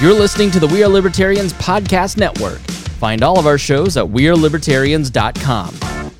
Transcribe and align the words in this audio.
You're 0.00 0.14
listening 0.14 0.50
to 0.52 0.60
the 0.60 0.66
We 0.66 0.82
Are 0.82 0.88
Libertarians 0.88 1.52
Podcast 1.52 2.16
Network. 2.16 2.58
Find 3.00 3.22
all 3.22 3.38
of 3.38 3.46
our 3.46 3.58
shows 3.58 3.98
at 3.98 4.06
WeareLibertarians.com. 4.06 6.14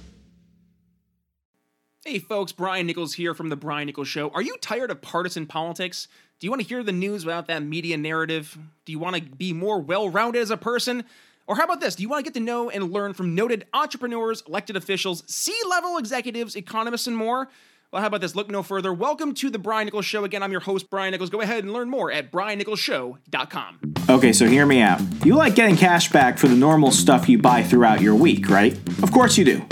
Hey 2.04 2.18
folks, 2.18 2.52
Brian 2.52 2.86
Nichols 2.86 3.14
here 3.14 3.32
from 3.32 3.48
The 3.48 3.56
Brian 3.56 3.86
Nichols 3.86 4.06
Show. 4.06 4.28
Are 4.34 4.42
you 4.42 4.58
tired 4.60 4.90
of 4.90 5.00
partisan 5.00 5.46
politics? 5.46 6.08
Do 6.38 6.46
you 6.46 6.50
want 6.50 6.60
to 6.60 6.68
hear 6.68 6.82
the 6.82 6.92
news 6.92 7.24
without 7.24 7.46
that 7.46 7.62
media 7.62 7.96
narrative? 7.96 8.58
Do 8.84 8.92
you 8.92 8.98
want 8.98 9.16
to 9.16 9.22
be 9.22 9.54
more 9.54 9.80
well 9.80 10.10
rounded 10.10 10.42
as 10.42 10.50
a 10.50 10.58
person? 10.58 11.04
Or 11.46 11.56
how 11.56 11.64
about 11.64 11.80
this? 11.80 11.94
Do 11.94 12.02
you 12.02 12.10
want 12.10 12.22
to 12.22 12.30
get 12.30 12.38
to 12.38 12.44
know 12.44 12.68
and 12.68 12.92
learn 12.92 13.14
from 13.14 13.34
noted 13.34 13.64
entrepreneurs, 13.72 14.42
elected 14.46 14.76
officials, 14.76 15.24
C 15.26 15.54
level 15.70 15.96
executives, 15.96 16.54
economists, 16.54 17.06
and 17.06 17.16
more? 17.16 17.48
Well, 17.92 18.02
how 18.02 18.06
about 18.06 18.20
this? 18.20 18.36
Look 18.36 18.48
no 18.48 18.62
further. 18.62 18.92
Welcome 18.92 19.34
to 19.34 19.50
the 19.50 19.58
Brian 19.58 19.86
Nichols 19.86 20.04
Show. 20.04 20.22
Again, 20.22 20.44
I'm 20.44 20.52
your 20.52 20.60
host, 20.60 20.88
Brian 20.90 21.10
Nichols. 21.10 21.28
Go 21.28 21.40
ahead 21.40 21.64
and 21.64 21.72
learn 21.72 21.90
more 21.90 22.12
at 22.12 22.30
briannicholsshow.com. 22.30 23.94
Okay, 24.08 24.32
so 24.32 24.46
hear 24.46 24.64
me 24.64 24.80
out. 24.80 25.00
You 25.26 25.34
like 25.34 25.56
getting 25.56 25.76
cash 25.76 26.08
back 26.12 26.38
for 26.38 26.46
the 26.46 26.54
normal 26.54 26.92
stuff 26.92 27.28
you 27.28 27.38
buy 27.38 27.64
throughout 27.64 28.00
your 28.00 28.14
week, 28.14 28.48
right? 28.48 28.74
Of 29.02 29.10
course 29.10 29.36
you 29.36 29.44
do. 29.44 29.66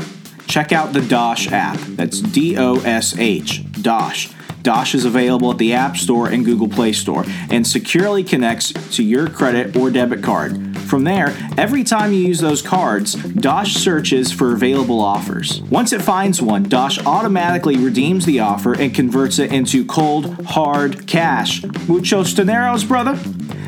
Check 0.49 0.73
out 0.73 0.93
the 0.93 1.03
Dosh 1.03 1.53
app. 1.53 1.79
That's 1.91 2.21
D 2.21 2.59
O 2.59 2.81
S 2.81 3.17
H. 3.17 3.63
Dosh. 3.83 4.31
Dosh 4.33 4.48
is 4.65 5.05
available 5.05 5.51
at 5.51 5.59
the 5.59 5.73
App 5.73 5.97
Store 5.97 6.29
and 6.29 6.45
Google 6.45 6.69
Play 6.69 6.93
Store 6.93 7.25
and 7.51 7.67
securely 7.67 8.23
connects 8.23 8.73
to 8.97 9.03
your 9.03 9.29
credit 9.29 9.77
or 9.77 9.91
debit 9.91 10.23
card. 10.23 10.77
From 10.89 11.05
there, 11.05 11.37
every 11.59 11.85
time 11.85 12.13
you 12.13 12.21
use 12.21 12.41
those 12.41 12.63
cards, 12.63 13.15
Dosh 13.15 13.75
searches 13.75 14.33
for 14.33 14.55
available 14.55 15.01
offers. 15.01 15.61
Once 15.63 15.93
it 15.93 16.01
finds 16.01 16.41
one, 16.41 16.63
Dosh 16.63 16.99
automatically 17.05 17.77
redeems 17.77 18.25
the 18.25 18.41
offer 18.41 18.73
and 18.73 18.95
converts 18.95 19.39
it 19.39 19.53
into 19.53 19.85
cold, 19.85 20.47
hard 20.47 21.07
cash. 21.07 21.63
Muchos 21.87 22.35
dineros, 22.35 22.89
brother? 22.89 23.17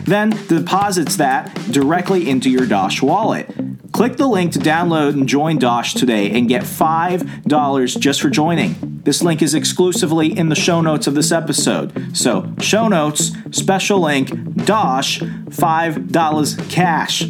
Then 0.05 0.31
deposits 0.49 1.17
that 1.17 1.55
directly 1.71 2.29
into 2.29 2.49
your 2.51 2.67
Dosh 2.67 3.03
wallet. 3.03 3.49
Click 3.93 4.17
the 4.17 4.27
link 4.27 4.53
to 4.53 4.59
download 4.59 5.15
and 5.15 5.29
join 5.29 5.59
Dosh 5.59 5.95
today 5.95 6.31
and 6.31 6.49
get 6.49 6.63
$5 6.63 8.01
just 8.01 8.23
for 8.23 8.31
joining. 8.31 8.75
This 9.05 9.23
link 9.23 9.43
is 9.43 9.55
exclusively 9.55 10.37
in 10.37 10.49
the 10.49 10.55
show 10.55 10.81
notes 10.81 11.07
of 11.07 11.15
this 11.15 11.33
episode. 11.33 12.17
So, 12.17 12.53
show 12.61 12.89
notes, 12.89 13.33
special 13.51 14.01
link, 14.01 14.31
Dosh, 14.65 15.21
$5 15.21 16.71
cash. 16.71 17.25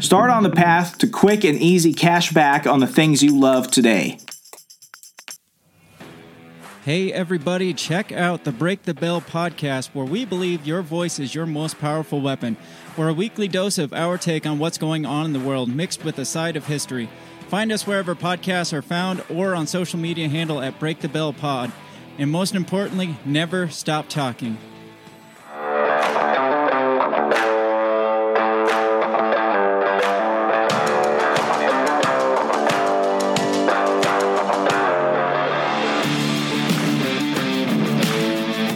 Start 0.00 0.30
on 0.30 0.42
the 0.42 0.50
path 0.50 0.98
to 0.98 1.06
quick 1.06 1.44
and 1.44 1.56
easy 1.56 1.94
cash 1.94 2.32
back 2.32 2.66
on 2.66 2.80
the 2.80 2.86
things 2.86 3.22
you 3.22 3.38
love 3.38 3.70
today. 3.70 4.18
Hey, 6.84 7.12
everybody, 7.12 7.72
check 7.74 8.10
out 8.10 8.42
the 8.42 8.50
Break 8.50 8.82
the 8.82 8.92
Bell 8.92 9.20
podcast, 9.20 9.90
where 9.92 10.04
we 10.04 10.24
believe 10.24 10.66
your 10.66 10.82
voice 10.82 11.20
is 11.20 11.32
your 11.32 11.46
most 11.46 11.78
powerful 11.78 12.20
weapon. 12.20 12.56
For 12.94 13.08
a 13.08 13.14
weekly 13.14 13.48
dose 13.48 13.78
of 13.78 13.94
our 13.94 14.18
take 14.18 14.44
on 14.44 14.58
what's 14.58 14.76
going 14.76 15.06
on 15.06 15.24
in 15.24 15.32
the 15.32 15.40
world, 15.40 15.74
mixed 15.74 16.04
with 16.04 16.18
a 16.18 16.26
side 16.26 16.56
of 16.56 16.66
history. 16.66 17.08
Find 17.48 17.72
us 17.72 17.86
wherever 17.86 18.14
podcasts 18.14 18.74
are 18.74 18.82
found 18.82 19.24
or 19.30 19.54
on 19.54 19.66
social 19.66 19.98
media 19.98 20.28
handle 20.28 20.60
at 20.60 20.78
Break 20.78 21.00
the 21.00 21.08
Bell 21.08 21.32
Pod. 21.32 21.72
And 22.18 22.30
most 22.30 22.54
importantly, 22.54 23.16
never 23.24 23.70
stop 23.70 24.10
talking. 24.10 24.58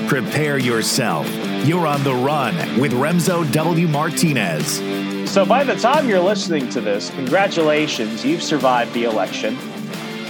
Prepare 0.08 0.56
yourself. 0.56 1.45
You're 1.66 1.88
on 1.88 2.04
the 2.04 2.14
run 2.14 2.54
with 2.78 2.92
Remso 2.92 3.50
W. 3.50 3.88
Martinez. 3.88 4.76
So, 5.28 5.44
by 5.44 5.64
the 5.64 5.74
time 5.74 6.08
you're 6.08 6.20
listening 6.20 6.68
to 6.68 6.80
this, 6.80 7.10
congratulations, 7.10 8.24
you've 8.24 8.44
survived 8.44 8.94
the 8.94 9.02
election. 9.02 9.56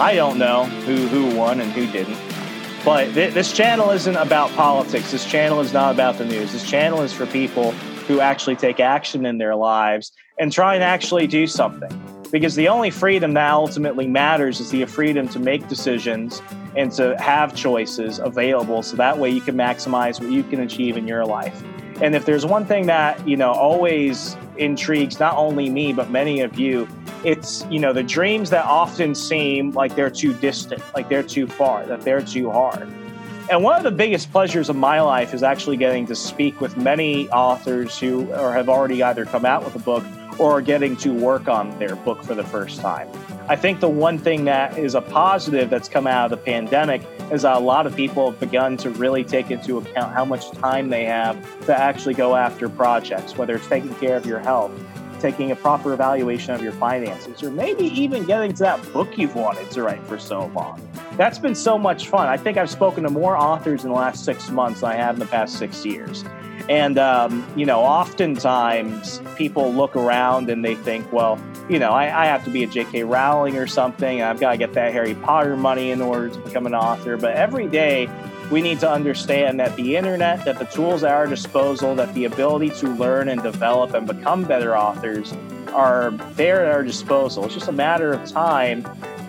I 0.01 0.15
don't 0.15 0.39
know 0.39 0.65
who, 0.65 1.07
who 1.09 1.37
won 1.37 1.61
and 1.61 1.71
who 1.73 1.87
didn't. 1.93 2.17
But 2.87 3.13
th- 3.13 3.35
this 3.35 3.53
channel 3.53 3.91
isn't 3.91 4.17
about 4.17 4.51
politics. 4.53 5.13
This 5.13 5.27
channel 5.27 5.61
is 5.61 5.75
not 5.75 5.93
about 5.93 6.17
the 6.17 6.25
news. 6.25 6.53
This 6.53 6.67
channel 6.67 7.03
is 7.03 7.13
for 7.13 7.27
people 7.27 7.73
who 8.09 8.21
actually 8.21 8.57
take 8.57 8.81
action 8.81 9.27
in 9.27 9.37
their 9.37 9.57
lives 9.57 10.13
and 10.39 10.51
try 10.51 10.75
and 10.75 10.83
actually 10.83 11.27
do 11.27 11.47
something. 11.47 11.91
Because 12.33 12.55
the 12.55 12.69
only 12.69 12.89
freedom 12.89 13.35
that 13.35 13.53
ultimately 13.53 14.07
matters 14.07 14.59
is 14.59 14.71
the 14.71 14.87
freedom 14.87 15.29
to 15.29 15.39
make 15.39 15.69
decisions 15.69 16.41
and 16.77 16.93
to 16.93 17.17
have 17.19 17.55
choices 17.55 18.19
available 18.19 18.83
so 18.83 18.97
that 18.97 19.19
way 19.19 19.31
you 19.31 19.41
can 19.41 19.57
maximize 19.57 20.21
what 20.21 20.31
you 20.31 20.43
can 20.43 20.61
achieve 20.61 20.97
in 20.97 21.07
your 21.09 21.25
life. 21.25 21.63
And 22.03 22.15
if 22.15 22.27
there's 22.27 22.45
one 22.45 22.67
thing 22.67 22.87
that, 22.87 23.27
you 23.27 23.37
know, 23.37 23.53
always 23.53 24.37
intrigues 24.59 25.19
not 25.19 25.37
only 25.37 25.71
me 25.71 25.93
but 25.93 26.11
many 26.11 26.41
of 26.41 26.59
you, 26.59 26.87
it's, 27.25 27.65
you 27.71 27.79
know, 27.79 27.93
the 27.93 28.03
dreams 28.03 28.51
that 28.51 28.65
often 28.67 29.15
seem 29.15 29.73
like 29.73 29.97
they're 29.97 30.11
too 30.11 30.35
distant, 30.35 30.83
like 30.95 31.09
they're 31.09 31.23
too 31.23 31.47
far, 31.47 31.87
that 31.87 32.03
they're 32.03 32.21
too 32.21 32.51
hard. 32.51 32.89
And 33.49 33.63
one 33.63 33.77
of 33.77 33.85
the 33.85 33.93
biggest 33.93 34.31
pleasures 34.33 34.69
of 34.69 34.77
my 34.77 35.01
life 35.01 35.33
is 35.33 35.43
actually 35.43 35.77
getting 35.77 36.07
to 36.07 36.17
speak 36.17 36.61
with 36.61 36.77
many 36.77 37.29
authors 37.31 37.99
who 37.99 38.31
or 38.35 38.53
have 38.53 38.69
already 38.69 39.03
either 39.03 39.25
come 39.25 39.45
out 39.45 39.65
with 39.65 39.77
a 39.77 39.79
book 39.79 40.05
or 40.39 40.59
are 40.59 40.61
getting 40.61 40.97
to 40.97 41.13
work 41.13 41.49
on 41.49 41.77
their 41.79 41.97
book 41.97 42.23
for 42.23 42.35
the 42.35 42.45
first 42.45 42.81
time. 42.81 43.09
I 43.49 43.55
think 43.55 43.79
the 43.79 43.89
one 43.89 44.19
thing 44.19 44.45
that 44.47 44.77
is 44.77 44.97
a 44.97 45.01
positive 45.01 45.71
that's 45.71 45.89
come 45.89 46.09
out 46.09 46.25
of 46.25 46.31
the 46.33 46.45
pandemic 46.45 47.01
is 47.31 47.43
that 47.43 47.57
a 47.57 47.61
lot 47.61 47.87
of 47.87 47.95
people 47.95 48.33
have 48.33 48.41
begun 48.41 48.77
to 48.79 48.91
really 48.91 49.23
take 49.23 49.53
into 49.53 49.79
account 49.79 50.13
how 50.13 50.25
much 50.25 50.51
time 50.51 50.89
they 50.89 51.05
have 51.05 51.37
to 51.67 51.81
actually 51.81 52.15
go 52.15 52.35
after 52.35 52.69
projects, 52.69 53.37
whether 53.37 53.55
it's 53.55 53.69
taking 53.69 53.95
care 53.97 54.17
of 54.17 54.27
your 54.27 54.41
health, 54.41 54.73
taking 55.21 55.53
a 55.53 55.57
proper 55.57 55.93
evaluation 55.93 56.55
of 56.55 56.63
your 56.63 56.73
finances, 56.73 57.41
or 57.41 57.53
maybe 57.53 57.85
even 57.85 58.25
getting 58.25 58.53
to 58.53 58.65
that 58.65 58.93
book 58.93 59.17
you've 59.17 59.37
wanted 59.37 59.71
to 59.71 59.83
write 59.85 60.05
for 60.09 60.19
so 60.19 60.47
long. 60.47 60.81
That's 61.13 61.39
been 61.39 61.55
so 61.55 61.79
much 61.79 62.09
fun. 62.09 62.27
I 62.27 62.37
think 62.37 62.59
I've 62.59 62.69
spoken 62.69 63.05
to 63.05 63.11
more 63.11 63.37
authors 63.37 63.85
in 63.85 63.91
the 63.91 63.97
last 63.97 64.25
six 64.25 64.51
months 64.51 64.81
than 64.81 64.91
I 64.91 64.97
have 64.97 65.15
in 65.15 65.21
the 65.21 65.27
past 65.27 65.57
six 65.57 65.87
years. 65.87 66.25
And, 66.69 66.99
um, 66.99 67.47
you 67.55 67.65
know, 67.65 67.81
oftentimes 67.81 69.21
people 69.37 69.73
look 69.73 69.95
around 69.95 70.51
and 70.51 70.65
they 70.65 70.75
think, 70.75 71.13
well, 71.13 71.41
you 71.69 71.79
know, 71.79 71.91
I, 71.91 72.25
I 72.25 72.27
have 72.27 72.45
to 72.45 72.51
be 72.51 72.63
a 72.63 72.67
J.K. 72.67 73.05
Rowling 73.05 73.57
or 73.57 73.67
something. 73.67 74.23
I've 74.23 74.39
got 74.39 74.53
to 74.53 74.57
get 74.57 74.73
that 74.75 74.93
Harry 74.93 75.15
Potter 75.15 75.57
money 75.57 75.91
in 75.91 76.01
order 76.01 76.29
to 76.29 76.39
become 76.39 76.67
an 76.67 76.75
author. 76.75 77.17
But 77.17 77.35
every 77.35 77.67
day, 77.67 78.09
we 78.51 78.63
need 78.63 78.79
to 78.81 78.91
understand 78.91 79.59
that 79.59 79.75
the 79.75 79.97
internet, 79.97 80.45
that 80.45 80.59
the 80.59 80.67
tools 80.67 81.03
at 81.03 81.13
our 81.13 81.27
disposal, 81.27 81.97
that 81.97 82.15
the 82.15 82.25
ability 82.25 82.71
to 82.71 82.89
learn 82.91 83.29
and 83.29 83.43
develop 83.43 83.95
and 83.95 84.07
become 84.07 84.45
better 84.45 84.77
authors 84.77 85.35
are 85.73 86.13
there 86.35 86.65
at 86.65 86.73
our 86.73 86.85
disposal. 86.85 87.45
It's 87.45 87.55
just 87.55 87.69
a 87.69 87.73
matter 87.73 88.13
of 88.13 88.25
time 88.31 88.87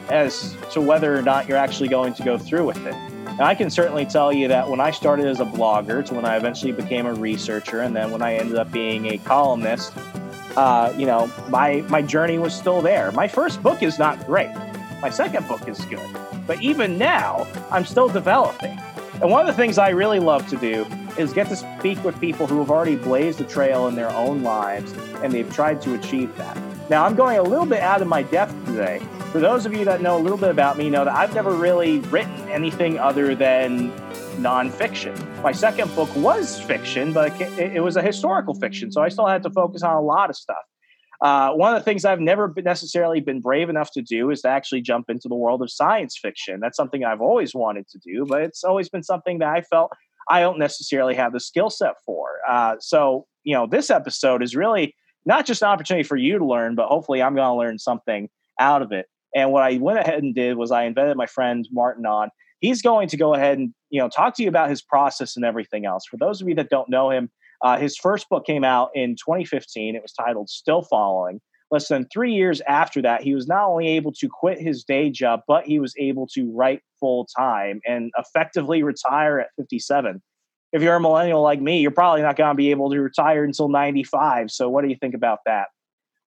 as 0.09 0.55
to 0.71 0.81
whether 0.81 1.17
or 1.17 1.23
not 1.23 1.47
you're 1.47 1.57
actually 1.57 1.89
going 1.89 2.13
to 2.13 2.23
go 2.23 2.37
through 2.37 2.65
with 2.65 2.85
it. 2.85 2.93
And 2.93 3.41
I 3.41 3.55
can 3.55 3.69
certainly 3.69 4.05
tell 4.05 4.31
you 4.31 4.47
that 4.47 4.69
when 4.69 4.79
I 4.79 4.91
started 4.91 5.25
as 5.25 5.39
a 5.39 5.45
blogger, 5.45 6.05
to 6.05 6.13
when 6.13 6.25
I 6.25 6.37
eventually 6.37 6.71
became 6.71 7.05
a 7.05 7.13
researcher, 7.13 7.81
and 7.81 7.95
then 7.95 8.11
when 8.11 8.21
I 8.21 8.35
ended 8.35 8.57
up 8.57 8.71
being 8.71 9.07
a 9.07 9.17
columnist, 9.17 9.93
uh, 10.57 10.91
you 10.97 11.05
know, 11.05 11.31
my 11.49 11.81
my 11.87 12.01
journey 12.01 12.39
was 12.39 12.53
still 12.53 12.81
there. 12.81 13.11
My 13.11 13.27
first 13.27 13.61
book 13.61 13.83
is 13.83 13.99
not 13.99 14.25
great. 14.25 14.51
My 15.01 15.09
second 15.09 15.47
book 15.47 15.67
is 15.67 15.79
good, 15.85 16.09
but 16.47 16.61
even 16.61 16.97
now, 16.97 17.47
I'm 17.71 17.85
still 17.85 18.09
developing. 18.09 18.77
And 19.21 19.31
one 19.31 19.41
of 19.41 19.47
the 19.47 19.53
things 19.53 19.77
I 19.77 19.89
really 19.89 20.19
love 20.19 20.47
to 20.49 20.57
do 20.57 20.85
is 21.17 21.33
get 21.33 21.47
to 21.49 21.55
speak 21.55 22.03
with 22.03 22.19
people 22.19 22.47
who 22.47 22.59
have 22.59 22.69
already 22.69 22.95
blazed 22.95 23.39
a 23.41 23.43
trail 23.43 23.87
in 23.87 23.95
their 23.95 24.11
own 24.11 24.43
lives 24.43 24.93
and 25.23 25.31
they've 25.33 25.51
tried 25.51 25.81
to 25.81 25.95
achieve 25.95 26.35
that. 26.37 26.57
Now, 26.89 27.05
I'm 27.05 27.15
going 27.15 27.37
a 27.37 27.43
little 27.43 27.65
bit 27.65 27.81
out 27.81 28.01
of 28.01 28.07
my 28.07 28.23
depth 28.23 28.53
today. 28.65 29.01
For 29.31 29.39
those 29.39 29.65
of 29.65 29.73
you 29.73 29.83
that 29.85 30.01
know 30.01 30.17
a 30.17 30.21
little 30.21 30.37
bit 30.37 30.49
about 30.49 30.77
me, 30.77 30.89
know 30.89 31.03
that 31.05 31.15
I've 31.15 31.33
never 31.33 31.51
really 31.51 31.99
written 31.99 32.33
anything 32.49 32.97
other 32.99 33.35
than 33.35 33.91
nonfiction. 34.37 35.41
My 35.41 35.51
second 35.51 35.93
book 35.95 36.13
was 36.15 36.59
fiction, 36.59 37.13
but 37.13 37.39
it, 37.41 37.83
was 37.83 37.95
a 37.95 38.01
historical 38.01 38.53
fiction, 38.53 38.91
so 38.91 39.01
I 39.01 39.09
still 39.09 39.27
had 39.27 39.43
to 39.43 39.49
focus 39.49 39.83
on 39.83 39.95
a 39.95 40.01
lot 40.01 40.29
of 40.29 40.35
stuff. 40.35 40.63
Uh, 41.21 41.51
one 41.53 41.73
of 41.73 41.79
the 41.79 41.83
things 41.83 42.05
I've 42.05 42.19
never 42.19 42.47
been 42.47 42.63
necessarily 42.63 43.19
been 43.19 43.41
brave 43.41 43.69
enough 43.69 43.91
to 43.93 44.01
do 44.01 44.29
is 44.29 44.41
to 44.41 44.49
actually 44.49 44.81
jump 44.81 45.09
into 45.09 45.27
the 45.27 45.35
world 45.35 45.61
of 45.61 45.71
science 45.71 46.17
fiction. 46.17 46.59
That's 46.59 46.77
something 46.77 47.03
I've 47.03 47.21
always 47.21 47.55
wanted 47.55 47.87
to 47.89 47.99
do, 47.99 48.25
but 48.27 48.43
it's 48.43 48.63
always 48.63 48.87
been 48.87 49.03
something 49.03 49.39
that 49.39 49.49
I 49.49 49.61
felt 49.61 49.91
I 50.29 50.41
don't 50.41 50.59
necessarily 50.59 51.15
have 51.15 51.33
the 51.33 51.39
skill 51.39 51.69
set 51.69 51.93
for. 52.05 52.29
Uh, 52.47 52.75
so, 52.79 53.25
you 53.43 53.55
know, 53.55 53.65
this 53.65 53.89
episode 53.89 54.43
is 54.43 54.55
really 54.55 54.95
not 55.25 55.45
just 55.45 55.61
an 55.61 55.69
opportunity 55.69 56.03
for 56.03 56.17
you 56.17 56.37
to 56.37 56.45
learn, 56.45 56.75
but 56.75 56.87
hopefully 56.87 57.21
I'm 57.21 57.35
going 57.35 57.47
to 57.47 57.57
learn 57.57 57.79
something 57.79 58.29
out 58.59 58.81
of 58.81 58.91
it. 58.91 59.07
And 59.35 59.51
what 59.51 59.63
I 59.63 59.77
went 59.77 59.99
ahead 59.99 60.23
and 60.23 60.33
did 60.33 60.57
was 60.57 60.71
I 60.71 60.83
invited 60.83 61.17
my 61.17 61.25
friend 61.25 61.67
Martin 61.71 62.05
on. 62.05 62.29
He's 62.59 62.81
going 62.81 63.07
to 63.09 63.17
go 63.17 63.33
ahead 63.33 63.57
and 63.57 63.73
you 63.89 63.99
know 63.99 64.09
talk 64.09 64.35
to 64.35 64.43
you 64.43 64.49
about 64.49 64.69
his 64.69 64.81
process 64.81 65.35
and 65.35 65.45
everything 65.45 65.85
else. 65.85 66.05
For 66.05 66.17
those 66.17 66.41
of 66.41 66.47
you 66.47 66.55
that 66.55 66.69
don't 66.69 66.89
know 66.89 67.09
him, 67.09 67.29
uh, 67.61 67.77
his 67.77 67.97
first 67.97 68.29
book 68.29 68.45
came 68.45 68.63
out 68.63 68.89
in 68.93 69.15
2015. 69.15 69.95
It 69.95 70.01
was 70.01 70.13
titled 70.13 70.49
Still 70.49 70.81
Falling. 70.81 71.39
Less 71.69 71.89
than 71.89 72.07
three 72.13 72.33
years 72.33 72.61
after 72.61 73.01
that, 73.01 73.21
he 73.23 73.33
was 73.33 73.47
not 73.47 73.67
only 73.67 73.89
able 73.89 74.13
to 74.13 74.29
quit 74.29 74.61
his 74.61 74.85
day 74.85 75.09
job, 75.09 75.41
but 75.47 75.65
he 75.65 75.79
was 75.79 75.93
able 75.97 76.25
to 76.27 76.49
write 76.53 76.81
full 76.99 77.27
time 77.37 77.81
and 77.85 78.11
effectively 78.17 78.83
retire 78.83 79.39
at 79.39 79.49
57. 79.57 80.21
if 80.73 80.81
you're 80.81 80.95
a 80.95 80.99
millennial 80.99 81.41
like 81.41 81.61
me, 81.61 81.79
you're 81.79 81.91
probably 81.91 82.21
not 82.21 82.35
going 82.35 82.51
to 82.51 82.55
be 82.55 82.71
able 82.71 82.89
to 82.91 82.99
retire 82.99 83.43
until 83.43 83.69
95. 83.69 84.51
So, 84.51 84.69
what 84.69 84.83
do 84.83 84.89
you 84.89 84.97
think 84.99 85.13
about 85.13 85.39
that? 85.45 85.67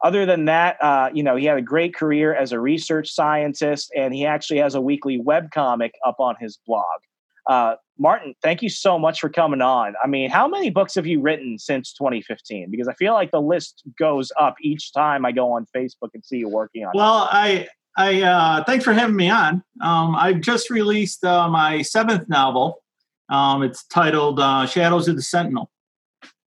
Other 0.03 0.25
than 0.25 0.47
that, 0.47 0.83
uh, 0.83 1.11
you 1.13 1.23
know, 1.23 1.37
he 1.37 1.45
had 1.45 1.59
a 1.59 1.63
great 1.63 1.95
career 1.95 2.35
as 2.35 2.53
a 2.53 2.61
research 2.61 3.11
scientist, 3.11 3.93
and 3.95 4.15
he 4.15 4.25
actually 4.25 4.59
has 4.59 4.75
a 4.75 4.81
weekly 4.81 5.19
web 5.19 5.51
comic 5.51 5.93
up 6.07 6.17
on 6.19 6.37
his 6.41 6.59
blog. 6.67 7.01
Uh, 7.49 7.75
Martin, 7.99 8.35
thank 8.43 8.63
you 8.63 8.69
so 8.69 8.99
much 8.99 9.21
for 9.21 9.29
coming 9.29 9.61
on. 9.61 9.95
I 10.03 10.07
mean, 10.07 10.31
how 10.31 10.49
many 10.49 10.71
books 10.71 10.95
have 10.95 11.07
you 11.07 11.21
written 11.21 11.59
since 11.59 11.93
2015? 11.93 12.71
Because 12.71 12.89
I 12.89 12.95
feel 12.95 13.13
like 13.13 13.31
the 13.31 13.43
list 13.43 13.83
goes 13.99 14.33
up 14.41 14.55
each 14.63 14.93
time 14.93 15.27
I 15.27 15.33
go 15.33 15.53
on 15.53 15.67
Facebook 15.77 16.11
and 16.15 16.25
see 16.25 16.39
you 16.39 16.49
working 16.49 16.85
on. 16.85 16.93
Well, 16.95 17.25
it. 17.25 17.29
I, 17.33 17.69
I, 17.97 18.23
uh, 18.23 18.65
thanks 18.65 18.85
for 18.85 18.93
having 18.93 19.17
me 19.17 19.29
on. 19.29 19.63
Um, 19.83 20.15
I've 20.15 20.41
just 20.41 20.71
released 20.71 21.25
uh, 21.25 21.49
my 21.49 21.83
seventh 21.83 22.29
novel. 22.29 22.83
Um, 23.29 23.63
it's 23.63 23.85
titled 23.87 24.41
uh, 24.41 24.67
Shadows 24.67 25.07
of 25.07 25.17
the 25.17 25.23
Sentinel. 25.23 25.71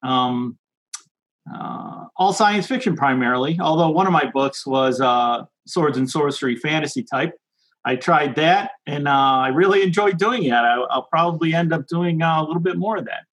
Um, 0.01 0.57
uh, 1.54 2.06
all 2.16 2.34
science 2.34 2.68
fiction 2.68 2.95
primarily, 2.95 3.57
although 3.62 3.90
one 3.90 4.07
of 4.07 4.13
my 4.13 4.30
books 4.34 4.66
was 4.66 5.01
uh, 5.01 5.44
swords 5.68 5.98
and 5.98 6.10
sorcery 6.10 6.56
fantasy 6.56 7.04
type. 7.04 7.34
I 7.85 7.95
tried 7.95 8.35
that 8.35 8.71
and 8.85 9.07
uh, 9.07 9.12
I 9.12 9.50
really 9.50 9.83
enjoyed 9.83 10.18
doing 10.18 10.44
it. 10.44 10.53
I, 10.53 10.77
will 10.77 11.07
probably 11.09 11.53
end 11.53 11.74
up 11.74 11.88
doing 11.88 12.21
uh, 12.21 12.41
a 12.41 12.44
little 12.44 12.62
bit 12.62 12.77
more 12.77 12.97
of 12.97 13.06
that. 13.06 13.25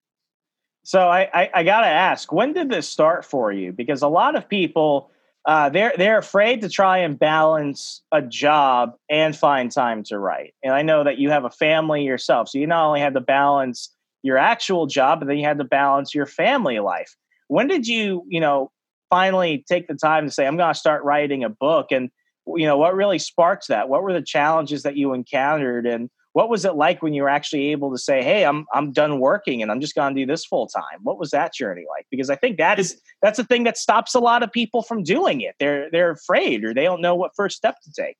So 0.82 1.08
I, 1.08 1.28
I, 1.32 1.50
I 1.54 1.62
got 1.62 1.82
to 1.82 1.86
ask, 1.86 2.32
when 2.32 2.52
did 2.52 2.68
this 2.68 2.88
start 2.88 3.24
for 3.24 3.52
you? 3.52 3.72
Because 3.72 4.02
a 4.02 4.08
lot 4.08 4.34
of 4.34 4.48
people 4.48 5.10
uh, 5.46 5.70
they're 5.70 5.94
they're 5.96 6.18
afraid 6.18 6.60
to 6.60 6.68
try 6.68 6.98
and 6.98 7.18
balance 7.18 8.02
a 8.12 8.20
job 8.20 8.92
and 9.08 9.34
find 9.34 9.72
time 9.72 10.02
to 10.04 10.18
write. 10.18 10.54
And 10.62 10.74
I 10.74 10.82
know 10.82 11.04
that 11.04 11.18
you 11.18 11.30
have 11.30 11.44
a 11.44 11.50
family 11.50 12.04
yourself, 12.04 12.50
so 12.50 12.58
you 12.58 12.66
not 12.66 12.86
only 12.86 13.00
had 13.00 13.14
to 13.14 13.20
balance 13.20 13.94
your 14.22 14.36
actual 14.36 14.86
job, 14.86 15.20
but 15.20 15.28
then 15.28 15.38
you 15.38 15.46
had 15.46 15.58
to 15.58 15.64
balance 15.64 16.14
your 16.14 16.26
family 16.26 16.78
life. 16.78 17.16
When 17.48 17.68
did 17.68 17.86
you, 17.86 18.22
you 18.28 18.38
know, 18.38 18.70
finally 19.08 19.64
take 19.66 19.88
the 19.88 19.94
time 19.94 20.26
to 20.26 20.30
say, 20.30 20.46
"I'm 20.46 20.58
going 20.58 20.74
to 20.74 20.78
start 20.78 21.04
writing 21.04 21.42
a 21.42 21.48
book"? 21.48 21.90
And 21.90 22.10
you 22.46 22.66
know, 22.66 22.76
what 22.76 22.94
really 22.94 23.18
sparked 23.18 23.68
that? 23.68 23.88
What 23.88 24.02
were 24.02 24.12
the 24.12 24.22
challenges 24.22 24.82
that 24.82 24.96
you 24.96 25.12
encountered, 25.12 25.86
and 25.86 26.10
what 26.32 26.48
was 26.48 26.64
it 26.64 26.74
like 26.74 27.02
when 27.02 27.12
you 27.12 27.22
were 27.22 27.28
actually 27.28 27.68
able 27.72 27.90
to 27.90 27.98
say, 27.98 28.22
"Hey, 28.22 28.44
I'm 28.44 28.66
I'm 28.72 28.92
done 28.92 29.20
working 29.20 29.62
and 29.62 29.70
I'm 29.70 29.80
just 29.80 29.94
going 29.94 30.14
to 30.14 30.20
do 30.20 30.26
this 30.26 30.44
full 30.44 30.66
time"? 30.66 31.00
What 31.02 31.18
was 31.18 31.30
that 31.30 31.54
journey 31.54 31.84
like? 31.88 32.06
Because 32.10 32.30
I 32.30 32.36
think 32.36 32.56
that's 32.58 32.94
that's 33.22 33.36
the 33.36 33.44
thing 33.44 33.64
that 33.64 33.76
stops 33.76 34.14
a 34.14 34.20
lot 34.20 34.42
of 34.42 34.52
people 34.52 34.82
from 34.82 35.02
doing 35.02 35.40
it. 35.40 35.54
They're 35.58 35.90
they're 35.90 36.12
afraid 36.12 36.64
or 36.64 36.74
they 36.74 36.84
don't 36.84 37.00
know 37.00 37.14
what 37.14 37.32
first 37.36 37.56
step 37.56 37.76
to 37.82 37.92
take. 37.92 38.18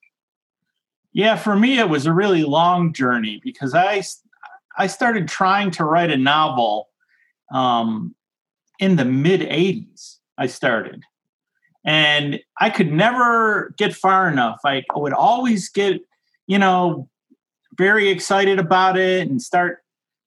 Yeah, 1.13 1.37
for 1.37 1.57
me 1.57 1.79
it 1.79 1.89
was 1.89 2.07
a 2.07 2.13
really 2.13 2.45
long 2.45 2.93
journey 2.93 3.41
because 3.43 3.75
I 3.75 4.03
I 4.77 4.87
started 4.87 5.29
trying 5.29 5.71
to 5.73 5.85
write 5.85 6.11
a 6.11 6.17
novel 6.17 6.89
um, 7.53 8.15
in 8.79 8.97
the 8.97 9.05
mid 9.05 9.41
80s. 9.41 10.17
I 10.39 10.47
started. 10.47 11.03
And 11.85 12.41
I 12.61 12.71
could 12.71 12.93
never 12.93 13.75
get 13.79 13.95
far 13.95 14.29
enough. 14.29 14.61
I 14.65 14.85
would 14.95 15.13
always 15.13 15.69
get, 15.69 16.01
you 16.47 16.59
know, 16.59 17.09
very 17.79 18.11
excited 18.11 18.59
about 18.59 18.99
it 18.99 19.29
and 19.29 19.41
start 19.41 19.83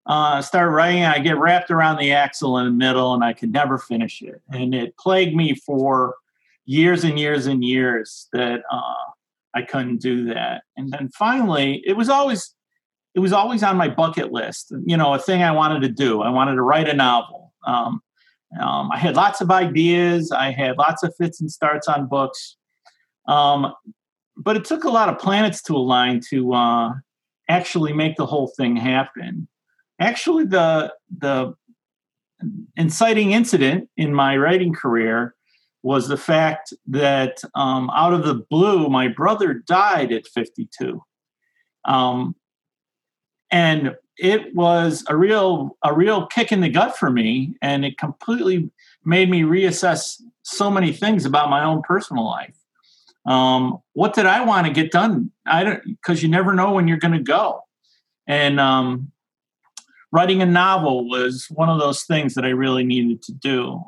uh, 0.05 0.41
start 0.41 0.71
writing. 0.71 1.05
I 1.05 1.19
get 1.19 1.37
wrapped 1.37 1.71
around 1.71 1.97
the 1.97 2.11
axle 2.11 2.57
in 2.57 2.65
the 2.65 2.71
middle, 2.71 3.13
and 3.13 3.23
I 3.23 3.33
could 3.33 3.51
never 3.51 3.77
finish 3.77 4.21
it. 4.21 4.41
And 4.51 4.75
it 4.75 4.97
plagued 4.97 5.35
me 5.35 5.55
for 5.55 6.15
years 6.65 7.03
and 7.03 7.17
years 7.17 7.45
and 7.45 7.63
years 7.63 8.27
that 8.33 8.63
uh, 8.69 9.03
I 9.53 9.61
couldn't 9.61 10.01
do 10.01 10.25
that. 10.33 10.63
And 10.75 10.91
then 10.91 11.09
finally, 11.09 11.83
it 11.85 11.93
was 11.93 12.09
always 12.09 12.53
it 13.15 13.19
was 13.19 13.31
always 13.31 13.61
on 13.61 13.77
my 13.77 13.87
bucket 13.87 14.31
list. 14.31 14.73
You 14.85 14.97
know, 14.97 15.13
a 15.13 15.19
thing 15.19 15.43
I 15.43 15.51
wanted 15.51 15.81
to 15.83 15.89
do. 15.89 16.21
I 16.21 16.29
wanted 16.29 16.55
to 16.55 16.63
write 16.63 16.89
a 16.89 16.93
novel. 16.93 17.53
Um, 17.65 18.01
um, 18.59 18.91
I 18.91 18.97
had 18.97 19.15
lots 19.15 19.41
of 19.41 19.51
ideas. 19.51 20.31
I 20.31 20.51
had 20.51 20.77
lots 20.77 21.03
of 21.03 21.13
fits 21.15 21.41
and 21.41 21.51
starts 21.51 21.87
on 21.87 22.07
books. 22.07 22.57
Um, 23.27 23.73
but 24.37 24.55
it 24.55 24.65
took 24.65 24.83
a 24.83 24.89
lot 24.89 25.09
of 25.09 25.19
planets 25.19 25.61
to 25.63 25.75
align 25.75 26.21
to 26.29 26.53
uh, 26.53 26.93
actually 27.49 27.93
make 27.93 28.15
the 28.17 28.25
whole 28.25 28.51
thing 28.57 28.75
happen. 28.75 29.47
Actually, 29.99 30.45
the 30.45 30.93
the 31.17 31.53
inciting 32.75 33.31
incident 33.31 33.89
in 33.95 34.13
my 34.13 34.35
writing 34.35 34.73
career 34.73 35.35
was 35.83 36.07
the 36.07 36.17
fact 36.17 36.73
that 36.87 37.41
um, 37.55 37.89
out 37.91 38.13
of 38.13 38.23
the 38.23 38.35
blue, 38.49 38.89
my 38.89 39.07
brother 39.07 39.53
died 39.53 40.11
at 40.11 40.25
52. 40.27 41.01
Um, 41.85 42.35
and 43.51 43.95
it 44.17 44.53
was 44.53 45.03
a 45.07 45.15
real 45.15 45.77
a 45.83 45.93
real 45.93 46.27
kick 46.27 46.51
in 46.51 46.61
the 46.61 46.69
gut 46.69 46.97
for 46.97 47.09
me 47.09 47.55
and 47.61 47.83
it 47.83 47.97
completely 47.97 48.69
made 49.05 49.29
me 49.29 49.41
reassess 49.41 50.21
so 50.43 50.69
many 50.69 50.93
things 50.93 51.25
about 51.25 51.49
my 51.49 51.63
own 51.63 51.81
personal 51.81 52.25
life. 52.25 52.55
Um, 53.25 53.79
what 53.93 54.13
did 54.13 54.25
i 54.25 54.43
want 54.43 54.67
to 54.67 54.73
get 54.73 54.91
done? 54.91 55.31
I 55.45 55.63
don't 55.63 55.83
because 55.85 56.21
you 56.21 56.29
never 56.29 56.53
know 56.53 56.73
when 56.73 56.87
you're 56.87 56.97
going 56.97 57.13
to 57.13 57.23
go. 57.23 57.61
And 58.27 58.59
um, 58.59 59.11
writing 60.11 60.41
a 60.41 60.45
novel 60.45 61.09
was 61.09 61.47
one 61.49 61.69
of 61.69 61.79
those 61.79 62.03
things 62.03 62.35
that 62.35 62.45
i 62.45 62.49
really 62.49 62.83
needed 62.83 63.21
to 63.23 63.31
do. 63.31 63.83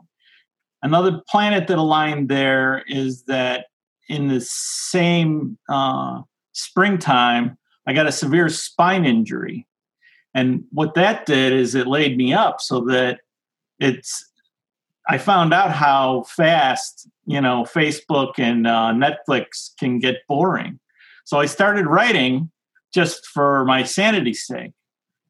Another 0.81 1.21
planet 1.29 1.67
that 1.67 1.77
aligned 1.77 2.29
there 2.29 2.83
is 2.87 3.23
that 3.23 3.67
in 4.07 4.27
the 4.27 4.41
same 4.41 5.57
uh, 5.69 6.21
springtime 6.53 7.57
i 7.85 7.93
got 7.93 8.07
a 8.07 8.11
severe 8.11 8.49
spine 8.49 9.05
injury 9.05 9.67
and 10.35 10.65
what 10.71 10.95
that 10.95 11.25
did 11.25 11.53
is 11.53 11.75
it 11.75 11.87
laid 11.87 12.17
me 12.17 12.33
up 12.33 12.59
so 12.59 12.81
that 12.81 13.21
it's 13.79 14.29
I 15.07 15.17
found 15.17 15.53
out 15.53 15.71
how 15.71 16.23
fast 16.23 17.07
you 17.25 17.39
know 17.39 17.63
Facebook 17.63 18.33
and 18.37 18.67
uh, 18.67 18.93
Netflix 18.93 19.69
can 19.79 19.97
get 19.97 20.27
boring. 20.27 20.79
So 21.23 21.39
I 21.39 21.45
started 21.45 21.87
writing 21.87 22.51
just 22.93 23.25
for 23.27 23.63
my 23.65 23.83
sanity's 23.83 24.45
sake, 24.45 24.73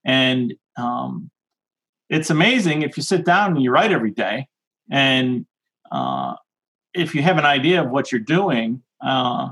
and 0.03 0.55
um, 0.75 1.29
it's 2.09 2.31
amazing 2.31 2.81
if 2.81 2.97
you 2.97 3.03
sit 3.03 3.25
down 3.25 3.51
and 3.51 3.61
you 3.61 3.71
write 3.71 3.91
every 3.91 4.11
day, 4.11 4.47
and 4.89 5.45
uh, 5.91 6.33
if 6.95 7.13
you 7.13 7.21
have 7.21 7.37
an 7.37 7.45
idea 7.45 7.83
of 7.83 7.91
what 7.91 8.11
you're 8.11 8.21
doing, 8.21 8.81
uh, 9.05 9.51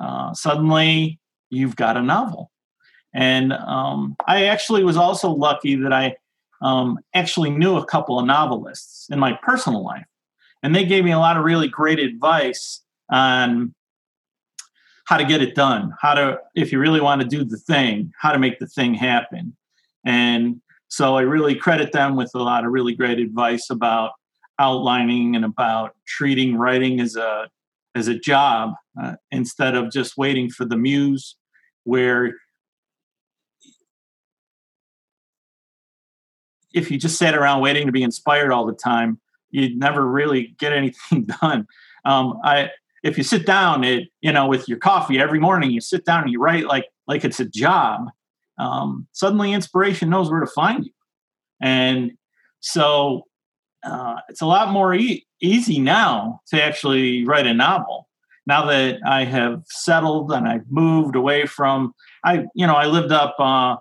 uh 0.00 0.32
suddenly 0.32 1.20
you've 1.50 1.76
got 1.76 1.98
a 1.98 2.02
novel. 2.02 2.50
And 3.16 3.54
um, 3.54 4.14
I 4.28 4.44
actually 4.44 4.84
was 4.84 4.98
also 4.98 5.30
lucky 5.30 5.74
that 5.76 5.92
I 5.92 6.16
um, 6.60 6.98
actually 7.14 7.48
knew 7.48 7.78
a 7.78 7.86
couple 7.86 8.18
of 8.18 8.26
novelists 8.26 9.08
in 9.10 9.18
my 9.18 9.32
personal 9.42 9.82
life. 9.82 10.04
And 10.62 10.74
they 10.74 10.84
gave 10.84 11.02
me 11.02 11.12
a 11.12 11.18
lot 11.18 11.38
of 11.38 11.44
really 11.44 11.66
great 11.66 11.98
advice 11.98 12.82
on 13.10 13.74
how 15.06 15.16
to 15.16 15.24
get 15.24 15.40
it 15.40 15.54
done, 15.54 15.94
how 16.00 16.14
to, 16.14 16.38
if 16.54 16.72
you 16.72 16.78
really 16.78 17.00
want 17.00 17.22
to 17.22 17.26
do 17.26 17.42
the 17.42 17.56
thing, 17.56 18.12
how 18.20 18.32
to 18.32 18.38
make 18.38 18.58
the 18.58 18.66
thing 18.66 18.92
happen. 18.92 19.56
And 20.04 20.60
so 20.88 21.16
I 21.16 21.22
really 21.22 21.54
credit 21.54 21.92
them 21.92 22.16
with 22.16 22.32
a 22.34 22.42
lot 22.42 22.66
of 22.66 22.72
really 22.72 22.94
great 22.94 23.18
advice 23.18 23.70
about 23.70 24.12
outlining 24.58 25.36
and 25.36 25.44
about 25.44 25.94
treating 26.06 26.56
writing 26.56 27.00
as 27.00 27.16
a 27.16 27.48
as 27.94 28.08
a 28.08 28.18
job 28.18 28.74
uh, 29.02 29.14
instead 29.30 29.74
of 29.74 29.90
just 29.90 30.18
waiting 30.18 30.50
for 30.50 30.66
the 30.66 30.76
muse 30.76 31.36
where 31.84 32.34
if 36.76 36.90
you 36.90 36.98
just 36.98 37.18
sat 37.18 37.34
around 37.34 37.62
waiting 37.62 37.86
to 37.86 37.92
be 37.92 38.02
inspired 38.02 38.52
all 38.52 38.66
the 38.66 38.74
time, 38.74 39.18
you'd 39.50 39.78
never 39.78 40.06
really 40.06 40.54
get 40.58 40.72
anything 40.72 41.24
done. 41.40 41.66
Um, 42.04 42.38
I 42.44 42.70
if 43.02 43.16
you 43.16 43.24
sit 43.24 43.46
down, 43.46 43.82
it 43.82 44.08
you 44.20 44.30
know 44.30 44.46
with 44.46 44.68
your 44.68 44.78
coffee 44.78 45.18
every 45.18 45.40
morning, 45.40 45.70
you 45.70 45.80
sit 45.80 46.04
down 46.04 46.22
and 46.22 46.30
you 46.30 46.38
write 46.38 46.66
like 46.66 46.86
like 47.08 47.24
it's 47.24 47.40
a 47.40 47.46
job. 47.46 48.10
Um, 48.58 49.06
suddenly, 49.12 49.52
inspiration 49.52 50.10
knows 50.10 50.30
where 50.30 50.40
to 50.40 50.46
find 50.46 50.84
you, 50.84 50.92
and 51.60 52.12
so 52.60 53.22
uh, 53.82 54.16
it's 54.28 54.42
a 54.42 54.46
lot 54.46 54.70
more 54.70 54.94
e- 54.94 55.26
easy 55.40 55.78
now 55.78 56.40
to 56.48 56.62
actually 56.62 57.24
write 57.24 57.46
a 57.46 57.54
novel. 57.54 58.08
Now 58.46 58.66
that 58.66 59.00
I 59.04 59.24
have 59.24 59.62
settled 59.66 60.30
and 60.30 60.46
I've 60.46 60.70
moved 60.70 61.16
away 61.16 61.46
from, 61.46 61.94
I 62.22 62.44
you 62.54 62.66
know 62.66 62.74
I 62.74 62.86
lived 62.86 63.12
up 63.12 63.34
uh, 63.38 63.76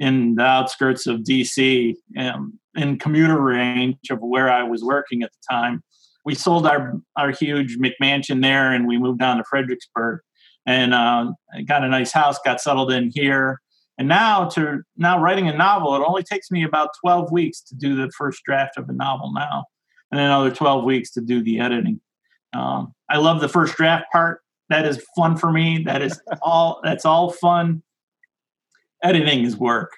in 0.00 0.34
the 0.34 0.42
outskirts 0.42 1.06
of 1.06 1.20
DC, 1.20 1.94
um, 2.16 2.58
in 2.74 2.98
commuter 2.98 3.38
range 3.38 3.98
of 4.10 4.18
where 4.20 4.50
I 4.50 4.62
was 4.62 4.82
working 4.82 5.22
at 5.22 5.30
the 5.30 5.54
time. 5.54 5.84
We 6.24 6.34
sold 6.34 6.66
our 6.66 6.94
our 7.16 7.30
huge 7.30 7.78
McMansion 7.78 8.42
there, 8.42 8.72
and 8.72 8.88
we 8.88 8.98
moved 8.98 9.20
down 9.20 9.36
to 9.36 9.44
Fredericksburg, 9.44 10.20
and 10.66 10.92
uh, 10.92 11.32
got 11.66 11.84
a 11.84 11.88
nice 11.88 12.12
house. 12.12 12.38
Got 12.44 12.60
settled 12.60 12.90
in 12.92 13.10
here, 13.14 13.60
and 13.98 14.08
now 14.08 14.46
to 14.50 14.82
now 14.96 15.20
writing 15.20 15.48
a 15.48 15.56
novel, 15.56 15.94
it 15.94 16.04
only 16.06 16.22
takes 16.22 16.50
me 16.50 16.64
about 16.64 16.90
twelve 17.02 17.30
weeks 17.30 17.60
to 17.62 17.74
do 17.74 17.94
the 17.94 18.10
first 18.16 18.42
draft 18.44 18.76
of 18.76 18.88
a 18.88 18.92
novel 18.92 19.32
now, 19.32 19.64
and 20.10 20.20
another 20.20 20.50
twelve 20.50 20.84
weeks 20.84 21.10
to 21.12 21.20
do 21.20 21.42
the 21.42 21.60
editing. 21.60 22.00
Um, 22.52 22.94
I 23.08 23.18
love 23.18 23.40
the 23.40 23.48
first 23.48 23.76
draft 23.76 24.06
part. 24.12 24.40
That 24.68 24.84
is 24.86 25.04
fun 25.16 25.36
for 25.36 25.50
me. 25.50 25.82
That 25.84 26.02
is 26.02 26.20
all. 26.42 26.80
That's 26.84 27.06
all 27.06 27.32
fun 27.32 27.82
editing 29.02 29.44
is 29.44 29.56
work. 29.56 29.96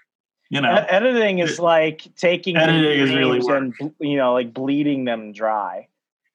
You 0.50 0.61
know, 0.61 0.71
E- 0.71 0.87
editing 0.90 1.38
is 1.38 1.59
like 1.59 2.14
taking 2.16 2.56
Editing 2.59 3.00
is 3.00 3.14
really 3.14 3.40
dreams 3.40 3.75
and 3.80 3.94
you 3.99 4.18
know 4.18 4.35
like 4.35 4.52
bleeding 4.52 5.06
them 5.06 5.32
dry. 5.32 5.88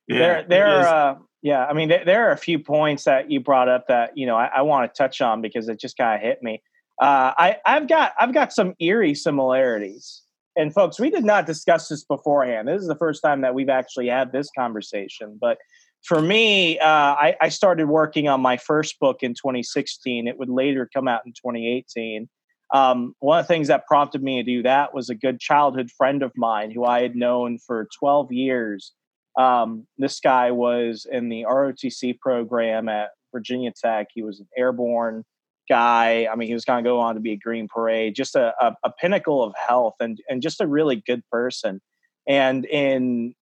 yeah, 0.07 0.17
there 0.17 0.43
there 0.43 0.67
are 0.67 1.11
uh, 1.11 1.15
yeah 1.43 1.65
i 1.67 1.73
mean 1.73 1.89
there, 1.89 2.03
there 2.03 2.27
are 2.27 2.31
a 2.31 2.37
few 2.37 2.57
points 2.57 3.03
that 3.03 3.29
you 3.29 3.39
brought 3.39 3.69
up 3.69 3.85
that 3.87 4.17
you 4.17 4.25
know 4.25 4.35
i, 4.35 4.47
I 4.47 4.61
want 4.63 4.91
to 4.91 4.97
touch 4.97 5.21
on 5.21 5.41
because 5.41 5.69
it 5.69 5.79
just 5.79 5.97
kind 5.97 6.15
of 6.15 6.21
hit 6.27 6.41
me. 6.41 6.63
Uh, 6.99 7.31
I, 7.37 7.57
i've 7.67 7.87
got 7.87 8.13
i've 8.19 8.33
got 8.33 8.51
some 8.51 8.73
eerie 8.79 9.13
similarities. 9.13 10.23
And 10.55 10.73
folks 10.73 10.99
we 10.99 11.11
did 11.11 11.23
not 11.23 11.45
discuss 11.45 11.87
this 11.87 12.03
beforehand. 12.03 12.67
This 12.67 12.81
is 12.81 12.87
the 12.87 12.95
first 12.95 13.21
time 13.21 13.41
that 13.41 13.53
we've 13.53 13.69
actually 13.69 14.07
had 14.07 14.31
this 14.31 14.49
conversation. 14.57 15.37
But 15.39 15.59
for 16.07 16.23
me 16.23 16.79
uh, 16.79 16.85
I, 16.87 17.35
I 17.39 17.49
started 17.49 17.87
working 17.87 18.27
on 18.27 18.41
my 18.41 18.57
first 18.57 18.99
book 18.99 19.17
in 19.21 19.35
2016 19.35 20.27
it 20.27 20.39
would 20.39 20.49
later 20.49 20.89
come 20.91 21.07
out 21.07 21.21
in 21.23 21.33
2018 21.33 22.27
um, 22.73 23.15
one 23.19 23.39
of 23.39 23.45
the 23.45 23.53
things 23.53 23.69
that 23.69 23.85
prompted 23.87 24.21
me 24.21 24.43
to 24.43 24.43
do 24.43 24.63
that 24.63 24.93
was 24.93 25.09
a 25.09 25.15
good 25.15 25.39
childhood 25.39 25.89
friend 25.91 26.23
of 26.23 26.31
mine 26.35 26.71
who 26.71 26.85
i 26.85 27.01
had 27.01 27.15
known 27.15 27.57
for 27.57 27.87
12 27.99 28.31
years 28.31 28.93
um, 29.37 29.85
this 29.97 30.19
guy 30.19 30.51
was 30.51 31.05
in 31.09 31.29
the 31.29 31.43
ROTC 31.43 32.19
program 32.19 32.89
at 32.89 33.11
Virginia 33.31 33.71
Tech. 33.71 34.07
He 34.13 34.23
was 34.23 34.39
an 34.39 34.47
airborne 34.57 35.23
guy. 35.69 36.27
I 36.31 36.35
mean, 36.35 36.47
he 36.47 36.55
was 36.55 36.65
going 36.65 36.83
to 36.83 36.89
go 36.89 36.99
on 36.99 37.15
to 37.15 37.21
be 37.21 37.33
a 37.33 37.37
Green 37.37 37.67
Beret, 37.73 38.15
just 38.15 38.35
a, 38.35 38.53
a, 38.59 38.75
a 38.83 38.91
pinnacle 38.91 39.43
of 39.43 39.53
health 39.55 39.95
and, 39.99 40.19
and 40.27 40.41
just 40.41 40.59
a 40.59 40.67
really 40.67 40.95
good 40.95 41.23
person. 41.31 41.81
And 42.27 42.65
in 42.65 43.35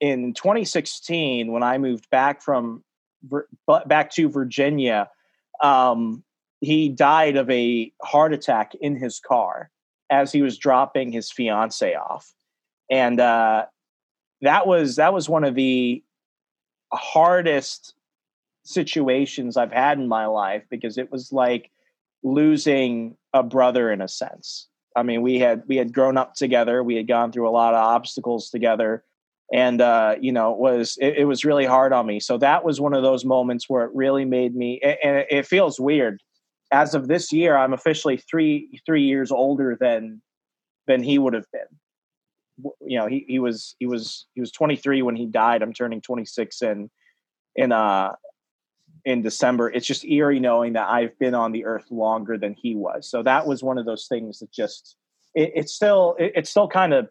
in 0.00 0.34
2016, 0.34 1.52
when 1.52 1.62
I 1.62 1.78
moved 1.78 2.10
back 2.10 2.42
from 2.42 2.82
back 3.86 4.10
to 4.10 4.28
Virginia, 4.28 5.08
um, 5.62 6.24
he 6.62 6.88
died 6.88 7.36
of 7.36 7.50
a 7.50 7.92
heart 8.00 8.32
attack 8.32 8.74
in 8.76 8.96
his 8.96 9.20
car 9.20 9.70
as 10.08 10.32
he 10.32 10.40
was 10.40 10.56
dropping 10.56 11.12
his 11.12 11.30
fiance 11.30 11.94
off, 11.94 12.32
and 12.90 13.20
uh, 13.20 13.66
that 14.40 14.66
was 14.66 14.96
that 14.96 15.12
was 15.12 15.28
one 15.28 15.44
of 15.44 15.54
the 15.54 16.02
hardest 16.92 17.94
situations 18.64 19.56
I've 19.56 19.72
had 19.72 19.98
in 19.98 20.06
my 20.06 20.26
life 20.26 20.62
because 20.70 20.98
it 20.98 21.10
was 21.10 21.32
like 21.32 21.70
losing 22.22 23.16
a 23.34 23.42
brother 23.42 23.90
in 23.90 24.00
a 24.00 24.08
sense. 24.08 24.68
I 24.94 25.02
mean, 25.02 25.22
we 25.22 25.38
had 25.38 25.62
we 25.66 25.76
had 25.76 25.92
grown 25.92 26.16
up 26.16 26.34
together, 26.34 26.82
we 26.82 26.96
had 26.96 27.08
gone 27.08 27.32
through 27.32 27.48
a 27.48 27.50
lot 27.50 27.74
of 27.74 27.82
obstacles 27.82 28.50
together, 28.50 29.04
and 29.52 29.80
uh, 29.80 30.16
you 30.20 30.32
know, 30.32 30.52
it 30.52 30.58
was 30.58 30.98
it, 31.00 31.18
it 31.18 31.24
was 31.24 31.44
really 31.44 31.64
hard 31.64 31.92
on 31.92 32.06
me. 32.06 32.20
So 32.20 32.38
that 32.38 32.64
was 32.64 32.80
one 32.80 32.94
of 32.94 33.02
those 33.02 33.24
moments 33.24 33.68
where 33.68 33.84
it 33.84 33.90
really 33.94 34.24
made 34.24 34.54
me, 34.54 34.80
and 34.80 35.18
it, 35.18 35.26
it 35.30 35.46
feels 35.46 35.80
weird. 35.80 36.22
As 36.72 36.94
of 36.94 37.06
this 37.06 37.32
year, 37.32 37.56
I'm 37.56 37.74
officially 37.74 38.16
three 38.16 38.80
three 38.86 39.02
years 39.02 39.30
older 39.30 39.76
than 39.78 40.22
than 40.86 41.02
he 41.02 41.18
would 41.18 41.34
have 41.34 41.46
been. 41.52 42.72
You 42.80 42.98
know 42.98 43.06
he, 43.06 43.24
he 43.28 43.38
was 43.38 43.76
he 43.78 43.86
was 43.86 44.26
he 44.34 44.40
was 44.40 44.50
23 44.52 45.02
when 45.02 45.16
he 45.16 45.26
died. 45.26 45.62
I'm 45.62 45.72
turning 45.72 46.00
26 46.00 46.62
in 46.62 46.90
in 47.56 47.72
uh 47.72 48.12
in 49.04 49.22
december. 49.22 49.70
It's 49.70 49.86
just 49.86 50.04
eerie 50.04 50.40
knowing 50.40 50.74
that 50.74 50.88
i've 50.88 51.18
been 51.18 51.34
on 51.34 51.52
the 51.52 51.64
earth 51.64 51.86
longer 51.90 52.38
than 52.38 52.54
he 52.54 52.74
was. 52.74 53.08
So 53.08 53.22
that 53.22 53.46
was 53.46 53.62
one 53.62 53.78
of 53.78 53.86
those 53.86 54.06
things 54.06 54.38
that 54.38 54.52
just 54.52 54.96
it, 55.34 55.52
it's 55.54 55.74
still 55.74 56.16
it, 56.18 56.32
it 56.36 56.46
still 56.46 56.68
kind 56.68 56.92
of 56.94 57.08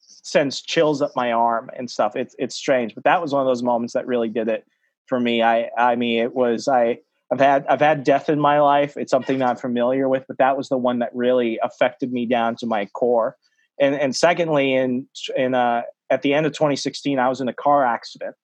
sends 0.00 0.60
chills 0.60 1.02
up 1.02 1.12
my 1.16 1.32
arm 1.32 1.70
and 1.76 1.90
stuff. 1.90 2.14
It's 2.16 2.34
it's 2.38 2.54
strange 2.54 2.94
but 2.94 3.04
that 3.04 3.20
was 3.20 3.32
one 3.32 3.42
of 3.42 3.46
those 3.46 3.62
moments 3.62 3.94
that 3.94 4.06
really 4.06 4.28
did 4.28 4.48
it 4.48 4.64
for 5.06 5.18
me. 5.18 5.42
I 5.42 5.70
i 5.76 5.96
mean 5.96 6.22
it 6.22 6.34
was 6.34 6.68
i 6.68 6.98
I've 7.32 7.40
had 7.40 7.66
I've 7.66 7.80
had 7.80 8.04
death 8.04 8.28
in 8.28 8.38
my 8.38 8.60
life. 8.60 8.96
It's 8.96 9.10
something 9.10 9.38
that 9.38 9.48
I'm 9.48 9.56
familiar 9.56 10.06
with, 10.08 10.24
but 10.28 10.36
that 10.36 10.56
was 10.56 10.68
the 10.68 10.76
one 10.76 10.98
that 10.98 11.10
really 11.14 11.58
affected 11.62 12.12
me 12.12 12.26
down 12.26 12.56
to 12.56 12.66
my 12.66 12.86
core. 12.86 13.36
And 13.80 13.94
and 13.94 14.14
secondly 14.14 14.74
in 14.74 15.08
in 15.34 15.54
uh 15.54 15.82
at 16.10 16.20
the 16.20 16.34
end 16.34 16.44
of 16.44 16.52
2016 16.52 17.18
i 17.18 17.28
was 17.28 17.40
in 17.40 17.48
a 17.48 17.54
car 17.54 17.86
accident 17.86 18.36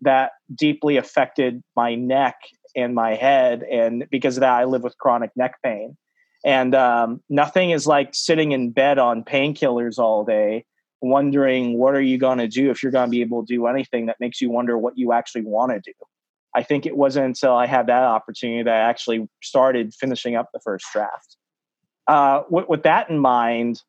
that 0.00 0.32
deeply 0.54 0.96
affected 0.96 1.62
my 1.76 1.94
neck 1.94 2.36
and 2.74 2.94
my 2.94 3.14
head. 3.14 3.62
And 3.70 4.06
because 4.10 4.38
of 4.38 4.40
that 4.40 4.52
i 4.52 4.64
live 4.64 4.82
with 4.82 4.96
chronic 4.96 5.30
neck 5.36 5.56
pain. 5.62 5.96
And 6.42 6.74
um, 6.74 7.20
nothing 7.28 7.70
is 7.70 7.86
like 7.86 8.14
sitting 8.14 8.52
in 8.52 8.70
bed 8.70 8.98
on 8.98 9.22
painkillers 9.22 9.98
all 9.98 10.24
day 10.24 10.64
wondering 11.02 11.78
what 11.78 11.94
are 11.94 12.00
you 12.00 12.16
going 12.16 12.38
to 12.38 12.48
do 12.48 12.70
if 12.70 12.82
you're 12.82 12.92
going 12.92 13.06
to 13.06 13.10
be 13.10 13.20
able 13.20 13.44
to 13.44 13.54
do 13.54 13.66
anything 13.66 14.06
that 14.06 14.16
makes 14.20 14.40
you 14.40 14.50
wonder 14.50 14.76
what 14.76 14.96
you 14.96 15.12
actually 15.12 15.42
want 15.42 15.72
to 15.72 15.80
do 15.80 15.92
i 16.54 16.62
think 16.62 16.86
it 16.86 16.96
wasn't 16.96 17.24
until 17.24 17.54
i 17.54 17.66
had 17.66 17.86
that 17.86 18.02
opportunity 18.02 18.62
that 18.62 18.74
i 18.74 18.88
actually 18.88 19.28
started 19.42 19.92
finishing 19.94 20.36
up 20.36 20.48
the 20.52 20.60
first 20.60 20.84
draft 20.92 21.36
uh, 22.06 22.42
with, 22.50 22.68
with 22.68 22.82
that 22.82 23.08
in 23.08 23.18
mind 23.18 23.82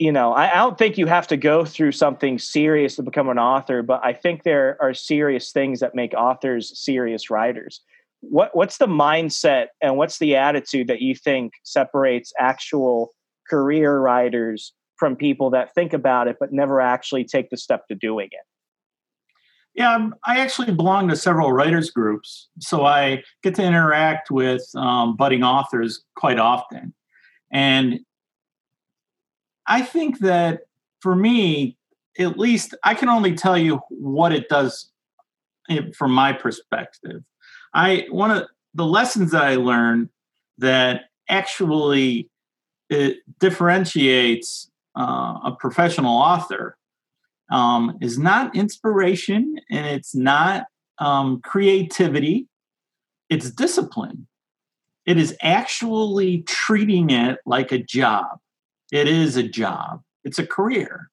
you 0.00 0.10
know, 0.10 0.32
I, 0.32 0.50
I, 0.50 0.56
don't 0.56 0.78
think 0.78 0.96
you 0.96 1.04
have 1.06 1.26
to 1.26 1.36
go 1.36 1.66
through 1.66 1.92
something 1.92 2.38
serious 2.38 2.96
to 2.96 3.02
become 3.02 3.28
an 3.28 3.38
author, 3.38 3.82
but 3.82 4.00
I 4.02 4.14
think 4.14 4.44
there 4.44 4.78
are 4.80 4.94
serious 4.94 5.52
things 5.52 5.80
that 5.80 5.94
make 5.94 6.14
authors 6.14 6.72
serious 6.82 7.28
writers. 7.28 7.82
What 8.20 8.56
what's 8.56 8.78
the 8.78 8.86
mindset 8.86 9.66
and 9.82 9.98
what's 9.98 10.18
the 10.18 10.36
attitude 10.36 10.88
that 10.88 11.02
you 11.02 11.14
think 11.14 11.52
separates 11.64 12.32
actual 12.38 13.10
career 13.48 13.98
writers 13.98 14.72
from 14.96 15.16
people 15.16 15.50
that 15.50 15.74
think 15.74 15.92
about 15.92 16.28
it 16.28 16.36
but 16.40 16.50
never 16.50 16.80
actually 16.80 17.24
take 17.24 17.50
the 17.50 17.58
step 17.58 17.86
to 17.88 17.94
doing 17.94 18.28
it? 18.32 18.46
Yeah, 19.80 19.92
I'm- 19.92 20.14
actually 20.26 20.72
belong 20.72 21.08
to 21.08 21.16
several 21.16 21.52
writers 21.54 21.90
groups, 21.90 22.50
so 22.58 22.84
I 22.84 23.24
get 23.42 23.54
to 23.54 23.62
interact 23.64 24.30
with 24.30 24.62
um, 24.74 25.16
budding 25.16 25.42
authors 25.42 26.04
quite 26.16 26.38
often, 26.38 26.92
and 27.50 28.00
I 29.66 29.80
think 29.80 30.18
that 30.18 30.64
for 31.00 31.16
me, 31.16 31.78
at 32.18 32.38
least, 32.38 32.74
I 32.84 32.92
can 32.92 33.08
only 33.08 33.34
tell 33.34 33.56
you 33.56 33.80
what 33.88 34.32
it 34.32 34.50
does 34.50 34.90
eh, 35.70 35.80
from 35.96 36.12
my 36.12 36.34
perspective. 36.34 37.22
I 37.72 38.06
one 38.10 38.30
of 38.30 38.48
the 38.74 38.84
lessons 38.84 39.30
that 39.30 39.44
I 39.44 39.54
learned 39.54 40.10
that 40.58 41.04
actually 41.30 42.28
it 42.90 43.20
differentiates 43.38 44.70
uh, 44.94 45.38
a 45.42 45.56
professional 45.58 46.18
author 46.18 46.76
um, 47.50 47.98
is 48.00 48.18
not 48.18 48.54
inspiration 48.54 49.56
and 49.70 49.86
it's 49.86 50.14
not 50.14 50.66
um, 50.98 51.40
creativity, 51.42 52.46
it's 53.28 53.50
discipline. 53.50 54.26
It 55.06 55.16
is 55.16 55.36
actually 55.42 56.42
treating 56.42 57.10
it 57.10 57.38
like 57.46 57.72
a 57.72 57.78
job. 57.78 58.38
It 58.92 59.08
is 59.08 59.36
a 59.36 59.42
job. 59.42 60.02
It's 60.24 60.38
a 60.38 60.46
career. 60.46 61.10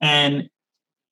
And 0.00 0.48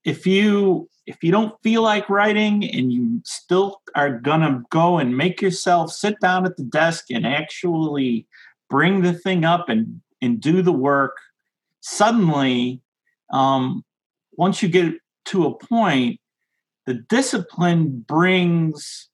if 0.04 0.26
you 0.26 0.88
if 1.06 1.22
you 1.22 1.30
don't 1.30 1.60
feel 1.62 1.82
like 1.82 2.08
writing 2.08 2.64
and 2.64 2.92
you 2.92 3.20
still 3.24 3.80
are 3.94 4.18
gonna 4.18 4.62
go 4.70 4.98
and 4.98 5.16
make 5.16 5.42
yourself 5.42 5.90
sit 5.90 6.18
down 6.20 6.46
at 6.46 6.56
the 6.56 6.62
desk 6.62 7.06
and 7.10 7.26
actually 7.26 8.26
bring 8.70 9.02
the 9.02 9.12
thing 9.12 9.44
up 9.44 9.68
and 9.68 10.00
and 10.20 10.40
do 10.40 10.62
the 10.62 10.72
work, 10.72 11.16
suddenly 11.80 12.80
um, 13.32 13.84
once 14.36 14.62
you 14.62 14.68
get 14.68 14.94
to 15.26 15.46
a 15.46 15.54
point, 15.54 16.20
the 16.86 16.94
discipline 16.94 18.04
brings 18.06 19.08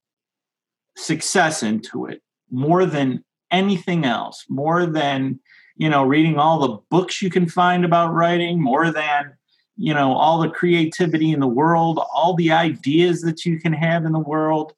success 0.96 1.62
into 1.62 2.06
it 2.06 2.22
more 2.50 2.84
than 2.84 3.24
anything 3.50 4.04
else, 4.04 4.44
more 4.48 4.86
than 4.86 5.40
you 5.76 5.88
know 5.88 6.04
reading 6.04 6.36
all 6.36 6.60
the 6.60 6.78
books 6.90 7.22
you 7.22 7.30
can 7.30 7.48
find 7.48 7.84
about 7.84 8.12
writing, 8.12 8.60
more 8.62 8.90
than 8.90 9.32
you 9.76 9.94
know 9.94 10.12
all 10.12 10.40
the 10.40 10.50
creativity 10.50 11.30
in 11.32 11.40
the 11.40 11.48
world, 11.48 12.00
all 12.12 12.34
the 12.34 12.52
ideas 12.52 13.22
that 13.22 13.44
you 13.44 13.60
can 13.60 13.72
have 13.72 14.04
in 14.04 14.12
the 14.12 14.18
world. 14.18 14.72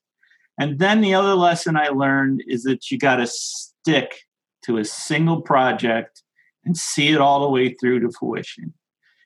And 0.59 0.79
then 0.79 1.01
the 1.01 1.15
other 1.15 1.35
lesson 1.35 1.77
I 1.77 1.89
learned 1.89 2.45
is 2.47 2.63
that 2.65 2.91
you 2.91 2.99
got 2.99 3.17
to 3.17 3.27
stick 3.27 4.21
to 4.65 4.77
a 4.77 4.85
single 4.85 5.41
project 5.41 6.23
and 6.65 6.77
see 6.77 7.09
it 7.09 7.21
all 7.21 7.41
the 7.41 7.49
way 7.49 7.75
through 7.75 8.01
to 8.01 8.11
fruition. 8.11 8.75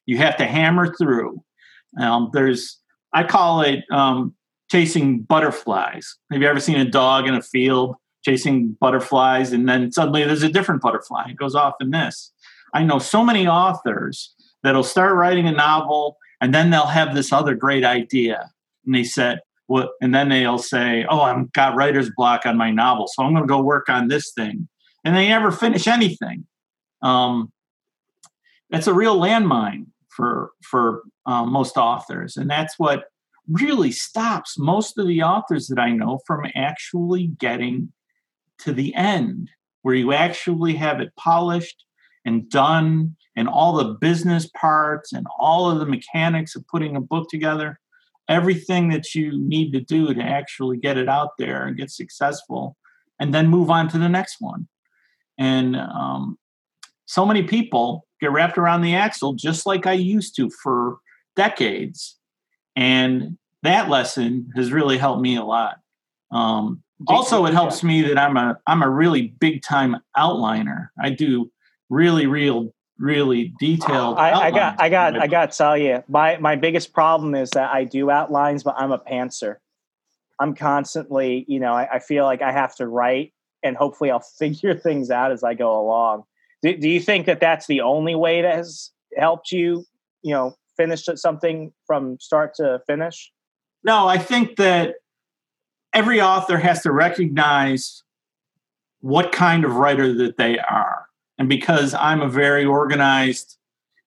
You 0.06 0.18
have 0.18 0.36
to 0.38 0.46
hammer 0.46 0.94
through. 0.94 1.42
Um, 2.00 2.30
there's, 2.32 2.80
I 3.12 3.24
call 3.24 3.60
it 3.62 3.84
um, 3.90 4.34
chasing 4.70 5.20
butterflies. 5.20 6.16
Have 6.32 6.40
you 6.40 6.48
ever 6.48 6.60
seen 6.60 6.76
a 6.76 6.84
dog 6.84 7.26
in 7.26 7.34
a 7.34 7.42
field 7.42 7.96
chasing 8.24 8.76
butterflies 8.80 9.52
and 9.52 9.68
then 9.68 9.92
suddenly 9.92 10.24
there's 10.24 10.42
a 10.42 10.48
different 10.48 10.80
butterfly? 10.80 11.30
It 11.30 11.36
goes 11.36 11.54
off 11.54 11.74
in 11.80 11.90
this. 11.90 12.32
I 12.74 12.82
know 12.82 12.98
so 12.98 13.24
many 13.24 13.46
authors 13.46 14.34
that'll 14.62 14.82
start 14.82 15.14
writing 15.14 15.46
a 15.46 15.52
novel 15.52 16.16
and 16.40 16.54
then 16.54 16.70
they'll 16.70 16.86
have 16.86 17.14
this 17.14 17.32
other 17.32 17.54
great 17.54 17.84
idea. 17.84 18.50
And 18.84 18.94
they 18.94 19.04
said, 19.04 19.40
what, 19.66 19.90
and 20.00 20.14
then 20.14 20.28
they'll 20.28 20.58
say, 20.58 21.04
Oh, 21.08 21.20
I've 21.20 21.52
got 21.52 21.74
writer's 21.74 22.10
block 22.16 22.46
on 22.46 22.56
my 22.56 22.70
novel, 22.70 23.08
so 23.08 23.24
I'm 23.24 23.32
going 23.32 23.42
to 23.42 23.48
go 23.48 23.60
work 23.60 23.88
on 23.88 24.08
this 24.08 24.32
thing. 24.32 24.68
And 25.04 25.16
they 25.16 25.28
never 25.28 25.50
finish 25.50 25.86
anything. 25.86 26.46
Um, 27.02 27.52
that's 28.70 28.86
a 28.86 28.94
real 28.94 29.18
landmine 29.18 29.86
for 30.16 30.50
for 30.62 31.02
uh, 31.26 31.44
most 31.44 31.76
authors, 31.76 32.36
and 32.36 32.50
that's 32.50 32.78
what 32.78 33.04
really 33.48 33.92
stops 33.92 34.58
most 34.58 34.98
of 34.98 35.06
the 35.06 35.22
authors 35.22 35.68
that 35.68 35.78
I 35.78 35.90
know 35.90 36.18
from 36.26 36.46
actually 36.56 37.28
getting 37.38 37.92
to 38.58 38.72
the 38.72 38.94
end 38.94 39.50
where 39.82 39.94
you 39.94 40.12
actually 40.12 40.74
have 40.74 41.00
it 41.00 41.14
polished 41.16 41.84
and 42.24 42.48
done 42.50 43.14
and 43.36 43.48
all 43.48 43.74
the 43.74 43.94
business 44.00 44.48
parts 44.48 45.12
and 45.12 45.26
all 45.38 45.70
of 45.70 45.78
the 45.78 45.86
mechanics 45.86 46.56
of 46.56 46.66
putting 46.66 46.96
a 46.96 47.00
book 47.00 47.28
together. 47.30 47.78
Everything 48.28 48.88
that 48.88 49.14
you 49.14 49.38
need 49.38 49.72
to 49.72 49.80
do 49.80 50.12
to 50.12 50.20
actually 50.20 50.78
get 50.78 50.98
it 50.98 51.08
out 51.08 51.30
there 51.38 51.66
and 51.66 51.76
get 51.76 51.90
successful 51.90 52.76
and 53.20 53.32
then 53.32 53.46
move 53.46 53.70
on 53.70 53.88
to 53.90 53.98
the 53.98 54.08
next 54.08 54.38
one. 54.40 54.66
And 55.38 55.76
um, 55.76 56.36
so 57.04 57.24
many 57.24 57.44
people 57.44 58.05
get 58.20 58.32
wrapped 58.32 58.58
around 58.58 58.82
the 58.82 58.94
axle 58.94 59.34
just 59.34 59.66
like 59.66 59.86
i 59.86 59.92
used 59.92 60.34
to 60.36 60.50
for 60.62 60.98
decades. 61.36 62.16
And 62.74 63.38
that 63.62 63.88
lesson 63.88 64.50
has 64.56 64.72
really 64.72 64.98
helped 64.98 65.20
me 65.20 65.36
a 65.36 65.44
lot. 65.44 65.78
Um, 66.32 66.82
also 67.06 67.44
it 67.44 67.52
helps 67.52 67.82
me 67.82 68.00
that 68.00 68.18
i'm 68.18 68.38
a 68.38 68.58
i'm 68.66 68.82
a 68.82 68.88
really 68.88 69.34
big 69.38 69.62
time 69.62 69.96
outliner. 70.16 70.88
I 70.98 71.10
do 71.10 71.52
really 71.90 72.26
real 72.26 72.74
really 72.98 73.52
detailed 73.60 74.16
I, 74.16 74.46
I 74.46 74.50
got 74.50 74.80
i 74.80 74.88
got 74.88 75.18
i 75.18 75.26
got 75.26 75.52
to 75.52 75.58
tell 75.58 75.76
you 75.76 76.02
my 76.08 76.38
my 76.38 76.56
biggest 76.56 76.94
problem 76.94 77.34
is 77.34 77.50
that 77.50 77.70
i 77.70 77.84
do 77.84 78.10
outlines 78.10 78.62
but 78.62 78.76
i'm 78.78 78.92
a 78.92 78.98
pantser. 78.98 79.56
I'm 80.40 80.54
constantly 80.54 81.44
you 81.46 81.60
know 81.60 81.74
I, 81.74 81.96
I 81.96 81.98
feel 81.98 82.24
like 82.24 82.40
i 82.40 82.50
have 82.50 82.74
to 82.76 82.86
write 82.86 83.34
and 83.62 83.76
hopefully 83.76 84.10
i'll 84.10 84.20
figure 84.38 84.74
things 84.74 85.10
out 85.10 85.32
as 85.32 85.44
i 85.44 85.52
go 85.52 85.78
along 85.78 86.24
do, 86.66 86.76
do 86.76 86.88
you 86.88 87.00
think 87.00 87.26
that 87.26 87.40
that's 87.40 87.66
the 87.66 87.80
only 87.80 88.14
way 88.14 88.42
that 88.42 88.54
has 88.54 88.90
helped 89.16 89.52
you 89.52 89.84
you 90.22 90.32
know 90.32 90.54
finish 90.76 91.06
something 91.14 91.72
from 91.86 92.18
start 92.20 92.54
to 92.54 92.80
finish 92.86 93.32
no 93.84 94.06
i 94.06 94.18
think 94.18 94.56
that 94.56 94.96
every 95.94 96.20
author 96.20 96.58
has 96.58 96.82
to 96.82 96.92
recognize 96.92 98.02
what 99.00 99.32
kind 99.32 99.64
of 99.64 99.76
writer 99.76 100.12
that 100.12 100.36
they 100.36 100.58
are. 100.58 101.06
And 101.38 101.48
because 101.48 101.94
I'm 101.94 102.20
a 102.20 102.28
very 102.28 102.64
organized, 102.64 103.56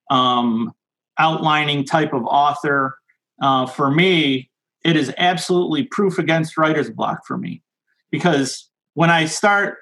um, 0.09 0.73
outlining 1.17 1.85
type 1.85 2.13
of 2.13 2.25
author, 2.25 2.97
uh, 3.41 3.65
for 3.65 3.89
me, 3.89 4.49
it 4.83 4.95
is 4.95 5.13
absolutely 5.17 5.83
proof 5.83 6.19
against 6.19 6.57
writer's 6.57 6.89
block 6.89 7.25
for 7.25 7.37
me. 7.37 7.61
Because 8.11 8.69
when 8.93 9.09
I 9.09 9.25
start 9.25 9.77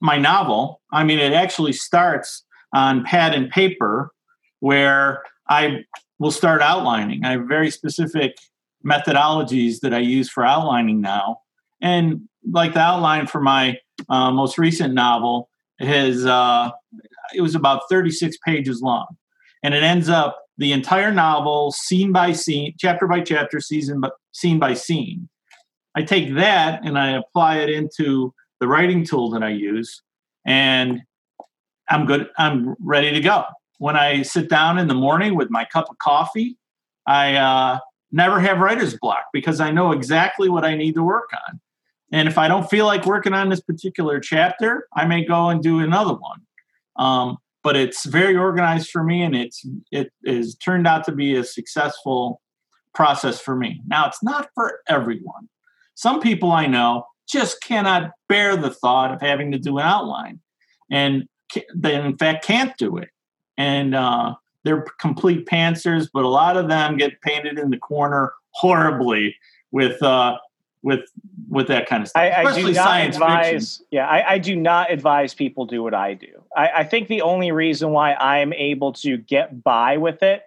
my 0.00 0.18
novel, 0.18 0.80
I 0.92 1.04
mean, 1.04 1.18
it 1.18 1.32
actually 1.32 1.72
starts 1.72 2.44
on 2.74 3.04
pad 3.04 3.34
and 3.34 3.50
paper 3.50 4.12
where 4.60 5.22
I 5.48 5.84
will 6.18 6.30
start 6.30 6.62
outlining. 6.62 7.24
I 7.24 7.32
have 7.32 7.46
very 7.48 7.70
specific 7.70 8.36
methodologies 8.84 9.80
that 9.80 9.92
I 9.92 9.98
use 9.98 10.30
for 10.30 10.44
outlining 10.44 11.00
now. 11.00 11.40
And 11.82 12.28
like 12.50 12.74
the 12.74 12.80
outline 12.80 13.26
for 13.26 13.40
my 13.40 13.76
uh, 14.08 14.30
most 14.30 14.58
recent 14.58 14.94
novel, 14.94 15.48
it 15.78 15.86
has 15.86 16.24
uh, 16.26 16.70
it 17.34 17.40
was 17.40 17.54
about 17.54 17.82
36 17.90 18.36
pages 18.44 18.82
long, 18.82 19.06
and 19.62 19.74
it 19.74 19.82
ends 19.82 20.08
up 20.08 20.38
the 20.58 20.72
entire 20.72 21.10
novel, 21.10 21.72
scene 21.72 22.12
by 22.12 22.32
scene, 22.32 22.74
chapter 22.78 23.06
by 23.06 23.20
chapter, 23.20 23.60
season 23.60 24.00
by 24.00 24.10
scene 24.32 24.58
by 24.58 24.74
scene. 24.74 25.28
I 25.96 26.02
take 26.02 26.34
that 26.34 26.84
and 26.84 26.98
I 26.98 27.12
apply 27.12 27.58
it 27.58 27.70
into 27.70 28.34
the 28.60 28.68
writing 28.68 29.04
tool 29.04 29.30
that 29.30 29.42
I 29.42 29.50
use, 29.50 30.02
and 30.46 31.00
I'm 31.88 32.06
good. 32.06 32.28
I'm 32.38 32.76
ready 32.78 33.12
to 33.12 33.20
go. 33.20 33.44
When 33.78 33.96
I 33.96 34.22
sit 34.22 34.48
down 34.48 34.78
in 34.78 34.88
the 34.88 34.94
morning 34.94 35.34
with 35.34 35.50
my 35.50 35.64
cup 35.64 35.88
of 35.90 35.98
coffee, 35.98 36.56
I 37.06 37.34
uh, 37.34 37.78
never 38.12 38.38
have 38.40 38.58
writer's 38.58 38.96
block 38.96 39.24
because 39.32 39.60
I 39.60 39.70
know 39.70 39.92
exactly 39.92 40.48
what 40.48 40.64
I 40.64 40.76
need 40.76 40.94
to 40.94 41.02
work 41.02 41.30
on. 41.48 41.60
And 42.12 42.28
if 42.28 42.38
I 42.38 42.48
don't 42.48 42.68
feel 42.68 42.86
like 42.86 43.06
working 43.06 43.32
on 43.32 43.48
this 43.48 43.60
particular 43.60 44.20
chapter, 44.20 44.86
I 44.94 45.06
may 45.06 45.24
go 45.24 45.48
and 45.48 45.62
do 45.62 45.80
another 45.80 46.14
one. 46.14 46.40
Um, 46.96 47.38
but 47.62 47.76
it's 47.76 48.04
very 48.04 48.36
organized 48.36 48.90
for 48.90 49.02
me, 49.02 49.22
and 49.22 49.36
it's 49.36 49.66
it 49.90 50.12
is 50.24 50.54
turned 50.56 50.86
out 50.86 51.04
to 51.04 51.12
be 51.12 51.36
a 51.36 51.44
successful 51.44 52.40
process 52.94 53.40
for 53.40 53.54
me. 53.54 53.82
Now, 53.86 54.06
it's 54.06 54.22
not 54.22 54.48
for 54.54 54.80
everyone. 54.88 55.48
Some 55.94 56.20
people 56.20 56.50
I 56.52 56.66
know 56.66 57.04
just 57.30 57.62
cannot 57.62 58.10
bear 58.28 58.56
the 58.56 58.70
thought 58.70 59.12
of 59.12 59.20
having 59.20 59.52
to 59.52 59.58
do 59.58 59.78
an 59.78 59.84
outline, 59.84 60.40
and 60.90 61.28
they 61.74 61.94
in 61.94 62.16
fact 62.16 62.44
can't 62.44 62.76
do 62.76 62.96
it. 62.96 63.08
And 63.56 63.94
uh, 63.94 64.34
they're 64.64 64.86
complete 64.98 65.46
pantsers, 65.46 66.08
but 66.12 66.24
a 66.24 66.28
lot 66.28 66.56
of 66.56 66.68
them 66.68 66.96
get 66.96 67.20
painted 67.20 67.58
in 67.58 67.70
the 67.70 67.78
corner 67.78 68.32
horribly 68.52 69.36
with 69.70 70.02
uh, 70.02 70.38
with 70.82 71.00
with 71.48 71.68
that 71.68 71.86
kind 71.86 72.02
of 72.02 72.08
stuff. 72.08 72.22
I, 72.22 72.44
I 72.44 72.54
do 72.54 72.72
not 72.72 73.00
advise. 73.00 73.76
Fiction. 73.78 73.86
Yeah, 73.90 74.06
I, 74.06 74.32
I, 74.32 74.38
do 74.38 74.56
not 74.56 74.90
advise 74.90 75.34
people 75.34 75.66
do 75.66 75.82
what 75.82 75.94
I 75.94 76.14
do. 76.14 76.42
I, 76.56 76.68
I 76.68 76.84
think 76.84 77.08
the 77.08 77.22
only 77.22 77.50
reason 77.52 77.90
why 77.90 78.14
I'm 78.14 78.52
able 78.52 78.92
to 78.94 79.16
get 79.16 79.62
by 79.62 79.96
with 79.96 80.22
it 80.22 80.42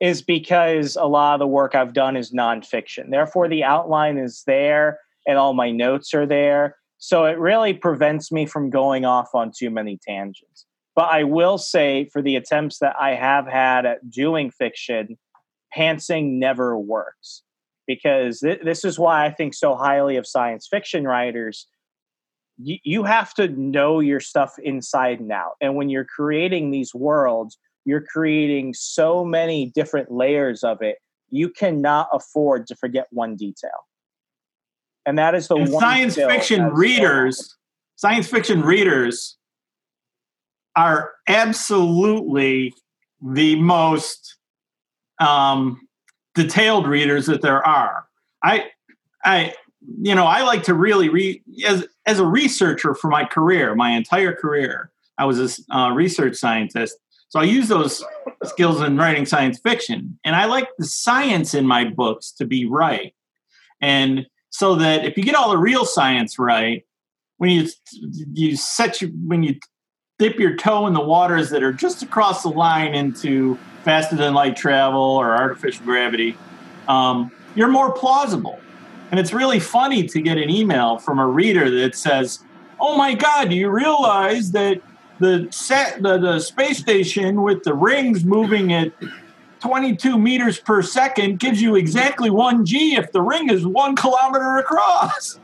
is 0.00 0.20
because 0.22 0.96
a 0.96 1.06
lot 1.06 1.34
of 1.34 1.38
the 1.38 1.46
work 1.46 1.74
I've 1.74 1.92
done 1.92 2.16
is 2.16 2.32
nonfiction. 2.32 3.10
Therefore, 3.10 3.48
the 3.48 3.64
outline 3.64 4.18
is 4.18 4.42
there 4.46 4.98
and 5.28 5.38
all 5.38 5.54
my 5.54 5.70
notes 5.70 6.12
are 6.14 6.26
there. 6.26 6.74
So 6.96 7.26
it 7.26 7.38
really 7.38 7.74
prevents 7.74 8.32
me 8.32 8.46
from 8.46 8.70
going 8.70 9.04
off 9.04 9.28
on 9.34 9.52
too 9.56 9.70
many 9.70 9.98
tangents. 10.04 10.66
But 10.96 11.10
I 11.12 11.22
will 11.22 11.58
say, 11.58 12.08
for 12.12 12.20
the 12.20 12.34
attempts 12.34 12.80
that 12.80 12.96
I 13.00 13.14
have 13.14 13.46
had 13.46 13.86
at 13.86 14.10
doing 14.10 14.50
fiction, 14.50 15.16
pantsing 15.76 16.38
never 16.38 16.76
works 16.76 17.44
because 17.86 18.40
th- 18.40 18.62
this 18.64 18.84
is 18.84 18.98
why 18.98 19.24
I 19.24 19.30
think 19.30 19.54
so 19.54 19.76
highly 19.76 20.16
of 20.16 20.26
science 20.26 20.66
fiction 20.68 21.04
writers. 21.06 21.68
Y- 22.58 22.80
you 22.82 23.04
have 23.04 23.32
to 23.34 23.48
know 23.48 24.00
your 24.00 24.18
stuff 24.18 24.58
inside 24.58 25.20
and 25.20 25.30
out. 25.30 25.52
And 25.60 25.76
when 25.76 25.88
you're 25.88 26.04
creating 26.04 26.72
these 26.72 26.92
worlds, 26.94 27.58
you're 27.84 28.04
creating 28.04 28.74
so 28.74 29.24
many 29.24 29.70
different 29.74 30.10
layers 30.10 30.64
of 30.64 30.82
it. 30.82 30.96
You 31.30 31.48
cannot 31.48 32.08
afford 32.12 32.66
to 32.66 32.76
forget 32.76 33.06
one 33.10 33.36
detail. 33.36 33.86
And 35.08 35.16
that 35.16 35.34
is 35.34 35.48
the 35.48 35.64
science 35.80 36.16
fiction 36.16 36.66
readers. 36.66 37.56
Science 37.96 38.28
fiction 38.28 38.60
readers 38.60 39.38
are 40.76 41.12
absolutely 41.26 42.74
the 43.22 43.58
most 43.58 44.36
um, 45.18 45.88
detailed 46.34 46.86
readers 46.86 47.24
that 47.24 47.40
there 47.40 47.66
are. 47.66 48.06
I, 48.44 48.66
I, 49.24 49.54
you 49.98 50.14
know, 50.14 50.26
I 50.26 50.42
like 50.42 50.64
to 50.64 50.74
really 50.74 51.08
read 51.08 51.42
as 51.66 51.86
as 52.04 52.20
a 52.20 52.26
researcher 52.26 52.94
for 52.94 53.08
my 53.08 53.24
career, 53.24 53.74
my 53.74 53.92
entire 53.92 54.34
career. 54.34 54.90
I 55.16 55.24
was 55.24 55.66
a 55.70 55.74
uh, 55.74 55.90
research 55.92 56.36
scientist, 56.36 56.98
so 57.30 57.40
I 57.40 57.44
use 57.44 57.68
those 57.68 58.04
skills 58.44 58.82
in 58.82 58.98
writing 58.98 59.24
science 59.24 59.58
fiction, 59.58 60.18
and 60.22 60.36
I 60.36 60.44
like 60.44 60.68
the 60.76 60.84
science 60.84 61.54
in 61.54 61.66
my 61.66 61.84
books 61.84 62.30
to 62.32 62.44
be 62.44 62.66
right, 62.66 63.14
and 63.80 64.26
so 64.50 64.74
that 64.76 65.04
if 65.04 65.16
you 65.16 65.22
get 65.22 65.34
all 65.34 65.50
the 65.50 65.58
real 65.58 65.84
science 65.84 66.38
right, 66.38 66.84
when 67.36 67.50
you 67.50 67.68
you 68.32 68.56
set 68.56 69.00
you 69.00 69.08
when 69.24 69.42
you 69.42 69.56
dip 70.18 70.38
your 70.38 70.56
toe 70.56 70.86
in 70.86 70.94
the 70.94 71.00
waters 71.00 71.50
that 71.50 71.62
are 71.62 71.72
just 71.72 72.02
across 72.02 72.42
the 72.42 72.48
line 72.48 72.94
into 72.94 73.56
faster 73.84 74.16
than 74.16 74.34
light 74.34 74.56
travel 74.56 75.00
or 75.00 75.36
artificial 75.36 75.84
gravity, 75.84 76.36
um, 76.88 77.30
you're 77.54 77.68
more 77.68 77.92
plausible. 77.92 78.58
And 79.10 79.20
it's 79.20 79.32
really 79.32 79.60
funny 79.60 80.06
to 80.08 80.20
get 80.20 80.36
an 80.36 80.50
email 80.50 80.98
from 80.98 81.18
a 81.18 81.26
reader 81.26 81.70
that 81.82 81.94
says, 81.94 82.40
"Oh 82.80 82.96
my 82.98 83.14
God, 83.14 83.50
do 83.50 83.56
you 83.56 83.70
realize 83.70 84.50
that 84.52 84.82
the 85.18 85.48
set 85.50 86.02
the, 86.02 86.18
the 86.18 86.40
space 86.40 86.78
station 86.78 87.42
with 87.42 87.64
the 87.64 87.74
rings 87.74 88.24
moving 88.24 88.72
at 88.72 88.92
22 89.60 90.18
meters 90.18 90.58
per 90.58 90.82
second 90.82 91.38
gives 91.38 91.60
you 91.60 91.76
exactly 91.76 92.30
one 92.30 92.64
G 92.64 92.96
if 92.96 93.12
the 93.12 93.22
ring 93.22 93.50
is 93.50 93.66
one 93.66 93.96
kilometer 93.96 94.58
across?" 94.58 95.38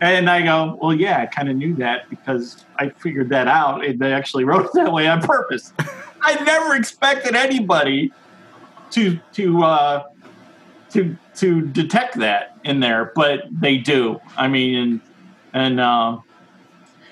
And 0.00 0.30
I 0.30 0.40
go, 0.42 0.78
well, 0.80 0.94
yeah, 0.94 1.20
I 1.20 1.26
kind 1.26 1.50
of 1.50 1.56
knew 1.56 1.74
that 1.76 2.08
because 2.08 2.64
I 2.78 2.88
figured 2.88 3.28
that 3.30 3.48
out. 3.48 3.82
They 3.98 4.12
actually 4.14 4.44
wrote 4.44 4.64
it 4.64 4.72
that 4.72 4.90
way 4.90 5.06
on 5.06 5.20
purpose. 5.20 5.74
I 6.22 6.42
never 6.42 6.74
expected 6.74 7.34
anybody 7.34 8.12
to 8.92 9.18
to 9.34 9.62
uh, 9.62 10.04
to 10.90 11.16
to 11.36 11.60
detect 11.62 12.18
that 12.18 12.56
in 12.64 12.80
there, 12.80 13.12
but 13.14 13.44
they 13.50 13.76
do. 13.76 14.20
I 14.36 14.48
mean, 14.48 14.74
and 14.76 15.00
and 15.52 15.80
uh, 15.80 16.18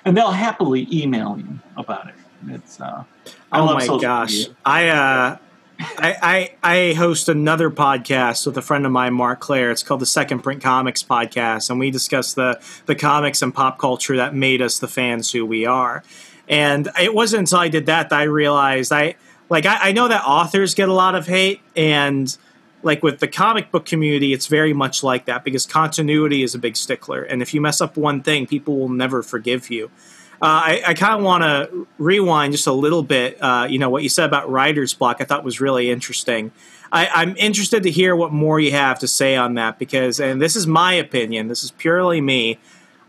and 0.05 0.17
they'll 0.17 0.31
happily 0.31 0.89
email 0.91 1.39
you 1.39 1.59
about 1.77 2.09
it. 2.09 2.15
It's 2.49 2.81
uh, 2.81 3.05
I 3.53 3.61
oh 3.61 3.75
my 3.75 3.87
gosh, 4.01 4.33
media. 4.33 4.57
I 4.65 4.89
uh, 4.89 5.37
I, 5.81 6.51
I, 6.62 6.88
I 6.91 6.93
host 6.95 7.29
another 7.29 7.71
podcast 7.71 8.47
with 8.47 8.59
a 8.59 8.62
friend 8.62 8.85
of 8.85 8.91
mine, 8.91 9.14
Mark 9.14 9.41
Claire. 9.41 9.71
It's 9.71 9.85
called 9.85 10.01
the 10.01 10.07
Second 10.07 10.41
Print 10.41 10.61
Comics 10.62 11.05
Podcast, 11.05 11.71
and 11.71 11.79
we 11.79 11.91
discuss 11.91 12.35
the 12.35 12.61
the 12.87 12.97
comics 12.97 13.43
and 13.43 13.55
pop 13.55 13.79
culture 13.79 14.17
that 14.17 14.35
made 14.35 14.61
us 14.61 14.81
the 14.81 14.88
fans 14.88 15.31
who 15.31 15.47
we 15.47 15.67
are. 15.67 16.03
And 16.49 16.88
it 17.01 17.14
wasn't 17.14 17.41
until 17.41 17.59
I 17.59 17.69
did 17.69 17.87
that 17.87 18.11
that 18.11 18.19
I 18.19 18.25
realized 18.25 18.93
I 18.93 19.14
like 19.49 19.67
I, 19.67 19.91
I 19.91 19.93
know 19.93 20.09
that 20.09 20.25
authors 20.25 20.75
get 20.75 20.88
a 20.88 20.95
lot 20.95 21.14
of 21.14 21.27
hate, 21.29 21.61
and 21.77 22.37
like 22.83 23.03
with 23.05 23.21
the 23.21 23.29
comic 23.29 23.71
book 23.71 23.87
community, 23.87 24.33
it's 24.33 24.49
very 24.49 24.73
much 24.73 25.05
like 25.05 25.27
that 25.27 25.45
because 25.45 25.64
continuity 25.64 26.43
is 26.43 26.57
a 26.57 26.59
big 26.59 26.77
stickler, 26.77 27.23
and 27.23 27.41
if 27.41 27.55
you 27.55 27.61
mess 27.61 27.81
up 27.81 27.97
one 27.97 28.21
thing, 28.23 28.49
people 28.49 28.79
will 28.79 28.88
never 28.88 29.23
forgive 29.23 29.71
you. 29.71 29.91
I, 30.40 30.83
I 30.87 30.94
kind 30.94 31.18
of 31.18 31.24
want 31.24 31.42
to 31.42 31.87
rewind 31.98 32.53
just 32.53 32.66
a 32.66 32.72
little 32.72 33.03
bit. 33.03 33.38
Uh, 33.42 33.66
you 33.68 33.79
know 33.79 33.90
what 33.90 34.03
you 34.03 34.09
said 34.09 34.27
about 34.27 34.51
writer's 34.51 34.94
block, 34.94 35.18
I 35.20 35.24
thought 35.24 35.44
was 35.44 35.61
really 35.61 35.90
interesting. 35.90 36.53
I, 36.92 37.09
I'm 37.09 37.37
interested 37.37 37.83
to 37.83 37.90
hear 37.90 38.16
what 38.16 38.33
more 38.33 38.61
you 38.61 38.72
have 38.72 38.98
to 39.01 39.09
say 39.09 39.37
on 39.37 39.55
that 39.55 39.79
because, 39.79 40.20
and 40.20 40.40
this 40.40 40.57
is 40.57 40.66
my 40.66 40.94
opinion. 40.94 41.48
This 41.48 41.62
is 41.62 41.70
purely 41.72 42.20
me. 42.20 42.59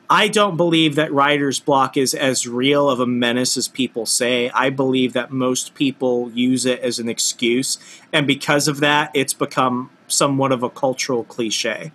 I 0.09 0.27
don't 0.27 0.57
believe 0.57 0.95
that 0.95 1.13
writer's 1.13 1.59
block 1.59 1.95
is 1.95 2.15
as 2.15 2.47
real 2.47 2.89
of 2.89 2.99
a 2.99 3.05
menace 3.05 3.55
as 3.57 3.67
people 3.67 4.07
say. 4.07 4.49
I 4.49 4.71
believe 4.71 5.13
that 5.13 5.31
most 5.31 5.75
people 5.75 6.31
use 6.31 6.65
it 6.65 6.79
as 6.79 6.97
an 6.97 7.07
excuse, 7.07 7.77
and 8.11 8.25
because 8.25 8.67
of 8.67 8.79
that, 8.79 9.11
it's 9.13 9.35
become 9.35 9.91
somewhat 10.07 10.51
of 10.51 10.63
a 10.63 10.69
cultural 10.69 11.23
cliche. 11.23 11.91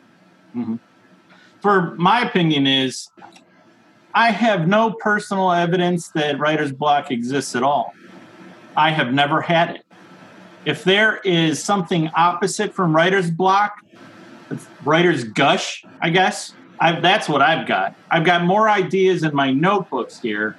For 1.61 1.97
my 1.97 2.21
opinion 2.21 2.69
is 2.69 3.11
I 4.15 4.31
have 4.31 4.69
no 4.69 4.93
personal 4.93 5.51
evidence 5.51 6.09
that 6.11 6.39
writer's 6.39 6.73
block 6.73 7.11
exists 7.11 7.57
at 7.57 7.63
all. 7.63 7.93
I 8.77 8.91
have 8.91 9.13
never 9.13 9.41
had 9.41 9.71
it. 9.71 9.87
If 10.65 10.85
there 10.85 11.19
is 11.25 11.63
something 11.63 12.11
opposite 12.15 12.73
from 12.73 12.95
writer's 12.95 13.31
block, 13.31 13.77
writer's 14.85 15.25
gush, 15.25 15.85
I 16.01 16.11
guess. 16.11 16.55
I, 16.81 17.01
that's 17.01 17.29
what 17.29 17.43
I've 17.43 17.67
got. 17.67 17.95
I've 18.11 18.25
got 18.25 18.45
more 18.45 18.69
ideas 18.69 19.25
in 19.25 19.35
my 19.35 19.51
notebooks 19.51 20.21
here 20.21 20.57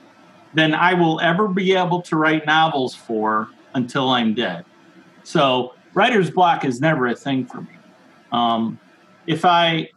than 0.53 0.73
I 0.73 0.93
will 0.93 1.19
ever 1.21 1.47
be 1.47 1.73
able 1.73 2.01
to 2.03 2.15
write 2.15 2.45
novels 2.45 2.95
for 2.95 3.49
until 3.73 4.09
I'm 4.09 4.33
dead. 4.33 4.65
So 5.23 5.73
writer's 5.93 6.29
block 6.29 6.65
is 6.65 6.79
never 6.79 7.07
a 7.07 7.15
thing 7.15 7.45
for 7.45 7.61
me. 7.61 7.67
Um, 8.31 8.79
if 9.27 9.43
I, 9.43 9.89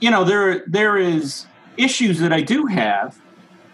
you 0.00 0.10
know, 0.10 0.24
there 0.24 0.64
there 0.66 0.96
is 0.96 1.46
issues 1.76 2.18
that 2.20 2.32
I 2.32 2.40
do 2.40 2.66
have, 2.66 3.18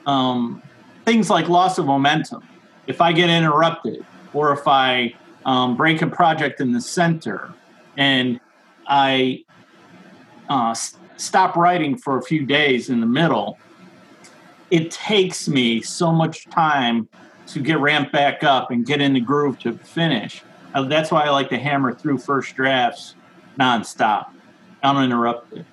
um, 0.06 0.62
things 1.04 1.30
like 1.30 1.48
loss 1.48 1.78
of 1.78 1.86
momentum. 1.86 2.42
If 2.86 3.00
I 3.00 3.12
get 3.12 3.28
interrupted, 3.28 4.04
or 4.32 4.52
if 4.52 4.66
I 4.66 5.14
um, 5.44 5.76
break 5.76 6.02
a 6.02 6.06
project 6.06 6.60
in 6.60 6.72
the 6.72 6.80
center, 6.80 7.52
and 7.96 8.40
I 8.86 9.44
uh, 10.48 10.70
s- 10.70 10.96
stop 11.16 11.56
writing 11.56 11.96
for 11.96 12.18
a 12.18 12.22
few 12.22 12.46
days 12.46 12.88
in 12.88 13.00
the 13.00 13.06
middle, 13.06 13.58
it 14.70 14.90
takes 14.90 15.48
me 15.48 15.80
so 15.82 16.12
much 16.12 16.48
time 16.50 17.08
to 17.48 17.60
get 17.60 17.78
ramped 17.80 18.12
back 18.12 18.44
up 18.44 18.70
and 18.70 18.86
get 18.86 19.00
in 19.00 19.14
the 19.14 19.20
groove 19.20 19.58
to 19.60 19.72
finish. 19.78 20.42
Uh, 20.74 20.82
that's 20.82 21.10
why 21.10 21.22
I 21.22 21.30
like 21.30 21.48
to 21.50 21.58
hammer 21.58 21.94
through 21.94 22.18
first 22.18 22.54
drafts 22.54 23.14
nonstop, 23.58 24.26
uninterrupted. 24.82 25.64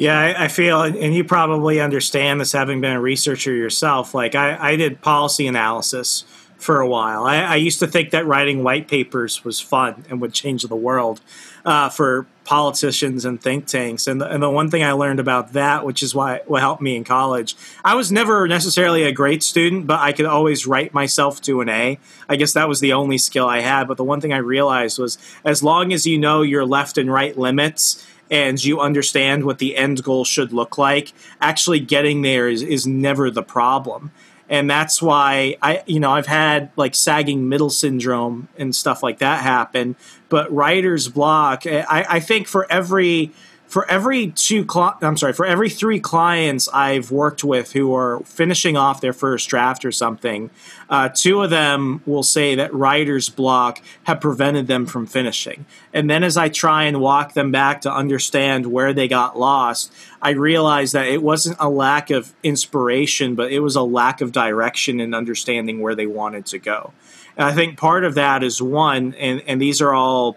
Yeah, 0.00 0.18
I, 0.18 0.44
I 0.44 0.48
feel, 0.48 0.80
and 0.80 1.14
you 1.14 1.24
probably 1.24 1.78
understand 1.78 2.40
this 2.40 2.52
having 2.52 2.80
been 2.80 2.92
a 2.92 3.00
researcher 3.02 3.52
yourself. 3.52 4.14
Like, 4.14 4.34
I, 4.34 4.56
I 4.70 4.76
did 4.76 5.02
policy 5.02 5.46
analysis 5.46 6.24
for 6.56 6.80
a 6.80 6.88
while. 6.88 7.24
I, 7.24 7.42
I 7.42 7.56
used 7.56 7.80
to 7.80 7.86
think 7.86 8.08
that 8.12 8.24
writing 8.24 8.64
white 8.64 8.88
papers 8.88 9.44
was 9.44 9.60
fun 9.60 10.06
and 10.08 10.18
would 10.22 10.32
change 10.32 10.62
the 10.62 10.74
world 10.74 11.20
uh, 11.66 11.90
for 11.90 12.26
politicians 12.44 13.26
and 13.26 13.42
think 13.42 13.66
tanks. 13.66 14.06
And 14.06 14.22
the, 14.22 14.26
and 14.26 14.42
the 14.42 14.48
one 14.48 14.70
thing 14.70 14.82
I 14.82 14.92
learned 14.92 15.20
about 15.20 15.52
that, 15.52 15.84
which 15.84 16.02
is 16.02 16.14
why 16.14 16.40
what 16.46 16.62
helped 16.62 16.80
me 16.80 16.96
in 16.96 17.04
college, 17.04 17.54
I 17.84 17.94
was 17.94 18.10
never 18.10 18.48
necessarily 18.48 19.02
a 19.02 19.12
great 19.12 19.42
student, 19.42 19.86
but 19.86 20.00
I 20.00 20.12
could 20.12 20.24
always 20.24 20.66
write 20.66 20.94
myself 20.94 21.42
to 21.42 21.60
an 21.60 21.68
A. 21.68 21.98
I 22.26 22.36
guess 22.36 22.54
that 22.54 22.70
was 22.70 22.80
the 22.80 22.94
only 22.94 23.18
skill 23.18 23.46
I 23.46 23.60
had. 23.60 23.86
But 23.86 23.98
the 23.98 24.04
one 24.04 24.22
thing 24.22 24.32
I 24.32 24.38
realized 24.38 24.98
was 24.98 25.18
as 25.44 25.62
long 25.62 25.92
as 25.92 26.06
you 26.06 26.16
know 26.16 26.40
your 26.40 26.64
left 26.64 26.96
and 26.96 27.12
right 27.12 27.36
limits 27.36 28.06
and 28.30 28.62
you 28.64 28.80
understand 28.80 29.44
what 29.44 29.58
the 29.58 29.76
end 29.76 30.02
goal 30.02 30.24
should 30.24 30.52
look 30.52 30.78
like, 30.78 31.12
actually 31.40 31.80
getting 31.80 32.22
there 32.22 32.48
is, 32.48 32.62
is 32.62 32.86
never 32.86 33.30
the 33.30 33.42
problem. 33.42 34.12
And 34.48 34.68
that's 34.68 35.00
why 35.00 35.56
I, 35.62 35.82
you 35.86 36.00
know, 36.00 36.10
I've 36.10 36.26
had 36.26 36.70
like 36.76 36.94
sagging 36.94 37.48
middle 37.48 37.70
syndrome 37.70 38.48
and 38.58 38.74
stuff 38.74 39.02
like 39.02 39.18
that 39.18 39.42
happen. 39.42 39.96
But 40.28 40.52
writer's 40.52 41.08
block, 41.08 41.66
eh, 41.66 41.84
I, 41.88 42.16
I 42.16 42.20
think 42.20 42.48
for 42.48 42.70
every 42.70 43.32
for 43.70 43.88
every 43.88 44.32
two, 44.32 44.66
I'm 44.74 45.16
sorry, 45.16 45.32
for 45.32 45.46
every 45.46 45.70
three 45.70 46.00
clients 46.00 46.68
I've 46.70 47.12
worked 47.12 47.44
with 47.44 47.70
who 47.70 47.94
are 47.94 48.18
finishing 48.24 48.76
off 48.76 49.00
their 49.00 49.12
first 49.12 49.48
draft 49.48 49.84
or 49.84 49.92
something, 49.92 50.50
uh, 50.88 51.08
two 51.08 51.40
of 51.40 51.50
them 51.50 52.02
will 52.04 52.24
say 52.24 52.56
that 52.56 52.74
writer's 52.74 53.28
block 53.28 53.80
have 54.02 54.20
prevented 54.20 54.66
them 54.66 54.86
from 54.86 55.06
finishing. 55.06 55.66
And 55.94 56.10
then 56.10 56.24
as 56.24 56.36
I 56.36 56.48
try 56.48 56.82
and 56.82 57.00
walk 57.00 57.34
them 57.34 57.52
back 57.52 57.82
to 57.82 57.94
understand 57.94 58.66
where 58.66 58.92
they 58.92 59.06
got 59.06 59.38
lost, 59.38 59.92
I 60.20 60.30
realize 60.30 60.90
that 60.90 61.06
it 61.06 61.22
wasn't 61.22 61.56
a 61.60 61.70
lack 61.70 62.10
of 62.10 62.34
inspiration, 62.42 63.36
but 63.36 63.52
it 63.52 63.60
was 63.60 63.76
a 63.76 63.82
lack 63.82 64.20
of 64.20 64.32
direction 64.32 64.98
and 64.98 65.14
understanding 65.14 65.78
where 65.78 65.94
they 65.94 66.08
wanted 66.08 66.44
to 66.46 66.58
go. 66.58 66.92
And 67.36 67.46
I 67.46 67.52
think 67.52 67.78
part 67.78 68.02
of 68.02 68.16
that 68.16 68.42
is 68.42 68.60
one, 68.60 69.14
and, 69.14 69.40
and 69.46 69.62
these 69.62 69.80
are 69.80 69.94
all 69.94 70.36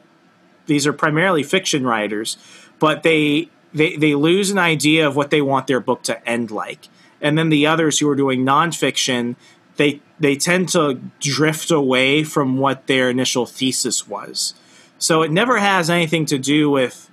these 0.66 0.88
are 0.88 0.94
primarily 0.94 1.44
fiction 1.44 1.86
writers, 1.86 2.38
but 2.84 3.02
they 3.02 3.48
they 3.74 3.96
they 3.96 4.14
lose 4.14 4.52
an 4.52 4.58
idea 4.58 5.08
of 5.08 5.16
what 5.16 5.30
they 5.30 5.42
want 5.42 5.68
their 5.68 5.80
book 5.80 6.04
to 6.04 6.28
end 6.28 6.52
like. 6.52 6.90
And 7.22 7.38
then 7.38 7.48
the 7.48 7.66
others 7.66 7.98
who 7.98 8.10
are 8.10 8.16
doing 8.16 8.44
nonfiction, 8.44 9.38
they 9.78 10.02
they 10.20 10.36
tend 10.36 10.68
to 10.70 11.00
drift 11.22 11.72
away 11.72 12.26
from 12.26 12.58
what 12.58 12.88
their 12.88 13.10
initial 13.10 13.46
thesis 13.46 14.06
was. 14.06 14.54
So 14.98 15.22
it 15.22 15.32
never 15.32 15.60
has 15.60 15.90
anything 15.90 16.26
to 16.26 16.38
do 16.38 16.70
with 16.70 17.10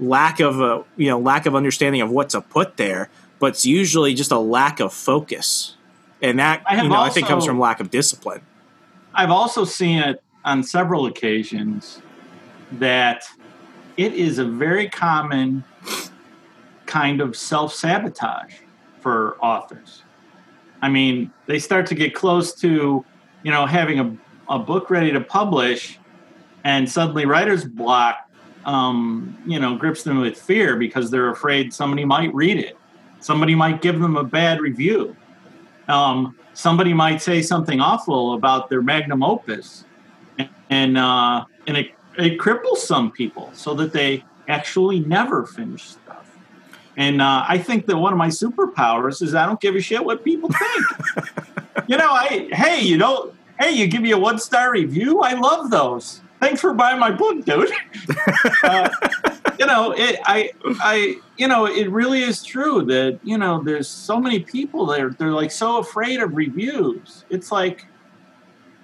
lack 0.00 0.40
of 0.40 0.62
a 0.62 0.82
you 0.96 1.10
know 1.10 1.18
lack 1.18 1.44
of 1.44 1.54
understanding 1.54 2.00
of 2.00 2.10
what 2.10 2.30
to 2.30 2.40
put 2.40 2.78
there, 2.78 3.10
but 3.38 3.48
it's 3.48 3.66
usually 3.66 4.14
just 4.14 4.32
a 4.32 4.38
lack 4.38 4.80
of 4.80 4.94
focus, 4.94 5.76
and 6.22 6.38
that 6.38 6.62
I 6.64 6.82
you 6.82 6.88
know 6.88 7.02
I 7.02 7.10
think 7.10 7.26
comes 7.26 7.44
from 7.44 7.60
lack 7.60 7.80
of 7.80 7.90
discipline. 7.90 8.40
I've 9.14 9.30
also 9.30 9.66
seen 9.66 9.98
it 9.98 10.22
on 10.42 10.62
several 10.62 11.04
occasions 11.04 12.00
that 12.72 13.24
it 13.96 14.14
is 14.14 14.38
a 14.38 14.44
very 14.44 14.88
common 14.88 15.64
kind 16.86 17.20
of 17.20 17.36
self 17.36 17.74
sabotage 17.74 18.54
for 19.00 19.36
authors. 19.40 20.02
I 20.80 20.88
mean, 20.88 21.32
they 21.46 21.58
start 21.58 21.86
to 21.86 21.94
get 21.94 22.14
close 22.14 22.54
to, 22.56 23.04
you 23.42 23.50
know, 23.50 23.66
having 23.66 24.00
a, 24.00 24.16
a 24.48 24.58
book 24.58 24.90
ready 24.90 25.12
to 25.12 25.20
publish, 25.20 25.98
and 26.64 26.90
suddenly 26.90 27.24
writer's 27.24 27.64
block, 27.64 28.28
um, 28.64 29.36
you 29.46 29.60
know, 29.60 29.76
grips 29.76 30.02
them 30.02 30.20
with 30.20 30.40
fear 30.40 30.76
because 30.76 31.10
they're 31.10 31.30
afraid 31.30 31.72
somebody 31.72 32.04
might 32.04 32.34
read 32.34 32.58
it. 32.58 32.76
Somebody 33.20 33.54
might 33.54 33.80
give 33.80 34.00
them 34.00 34.16
a 34.16 34.24
bad 34.24 34.60
review. 34.60 35.16
Um, 35.88 36.36
somebody 36.54 36.92
might 36.92 37.22
say 37.22 37.42
something 37.42 37.80
awful 37.80 38.34
about 38.34 38.68
their 38.68 38.82
magnum 38.82 39.22
opus, 39.22 39.84
and 40.38 40.48
and, 40.70 40.98
uh, 40.98 41.44
and 41.66 41.76
it, 41.76 41.92
it 42.18 42.38
cripples 42.38 42.78
some 42.78 43.10
people 43.10 43.50
so 43.54 43.74
that 43.74 43.92
they 43.92 44.24
actually 44.48 45.00
never 45.00 45.46
finish 45.46 45.90
stuff. 45.90 46.36
And 46.96 47.22
uh, 47.22 47.44
I 47.48 47.58
think 47.58 47.86
that 47.86 47.96
one 47.96 48.12
of 48.12 48.18
my 48.18 48.28
superpowers 48.28 49.22
is 49.22 49.34
I 49.34 49.46
don't 49.46 49.60
give 49.60 49.74
a 49.74 49.80
shit 49.80 50.04
what 50.04 50.24
people 50.24 50.50
think. 50.50 51.26
you 51.88 51.96
know, 51.96 52.10
I 52.10 52.48
hey, 52.52 52.82
you 52.82 52.98
know, 52.98 53.32
hey, 53.58 53.70
you 53.70 53.86
give 53.86 54.02
me 54.02 54.10
a 54.10 54.18
one 54.18 54.38
star 54.38 54.72
review. 54.72 55.20
I 55.20 55.32
love 55.32 55.70
those. 55.70 56.20
Thanks 56.40 56.60
for 56.60 56.74
buying 56.74 56.98
my 56.98 57.12
book, 57.12 57.44
dude. 57.44 57.70
uh, 58.64 58.88
you 59.60 59.66
know, 59.66 59.92
it, 59.92 60.18
I, 60.24 60.50
I, 60.80 61.16
you 61.38 61.46
know, 61.46 61.66
it 61.66 61.88
really 61.88 62.22
is 62.22 62.42
true 62.42 62.82
that 62.86 63.20
you 63.22 63.38
know 63.38 63.62
there's 63.62 63.88
so 63.88 64.18
many 64.18 64.40
people 64.40 64.86
that 64.86 65.00
are 65.00 65.10
they're 65.10 65.30
like 65.30 65.52
so 65.52 65.78
afraid 65.78 66.20
of 66.20 66.34
reviews. 66.34 67.24
It's 67.30 67.52
like, 67.52 67.86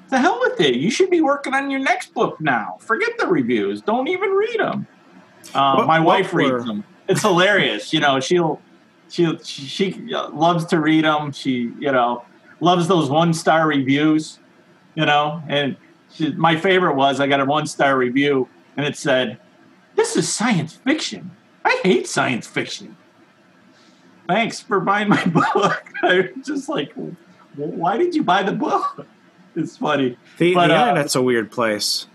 the 0.08 0.18
hell 0.18 0.38
with 0.58 0.66
it. 0.68 0.76
You 0.76 0.90
should 0.90 1.10
be 1.10 1.20
working 1.20 1.54
on 1.54 1.70
your 1.70 1.80
next 1.80 2.14
book 2.14 2.40
now. 2.40 2.76
Forget 2.80 3.10
the 3.18 3.26
reviews. 3.26 3.80
Don't 3.80 4.08
even 4.08 4.30
read 4.30 4.58
them. 4.58 4.86
Uh, 5.54 5.74
What- 5.76 5.86
my 5.86 6.00
wife 6.00 6.34
reads 6.34 6.50
were- 6.52 6.62
them. 6.62 6.84
It's 7.08 7.22
hilarious. 7.22 7.92
You 7.92 8.00
know, 8.00 8.20
she'll 8.20 8.60
she 9.08 9.38
she, 9.42 9.66
she 9.66 9.92
loves 10.32 10.66
to 10.66 10.78
read 10.80 11.04
them. 11.04 11.32
She 11.32 11.72
you 11.78 11.90
know 11.92 12.24
loves 12.60 12.86
those 12.88 13.08
one 13.08 13.32
star 13.32 13.66
reviews. 13.66 14.38
You 14.94 15.06
know, 15.06 15.42
and 15.48 15.76
she, 16.12 16.32
my 16.32 16.56
favorite 16.56 16.96
was 16.96 17.18
I 17.20 17.26
got 17.26 17.40
a 17.40 17.44
one 17.46 17.66
star 17.66 17.96
review 17.96 18.46
and 18.76 18.84
it 18.84 18.96
said, 18.96 19.38
"This 19.94 20.16
is 20.16 20.28
science 20.28 20.74
fiction. 20.74 21.30
I 21.64 21.80
hate 21.82 22.06
science 22.06 22.46
fiction." 22.46 22.96
Thanks 24.28 24.60
for 24.60 24.80
buying 24.80 25.08
my 25.08 25.24
book. 25.54 25.84
I 26.02 26.28
was 26.36 26.46
just 26.46 26.68
like, 26.68 26.92
why 27.56 27.96
did 27.96 28.14
you 28.14 28.22
buy 28.22 28.42
the 28.42 28.52
book? 28.52 29.06
It's 29.56 29.76
funny. 29.76 30.16
The, 30.38 30.54
But, 30.54 30.68
the 30.68 30.76
uh, 30.76 30.82
internet's 30.88 31.16
a 31.16 31.22
weird 31.22 31.50
place. 31.50 32.06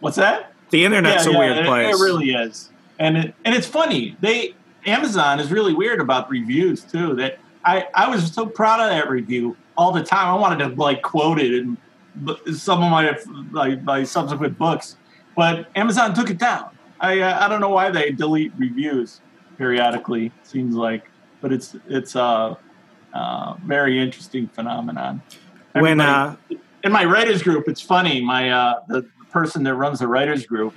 What's 0.00 0.16
that? 0.16 0.52
The 0.70 0.84
internet's 0.84 1.26
a 1.26 1.32
weird 1.32 1.58
it, 1.58 1.66
place. 1.66 1.94
It 1.94 2.02
really 2.02 2.30
is, 2.30 2.70
and 2.98 3.16
it, 3.16 3.34
and 3.44 3.54
it's 3.54 3.66
funny. 3.66 4.16
They 4.20 4.54
Amazon 4.86 5.40
is 5.40 5.50
really 5.50 5.74
weird 5.74 6.00
about 6.00 6.28
reviews 6.30 6.82
too. 6.82 7.14
That 7.16 7.38
I 7.64 7.86
I 7.94 8.08
was 8.08 8.32
so 8.32 8.46
proud 8.46 8.80
of 8.80 8.90
that 8.90 9.08
review 9.08 9.56
all 9.76 9.92
the 9.92 10.02
time. 10.02 10.28
I 10.28 10.34
wanted 10.34 10.64
to 10.64 10.80
like 10.80 11.02
quote 11.02 11.40
it 11.40 11.52
in 11.54 11.76
some 12.54 12.82
of 12.82 12.90
my 12.90 13.16
like 13.52 13.82
my 13.82 14.04
subsequent 14.04 14.56
books, 14.58 14.96
but 15.36 15.68
Amazon 15.74 16.14
took 16.14 16.30
it 16.30 16.38
down. 16.38 16.70
I 17.00 17.20
uh, 17.20 17.44
I 17.44 17.48
don't 17.48 17.60
know 17.60 17.70
why 17.70 17.90
they 17.90 18.10
delete 18.10 18.52
reviews 18.56 19.20
periodically. 19.58 20.32
Seems 20.42 20.74
like, 20.74 21.10
but 21.40 21.52
it's 21.52 21.74
it's 21.88 22.14
uh 22.14 22.54
Uh, 23.14 23.54
very 23.64 24.00
interesting 24.02 24.48
phenomenon. 24.48 25.22
When 25.72 26.00
Everybody- 26.00 26.56
uh, 26.56 26.58
in 26.84 26.92
my 26.92 27.04
writers 27.04 27.42
group, 27.42 27.66
it's 27.66 27.80
funny. 27.80 28.20
My 28.20 28.50
uh, 28.50 28.80
the 28.88 29.02
person 29.30 29.64
that 29.64 29.74
runs 29.74 29.98
the 29.98 30.06
writers 30.08 30.46
group, 30.46 30.74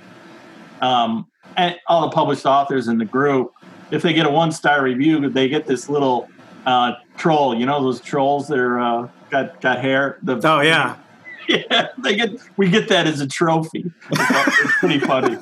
um, 0.80 1.26
and 1.56 1.76
all 1.86 2.02
the 2.02 2.14
published 2.14 2.46
authors 2.46 2.88
in 2.88 2.98
the 2.98 3.04
group, 3.04 3.52
if 3.90 4.02
they 4.02 4.12
get 4.12 4.26
a 4.26 4.30
one 4.30 4.50
star 4.50 4.82
review, 4.82 5.28
they 5.28 5.48
get 5.48 5.66
this 5.66 5.88
little 5.88 6.28
uh, 6.66 6.94
troll. 7.16 7.54
You 7.54 7.66
know 7.66 7.82
those 7.82 8.00
trolls 8.00 8.48
that 8.48 8.58
are 8.58 8.80
uh, 8.80 9.08
got 9.30 9.60
got 9.60 9.80
hair. 9.80 10.18
The, 10.22 10.40
oh 10.44 10.60
yeah, 10.60 10.96
yeah, 11.48 11.88
they 12.02 12.16
get 12.16 12.30
we 12.56 12.70
get 12.70 12.88
that 12.88 13.06
as 13.06 13.20
a 13.20 13.26
trophy. 13.26 13.90
It's, 14.10 14.48
it's 14.64 14.72
pretty 14.80 15.00
funny. 15.00 15.36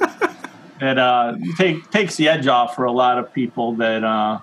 It 0.79 0.99
uh, 0.99 1.37
take, 1.57 1.91
takes 1.91 2.17
the 2.17 2.29
edge 2.29 2.47
off 2.49 2.75
for 2.75 2.85
a 2.85 2.93
lot 2.93 3.19
of 3.19 3.33
people 3.33 3.75
that 3.77 4.05
uh, 4.05 4.41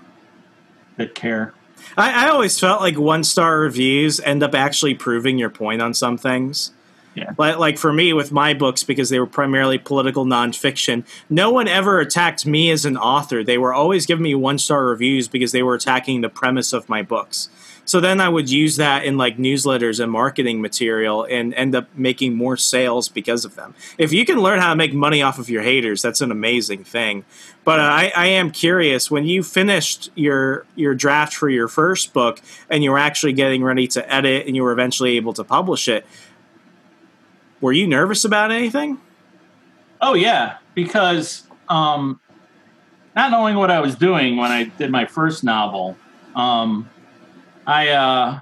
that 0.97 1.13
care. 1.13 1.53
I, 1.97 2.25
I 2.25 2.29
always 2.29 2.59
felt 2.59 2.81
like 2.81 2.97
one 2.97 3.23
star 3.23 3.59
reviews 3.59 4.19
end 4.19 4.43
up 4.43 4.55
actually 4.55 4.95
proving 4.95 5.37
your 5.37 5.49
point 5.49 5.81
on 5.81 5.93
some 5.93 6.17
things. 6.17 6.71
Yeah. 7.15 7.33
Like, 7.37 7.57
like 7.57 7.77
for 7.77 7.93
me 7.93 8.11
with 8.13 8.31
my 8.31 8.53
books, 8.53 8.83
because 8.83 9.09
they 9.09 9.19
were 9.19 9.27
primarily 9.27 9.77
political 9.77 10.25
nonfiction, 10.25 11.05
no 11.29 11.51
one 11.51 11.67
ever 11.67 11.99
attacked 11.99 12.45
me 12.45 12.71
as 12.71 12.85
an 12.85 12.97
author. 12.97 13.43
They 13.43 13.57
were 13.57 13.73
always 13.73 14.05
giving 14.05 14.23
me 14.23 14.35
one 14.35 14.57
star 14.57 14.85
reviews 14.85 15.27
because 15.27 15.51
they 15.51 15.63
were 15.63 15.75
attacking 15.75 16.21
the 16.21 16.29
premise 16.29 16.73
of 16.73 16.89
my 16.89 17.03
books. 17.03 17.49
So 17.85 17.99
then 17.99 18.21
I 18.21 18.29
would 18.29 18.49
use 18.49 18.77
that 18.77 19.03
in 19.03 19.17
like 19.17 19.37
newsletters 19.37 20.01
and 20.01 20.11
marketing 20.11 20.61
material 20.61 21.25
and 21.29 21.53
end 21.53 21.75
up 21.75 21.87
making 21.95 22.35
more 22.35 22.55
sales 22.55 23.09
because 23.09 23.43
of 23.43 23.55
them. 23.55 23.75
If 23.97 24.13
you 24.13 24.25
can 24.25 24.39
learn 24.39 24.59
how 24.59 24.69
to 24.69 24.75
make 24.75 24.93
money 24.93 25.21
off 25.21 25.37
of 25.37 25.49
your 25.49 25.63
haters, 25.63 26.01
that's 26.01 26.21
an 26.21 26.31
amazing 26.31 26.85
thing. 26.85 27.25
But 27.63 27.79
I, 27.79 28.11
I 28.15 28.27
am 28.27 28.51
curious 28.51 29.09
when 29.09 29.25
you 29.25 29.41
finished 29.41 30.11
your 30.15 30.65
your 30.75 30.93
draft 30.93 31.33
for 31.33 31.49
your 31.49 31.67
first 31.67 32.13
book 32.13 32.41
and 32.69 32.83
you 32.83 32.91
were 32.91 32.99
actually 32.99 33.33
getting 33.33 33.63
ready 33.63 33.87
to 33.87 34.13
edit 34.13 34.47
and 34.47 34.55
you 34.55 34.63
were 34.63 34.73
eventually 34.73 35.15
able 35.15 35.33
to 35.33 35.43
publish 35.43 35.87
it. 35.87 36.05
Were 37.61 37.71
you 37.71 37.87
nervous 37.87 38.25
about 38.25 38.51
anything? 38.51 38.99
Oh 40.01 40.13
yeah, 40.13 40.57
because 40.75 41.43
um, 41.69 42.19
not 43.15 43.31
knowing 43.31 43.55
what 43.55 43.71
I 43.71 43.79
was 43.79 43.95
doing 43.95 44.35
when 44.35 44.51
I 44.51 44.65
did 44.65 44.91
my 44.91 45.05
first 45.05 45.45
novel, 45.45 45.95
um, 46.35 46.89
I 47.65 47.89
uh, 47.89 48.39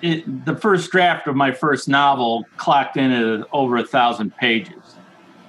it, 0.00 0.46
the 0.46 0.56
first 0.56 0.90
draft 0.90 1.26
of 1.26 1.36
my 1.36 1.52
first 1.52 1.88
novel 1.88 2.46
clocked 2.56 2.96
in 2.96 3.10
at 3.10 3.46
over 3.52 3.76
a 3.76 3.84
thousand 3.84 4.34
pages, 4.38 4.96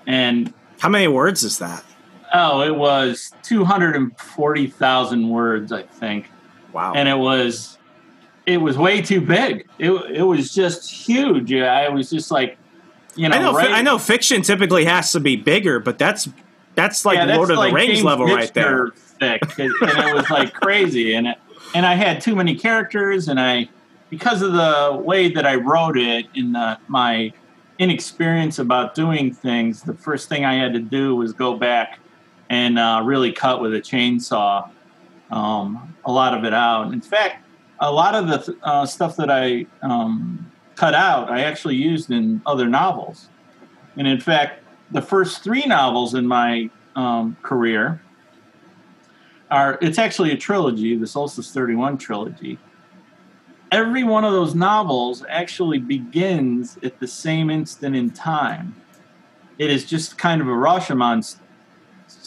and 0.06 0.54
How 0.80 0.90
many 0.90 1.08
words 1.08 1.44
is 1.44 1.60
that? 1.60 1.86
Oh, 2.38 2.62
it 2.62 2.76
was 2.76 3.34
two 3.44 3.66
hundred 3.66 3.96
and 3.96 4.18
forty 4.20 4.68
thousand 4.68 5.30
words, 5.30 5.72
I 5.72 5.84
think. 5.84 6.30
Wow. 6.74 6.94
and 6.96 7.10
it 7.10 7.18
was 7.18 7.78
it 8.46 8.58
was 8.58 8.78
way 8.78 9.02
too 9.02 9.22
big. 9.22 9.68
It 9.80 9.92
it 9.92 10.24
was 10.24 10.54
just 10.54 10.90
huge. 10.90 11.52
Yeah, 11.52 11.72
I 11.72 11.90
was 11.90 12.10
just 12.10 12.32
like, 12.32 12.58
you 13.16 13.28
know, 13.28 13.36
I 13.36 13.40
know. 13.40 13.54
right- 13.54 13.72
I 13.72 13.82
know. 13.82 13.98
Fiction 13.98 14.42
typically 14.42 14.86
has 14.86 15.12
to 15.12 15.20
be 15.20 15.36
bigger, 15.36 15.80
but 15.80 15.98
that's 15.98 16.30
that's 16.76 17.06
like 17.06 17.18
yeah, 17.18 17.26
that's 17.26 17.38
Lord 17.38 17.52
of 17.52 17.58
like 17.58 17.72
the 17.72 17.76
Rings 17.76 17.94
James 17.94 18.04
level 18.04 18.26
right 18.26 18.54
there. 18.54 18.92
Thick, 19.20 19.42
and, 19.58 19.72
and 19.82 20.10
it 20.10 20.14
was 20.14 20.30
like 20.30 20.54
crazy, 20.62 21.14
and 21.14 21.28
it, 21.28 21.38
and 21.74 21.86
I 21.86 21.96
had 21.96 22.22
too 22.22 22.36
many 22.36 22.56
characters, 22.56 23.28
and 23.28 23.40
I 23.40 23.68
because 24.10 24.42
of 24.42 24.54
the 24.54 25.02
way 25.04 25.30
that 25.32 25.46
I 25.46 25.56
wrote 25.56 25.98
it 25.98 26.28
in 26.34 26.54
the, 26.54 26.78
my 26.88 27.34
inexperience 27.80 28.60
about 28.60 28.96
doing 28.96 29.34
things, 29.34 29.84
the 29.84 29.94
first 29.94 30.30
thing 30.30 30.46
I 30.46 30.56
had 30.56 30.74
to 30.74 30.80
do 30.80 31.16
was 31.16 31.34
go 31.34 31.58
back 31.58 32.00
and 32.50 32.80
uh, 32.80 33.02
really 33.04 33.32
cut 33.32 33.62
with 33.62 33.74
a 33.74 33.82
chainsaw 33.82 34.70
um, 35.32 35.96
a 36.06 36.12
lot 36.12 36.38
of 36.38 36.46
it 36.46 36.54
out. 36.54 36.94
In 36.94 37.02
fact, 37.02 37.46
a 37.80 37.92
lot 37.92 38.16
of 38.16 38.28
the 38.28 38.38
th- 38.38 38.58
uh, 38.64 38.86
stuff 38.86 39.16
that 39.18 39.30
I 39.30 39.66
um, 39.82 40.50
cut 40.76 40.94
out, 40.94 41.30
I 41.30 41.42
actually 41.42 41.76
used 41.76 42.12
in 42.12 42.42
other 42.46 42.68
novels. 42.68 43.30
And 43.98 44.08
in 44.08 44.20
fact, 44.20 44.64
the 44.92 45.02
first 45.02 45.44
three 45.44 45.66
novels 45.66 46.14
in 46.14 46.26
my 46.26 46.70
um, 46.96 47.36
career 47.42 48.02
are 49.52 49.78
it's 49.82 49.98
actually 49.98 50.32
a 50.32 50.38
trilogy, 50.38 50.96
the 50.96 51.08
Solstice 51.08 51.52
31 51.52 51.98
trilogy. 51.98 52.58
Every 53.72 54.04
one 54.04 54.24
of 54.24 54.32
those 54.32 54.56
novels 54.56 55.26
actually 55.28 55.80
begins 55.80 56.78
at 56.84 57.00
the 57.00 57.08
same 57.08 57.50
instant 57.50 57.96
in 57.96 58.12
time. 58.12 58.76
It 59.58 59.70
is 59.70 59.86
just 59.86 60.18
kind 60.18 60.42
of 60.42 60.48
a 60.48 60.52
Rashomon 60.52 61.38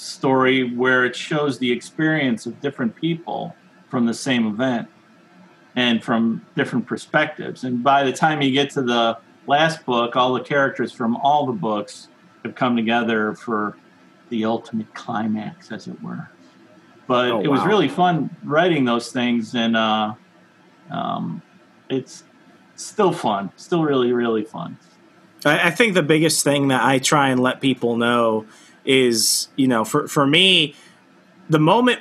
story 0.01 0.75
where 0.75 1.05
it 1.05 1.15
shows 1.15 1.59
the 1.59 1.71
experience 1.71 2.47
of 2.47 2.61
different 2.61 2.97
people 2.97 3.55
from 3.89 4.07
the 4.07 4.15
same 4.15 4.47
event 4.47 4.89
and 5.77 6.03
from 6.03 6.45
different 6.57 6.87
perspectives. 6.87 7.65
And 7.65 7.83
by 7.85 8.05
the 8.05 8.13
time 8.13 8.43
you 8.43 8.51
get 8.51 8.71
to 8.71 8.83
the 8.83 9.19
last 9.47 9.85
book, 9.85 10.17
all 10.17 10.33
the 10.33 10.41
characters 10.43 10.93
from 10.93 11.17
all 11.17 11.47
the 11.47 11.53
books 11.53 12.09
have 12.45 12.55
come 12.55 12.77
together 12.77 13.35
for 13.35 13.77
the 14.31 14.45
ultimate 14.45 14.93
climax, 14.95 15.71
as 15.71 15.87
it 15.87 16.03
were. 16.03 16.31
But 17.07 17.31
Oh, 17.31 17.41
it 17.41 17.49
was 17.49 17.61
wow. 17.61 17.67
really 17.67 17.89
fun 17.89 18.35
writing 18.45 18.85
those 18.85 19.11
things, 19.13 19.55
and 19.55 19.77
uh, 19.77 20.15
um, 20.91 21.43
it's 21.89 22.25
still 22.77 23.13
fun, 23.13 23.51
still 23.57 23.83
really, 23.83 24.13
really 24.13 24.45
fun. 24.45 24.79
I, 25.45 25.69
I 25.69 25.71
think 25.71 25.95
the 25.95 26.03
biggest 26.03 26.45
thing 26.45 26.69
that 26.69 26.83
I 26.83 26.99
try 27.01 27.31
and 27.31 27.41
let 27.41 27.61
people 27.61 27.97
know 27.97 28.47
is, 28.91 29.47
you 29.55 29.69
know, 29.69 29.85
for 29.85 30.09
for 30.09 30.27
me, 30.27 30.75
the 31.49 31.61
moment 31.61 32.01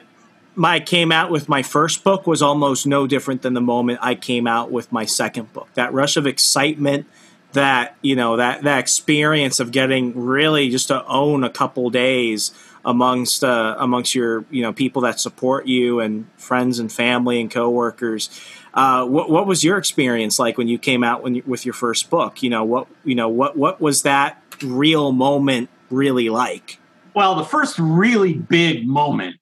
I 0.62 0.80
came 0.80 1.12
out 1.12 1.30
with 1.30 1.48
my 1.48 1.62
first 1.62 2.04
book 2.04 2.26
was 2.26 2.42
almost 2.42 2.88
no 2.88 3.06
different 3.06 3.44
than 3.44 3.54
the 3.54 3.62
moment 3.62 4.00
I 4.02 4.16
came 4.16 4.48
out 4.48 4.72
with 4.72 4.92
my 4.92 5.06
second 5.06 5.54
book. 5.54 5.70
That 5.76 5.94
rush 5.94 6.18
of 6.18 6.26
excitement, 6.26 7.06
that 7.54 7.96
you 8.02 8.16
know, 8.16 8.38
that 8.38 8.64
that 8.64 8.80
experience 8.80 9.60
of 9.60 9.72
getting 9.72 10.20
really 10.20 10.70
just 10.70 10.88
to 10.88 11.06
own 11.06 11.44
a 11.44 11.50
couple 11.52 11.92
days 11.92 12.52
amongst 12.84 13.44
uh, 13.44 13.76
amongst 13.78 14.16
your 14.16 14.44
you 14.50 14.64
know 14.64 14.74
people 14.74 15.04
that 15.04 15.20
support 15.20 15.68
you 15.68 16.00
and 16.00 16.28
friends 16.38 16.80
and 16.80 16.92
family 16.92 17.40
and 17.40 17.52
coworkers. 17.52 18.32
Uh, 18.74 19.06
what 19.06 19.30
what 19.30 19.46
was 19.46 19.64
your 19.64 19.78
experience 19.78 20.40
like 20.40 20.58
when 20.58 20.68
you 20.68 20.80
came 20.80 21.04
out 21.04 21.22
when 21.22 21.44
with 21.46 21.66
your 21.66 21.74
first 21.74 22.10
book? 22.10 22.42
You 22.42 22.50
know 22.50 22.64
what 22.64 22.88
you 23.04 23.14
know 23.14 23.30
what 23.30 23.56
what 23.56 23.80
was 23.80 24.02
that 24.02 24.42
real 24.64 25.12
moment 25.12 25.70
really 25.90 26.30
like? 26.30 26.80
Well, 27.16 27.36
the 27.36 27.44
first 27.44 27.78
really 27.80 28.34
big 28.34 28.88
moment 28.88 29.38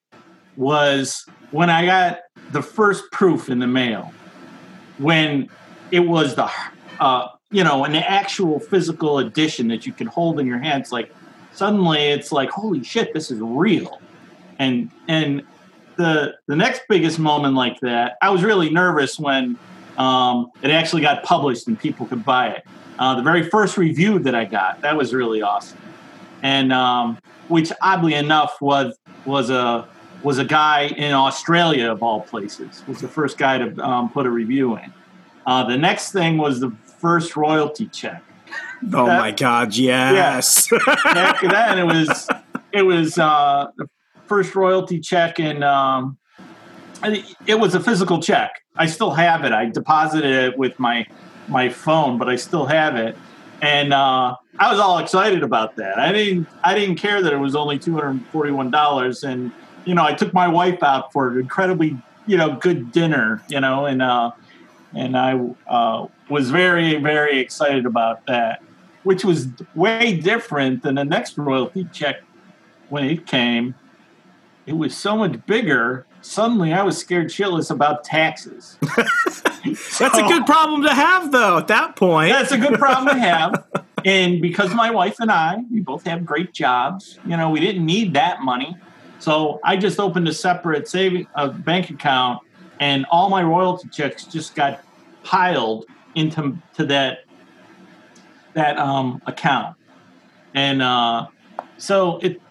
was 0.55 1.25
when 1.51 1.69
I 1.69 1.85
got 1.85 2.19
the 2.51 2.61
first 2.61 3.11
proof 3.11 3.49
in 3.49 3.59
the 3.59 3.67
mail. 3.67 4.11
When 4.97 5.49
it 5.91 5.99
was 5.99 6.35
the, 6.35 6.49
uh, 6.99 7.27
you 7.51 7.63
know, 7.63 7.83
an 7.85 7.95
actual 7.95 8.59
physical 8.59 9.19
edition 9.19 9.67
that 9.67 9.85
you 9.85 9.93
could 9.93 10.07
hold 10.07 10.39
in 10.39 10.47
your 10.47 10.59
hands. 10.59 10.91
Like 10.91 11.13
suddenly, 11.53 11.99
it's 11.99 12.31
like, 12.31 12.49
holy 12.49 12.83
shit, 12.83 13.13
this 13.13 13.29
is 13.29 13.39
real. 13.39 14.01
And 14.59 14.89
and 15.07 15.43
the 15.97 16.35
the 16.47 16.55
next 16.55 16.81
biggest 16.89 17.19
moment 17.19 17.55
like 17.55 17.79
that, 17.81 18.17
I 18.21 18.29
was 18.31 18.43
really 18.43 18.69
nervous 18.69 19.19
when 19.19 19.57
um, 19.97 20.51
it 20.61 20.71
actually 20.71 21.01
got 21.03 21.23
published 21.23 21.67
and 21.67 21.79
people 21.79 22.07
could 22.07 22.25
buy 22.25 22.49
it. 22.49 22.65
Uh, 22.97 23.15
the 23.15 23.21
very 23.21 23.43
first 23.43 23.77
review 23.77 24.17
that 24.19 24.33
I 24.33 24.45
got, 24.45 24.81
that 24.81 24.97
was 24.97 25.13
really 25.13 25.43
awesome 25.43 25.77
and 26.43 26.71
um, 26.73 27.17
which 27.47 27.71
oddly 27.81 28.13
enough 28.13 28.61
was 28.61 28.97
was 29.25 29.49
a 29.49 29.87
was 30.23 30.37
a 30.39 30.45
guy 30.45 30.87
in 30.97 31.13
Australia 31.13 31.91
of 31.91 32.01
all 32.03 32.21
places 32.21 32.83
was 32.87 32.99
the 33.01 33.07
first 33.07 33.37
guy 33.37 33.57
to 33.57 33.83
um, 33.85 34.09
put 34.09 34.25
a 34.25 34.29
review 34.29 34.75
in. 34.77 34.93
Uh, 35.45 35.63
the 35.65 35.77
next 35.77 36.11
thing 36.11 36.37
was 36.37 36.59
the 36.59 36.71
first 36.99 37.35
royalty 37.35 37.87
check. 37.87 38.23
Oh 38.93 39.05
That- 39.05 39.19
my 39.19 39.31
God! 39.31 39.75
Yes. 39.75 40.67
After 41.05 41.47
that, 41.49 41.77
it 41.77 41.83
was 41.85 42.27
it 42.71 42.81
was 42.83 43.17
uh, 43.17 43.67
the 43.77 43.87
first 44.25 44.55
royalty 44.55 44.99
check, 44.99 45.39
and 45.39 45.63
um, 45.63 46.17
it 47.03 47.25
it 47.45 47.55
was 47.59 47.75
a 47.75 47.79
physical 47.79 48.21
check. 48.21 48.51
I 48.75 48.85
still 48.85 49.11
have 49.11 49.43
it. 49.43 49.51
I 49.51 49.65
deposited 49.69 50.31
it 50.53 50.57
with 50.57 50.79
my 50.79 51.05
my 51.47 51.69
phone, 51.69 52.17
but 52.17 52.27
I 52.29 52.35
still 52.35 52.65
have 52.65 52.95
it. 52.95 53.17
And 53.61 53.93
uh, 53.93 54.35
I 54.59 54.71
was 54.71 54.79
all 54.79 54.97
excited 54.99 55.43
about 55.43 55.75
that. 55.75 55.99
I 55.99 56.11
didn't 56.11 56.47
I 56.63 56.73
didn't 56.73 56.95
care 56.95 57.21
that 57.21 57.31
it 57.31 57.37
was 57.37 57.55
only 57.55 57.77
two 57.77 57.93
hundred 57.93 58.09
and 58.09 58.27
forty 58.27 58.51
one 58.51 58.71
dollars, 58.71 59.23
and 59.23 59.51
you 59.85 59.93
know 59.93 60.03
I 60.03 60.13
took 60.13 60.33
my 60.33 60.47
wife 60.47 60.81
out 60.81 61.13
for 61.13 61.31
an 61.31 61.39
incredibly 61.39 61.97
you 62.25 62.37
know 62.37 62.55
good 62.55 62.91
dinner, 62.91 63.43
you 63.49 63.59
know, 63.59 63.85
and 63.85 64.01
uh, 64.01 64.31
and 64.93 65.17
I 65.17 65.39
uh, 65.67 66.07
was 66.29 66.49
very 66.49 66.95
very 66.95 67.39
excited 67.39 67.85
about 67.85 68.25
that, 68.25 68.63
which 69.03 69.23
was 69.23 69.47
way 69.75 70.17
different 70.17 70.83
than 70.83 70.95
the 70.95 71.05
next 71.05 71.37
royalty 71.37 71.87
check 71.91 72.21
when 72.89 73.05
it 73.05 73.27
came. 73.27 73.75
It 74.65 74.77
was 74.77 74.97
so 74.97 75.15
much 75.15 75.45
bigger. 75.45 76.05
Suddenly, 76.21 76.73
I 76.73 76.81
was 76.81 76.97
scared 76.97 77.27
shitless 77.27 77.71
about 77.71 78.03
taxes. 78.03 78.77
That's 79.65 80.17
a 80.17 80.23
good 80.23 80.45
problem 80.45 80.81
to 80.81 80.93
have, 80.93 81.31
though. 81.31 81.57
At 81.57 81.67
that 81.67 81.95
point, 81.95 82.33
That's 82.33 82.51
a 82.51 82.57
good 82.57 82.77
problem 82.77 83.15
to 83.15 83.21
have. 83.21 83.65
And 84.07 84.41
because 84.41 84.73
my 84.73 84.89
wife 84.89 85.19
and 85.19 85.29
I, 85.29 85.57
we 85.69 85.81
both 85.81 86.05
have 86.05 86.25
great 86.25 86.53
jobs, 86.53 87.19
you 87.25 87.35
know, 87.35 87.49
we 87.49 87.59
didn't 87.59 87.85
need 87.85 88.13
that 88.13 88.39
money. 88.39 88.77
So 89.19 89.59
I 89.65 89.75
just 89.75 89.99
opened 89.99 90.29
a 90.29 90.33
separate 90.33 90.87
saving 90.87 91.27
a 91.35 91.49
bank 91.49 91.89
account 91.89 92.41
and 92.79 93.05
all 93.11 93.29
my 93.29 93.43
royalty 93.43 93.89
checks 93.89 94.23
just 94.23 94.55
got 94.55 94.81
piled 95.23 95.87
into 96.15 96.57
to 96.75 96.85
that 96.85 97.25
that 98.53 98.77
um, 98.77 99.21
account, 99.27 99.75
and 100.53 100.81
uh, 100.81 101.27
so 101.77 102.17
it 102.19 102.41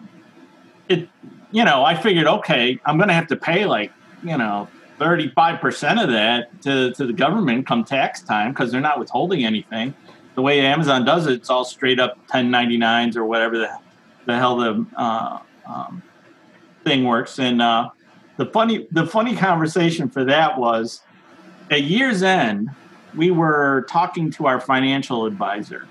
it 0.87 1.09
you 1.51 1.65
know 1.65 1.83
I 1.83 1.95
figured 1.95 2.27
okay 2.27 2.79
I'm 2.85 2.97
going 2.97 3.09
to 3.09 3.13
have 3.13 3.27
to 3.27 3.35
pay 3.35 3.65
like 3.65 3.91
you 4.23 4.37
know 4.37 4.67
35% 4.99 6.03
of 6.03 6.09
that 6.09 6.61
to, 6.63 6.91
to 6.93 7.05
the 7.05 7.13
government 7.13 7.67
come 7.67 7.83
tax 7.83 8.21
time 8.21 8.51
because 8.51 8.71
they're 8.71 8.81
not 8.81 8.99
withholding 8.99 9.45
anything. 9.45 9.93
The 10.37 10.43
way 10.43 10.59
Amazon 10.59 11.03
does 11.03 11.25
it, 11.25 11.33
it's 11.33 11.49
all 11.49 11.65
straight 11.65 11.99
up 11.99 12.15
1099s 12.27 13.15
or 13.15 13.25
whatever 13.25 13.57
the, 13.57 13.75
the 14.27 14.37
hell 14.37 14.57
the 14.57 14.85
uh, 14.95 15.39
um, 15.67 16.03
thing 16.83 17.05
works. 17.05 17.39
And 17.39 17.59
uh, 17.59 17.89
the 18.37 18.45
funny 18.45 18.87
the 18.91 19.07
funny 19.07 19.35
conversation 19.35 20.07
for 20.07 20.23
that 20.25 20.59
was 20.59 21.01
at 21.71 21.81
year's 21.81 22.21
end, 22.21 22.69
we 23.15 23.31
were 23.31 23.87
talking 23.89 24.29
to 24.33 24.45
our 24.45 24.61
financial 24.61 25.25
advisor. 25.25 25.87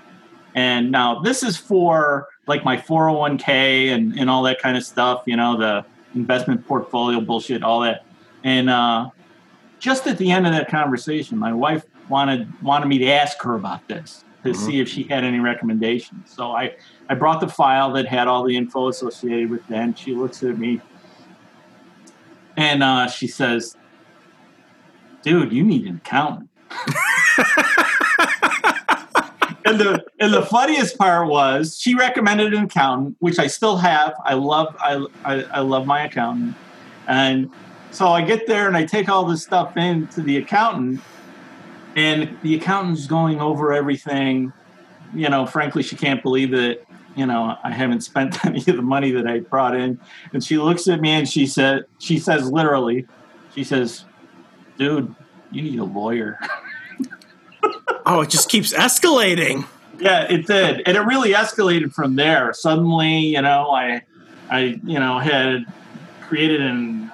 And 0.55 0.93
now 0.93 1.19
this 1.19 1.43
is 1.43 1.57
for 1.57 2.29
like 2.47 2.63
my 2.63 2.77
401k 2.77 3.89
and, 3.89 4.17
and 4.17 4.29
all 4.29 4.43
that 4.43 4.61
kind 4.61 4.77
of 4.77 4.85
stuff, 4.85 5.23
you 5.25 5.35
know, 5.35 5.57
the 5.57 5.85
investment 6.15 6.65
portfolio 6.65 7.19
bullshit, 7.19 7.63
all 7.63 7.81
that. 7.81 8.05
And 8.45 8.69
uh, 8.69 9.09
just 9.79 10.07
at 10.07 10.17
the 10.17 10.31
end 10.31 10.47
of 10.47 10.53
that 10.53 10.69
conversation, 10.69 11.37
my 11.37 11.51
wife 11.51 11.83
wanted 12.07 12.47
wanted 12.63 12.87
me 12.87 12.97
to 12.99 13.11
ask 13.11 13.41
her 13.41 13.55
about 13.55 13.85
this 13.89 14.23
to 14.43 14.49
mm-hmm. 14.49 14.65
see 14.65 14.79
if 14.79 14.87
she 14.87 15.03
had 15.03 15.23
any 15.23 15.39
recommendations. 15.39 16.31
So 16.31 16.51
I, 16.51 16.75
I 17.09 17.15
brought 17.15 17.41
the 17.41 17.47
file 17.47 17.91
that 17.93 18.05
had 18.05 18.27
all 18.27 18.43
the 18.43 18.55
info 18.55 18.87
associated 18.87 19.49
with. 19.49 19.61
And 19.69 19.97
she 19.97 20.13
looks 20.13 20.43
at 20.43 20.57
me 20.57 20.81
and 22.57 22.83
uh, 22.83 23.07
she 23.07 23.27
says, 23.27 23.77
"Dude, 25.21 25.53
you 25.53 25.63
need 25.63 25.85
an 25.85 25.97
accountant." 25.97 26.49
and 29.63 29.79
the 29.79 30.03
and 30.19 30.33
the 30.33 30.45
funniest 30.49 30.97
part 30.97 31.29
was 31.29 31.77
she 31.79 31.93
recommended 31.95 32.53
an 32.53 32.65
accountant, 32.65 33.15
which 33.19 33.37
I 33.39 33.47
still 33.47 33.77
have. 33.77 34.15
I 34.25 34.33
love 34.33 34.75
I 34.79 35.05
I, 35.23 35.43
I 35.43 35.59
love 35.59 35.85
my 35.85 36.03
accountant, 36.05 36.55
and 37.07 37.51
so 37.91 38.07
I 38.07 38.23
get 38.23 38.47
there 38.47 38.67
and 38.67 38.75
I 38.75 38.85
take 38.85 39.07
all 39.07 39.23
this 39.25 39.43
stuff 39.43 39.77
in 39.77 40.07
to 40.07 40.21
the 40.21 40.37
accountant, 40.37 40.99
and 41.97 42.37
the 42.43 42.55
accountant's 42.55 43.07
going 43.07 43.41
over 43.41 43.73
everything. 43.73 44.53
You 45.15 45.29
know, 45.29 45.47
frankly, 45.47 45.81
she 45.81 45.95
can't 45.95 46.21
believe 46.21 46.51
that, 46.51 46.85
you 47.15 47.25
know, 47.25 47.57
I 47.63 47.71
haven't 47.71 48.01
spent 48.01 48.45
any 48.45 48.59
of 48.59 48.75
the 48.77 48.83
money 48.83 49.11
that 49.11 49.27
I 49.27 49.39
brought 49.39 49.75
in. 49.75 49.99
And 50.31 50.43
she 50.43 50.59
looks 50.59 50.87
at 50.87 51.01
me 51.01 51.09
and 51.09 51.27
she 51.27 51.47
said, 51.47 51.85
she 51.97 52.19
says 52.19 52.51
literally, 52.51 53.07
she 53.55 53.63
says, 53.63 54.05
dude, 54.77 55.13
you 55.51 55.63
need 55.63 55.79
a 55.79 55.83
lawyer. 55.83 56.39
oh, 58.05 58.21
it 58.21 58.29
just 58.29 58.47
keeps 58.47 58.73
escalating. 58.73 59.65
Yeah, 59.99 60.31
it 60.31 60.45
did. 60.45 60.83
And 60.85 60.95
it 60.95 61.01
really 61.01 61.33
escalated 61.33 61.93
from 61.93 62.15
there. 62.15 62.53
Suddenly, 62.53 63.17
you 63.17 63.41
know, 63.41 63.71
I, 63.71 64.03
I, 64.51 64.79
you 64.83 64.99
know, 64.99 65.17
had 65.17 65.65
created 66.21 66.61
an 66.61 67.11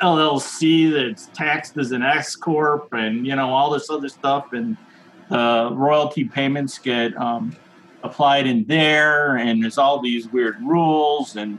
LLC 0.00 0.92
that's 0.92 1.26
taxed 1.28 1.76
as 1.76 1.92
an 1.92 2.02
S 2.02 2.36
corp, 2.36 2.92
and 2.92 3.26
you 3.26 3.34
know 3.36 3.50
all 3.50 3.70
this 3.70 3.90
other 3.90 4.08
stuff, 4.08 4.52
and 4.52 4.76
the 5.28 5.70
royalty 5.72 6.24
payments 6.24 6.78
get 6.78 7.16
um, 7.16 7.56
applied 8.02 8.46
in 8.46 8.64
there, 8.64 9.36
and 9.36 9.62
there's 9.62 9.78
all 9.78 10.00
these 10.00 10.28
weird 10.28 10.60
rules, 10.62 11.36
and 11.36 11.58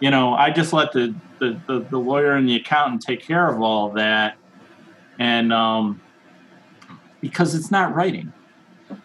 you 0.00 0.10
know 0.10 0.34
I 0.34 0.50
just 0.50 0.72
let 0.72 0.92
the 0.92 1.14
the, 1.38 1.60
the, 1.66 1.80
the 1.90 1.98
lawyer 1.98 2.32
and 2.32 2.48
the 2.48 2.56
accountant 2.56 3.02
take 3.02 3.22
care 3.22 3.48
of 3.48 3.60
all 3.60 3.88
of 3.88 3.94
that, 3.94 4.36
and 5.18 5.52
um, 5.52 6.00
because 7.20 7.54
it's 7.54 7.70
not 7.70 7.94
writing. 7.94 8.32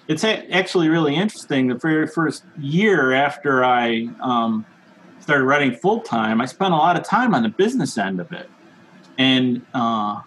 It's 0.07 0.23
actually 0.23 0.89
really 0.89 1.15
interesting. 1.15 1.67
The 1.67 1.75
very 1.75 2.07
first 2.07 2.43
year 2.57 3.13
after 3.13 3.63
I 3.63 4.09
um, 4.19 4.65
started 5.19 5.43
writing 5.43 5.75
full 5.75 6.01
time, 6.01 6.41
I 6.41 6.45
spent 6.45 6.73
a 6.73 6.77
lot 6.77 6.97
of 6.97 7.03
time 7.03 7.35
on 7.35 7.43
the 7.43 7.49
business 7.49 7.97
end 7.97 8.19
of 8.19 8.31
it 8.31 8.49
and 9.17 9.65
uh, 9.73 10.21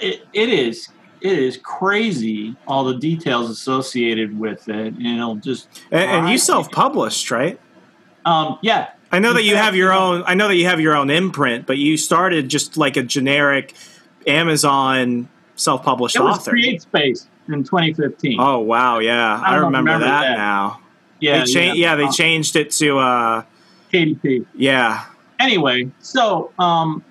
it, 0.00 0.26
it 0.32 0.48
is 0.48 0.88
it 1.20 1.38
is 1.38 1.58
crazy 1.58 2.56
all 2.66 2.84
the 2.84 2.96
details 2.96 3.50
associated 3.50 4.38
with 4.38 4.68
it 4.68 4.94
and 4.94 5.06
it'll 5.06 5.36
just 5.36 5.68
and, 5.90 6.10
and 6.10 6.28
you 6.28 6.38
self-published 6.38 7.30
right? 7.30 7.60
Um, 8.24 8.58
yeah. 8.62 8.90
I 9.12 9.18
know 9.18 9.32
that 9.32 9.44
you 9.44 9.56
have 9.56 9.74
your 9.74 9.92
own 9.92 10.22
i 10.26 10.34
know 10.34 10.48
that 10.48 10.56
you 10.56 10.66
have 10.66 10.80
your 10.80 10.94
own 10.94 11.10
imprint 11.10 11.66
but 11.66 11.78
you 11.78 11.96
started 11.96 12.48
just 12.48 12.76
like 12.76 12.96
a 12.96 13.02
generic 13.02 13.74
amazon 14.26 15.28
self-published 15.56 16.16
it 16.16 16.22
was 16.22 16.38
author. 16.38 16.52
CreateSpace 16.52 17.26
in 17.48 17.64
2015 17.64 18.38
oh 18.38 18.60
wow 18.60 19.00
yeah. 19.00 19.40
I, 19.40 19.52
I 19.52 19.56
remember, 19.56 19.78
remember 19.78 20.06
that, 20.06 20.22
that, 20.22 20.36
now. 20.36 20.80
Yeah 21.18 21.44
they 21.44 21.52
cha- 21.52 21.60
yeah, 21.60 21.72
yeah, 21.72 21.94
they 21.96 22.04
uh, 22.04 22.12
changed 22.12 22.56
it 22.56 22.70
to 22.72 22.98
uh 22.98 23.42
kdp 23.92 24.46
yeah. 24.54 25.06
Anyway 25.40 25.90
so 25.98 26.52
um 26.58 27.02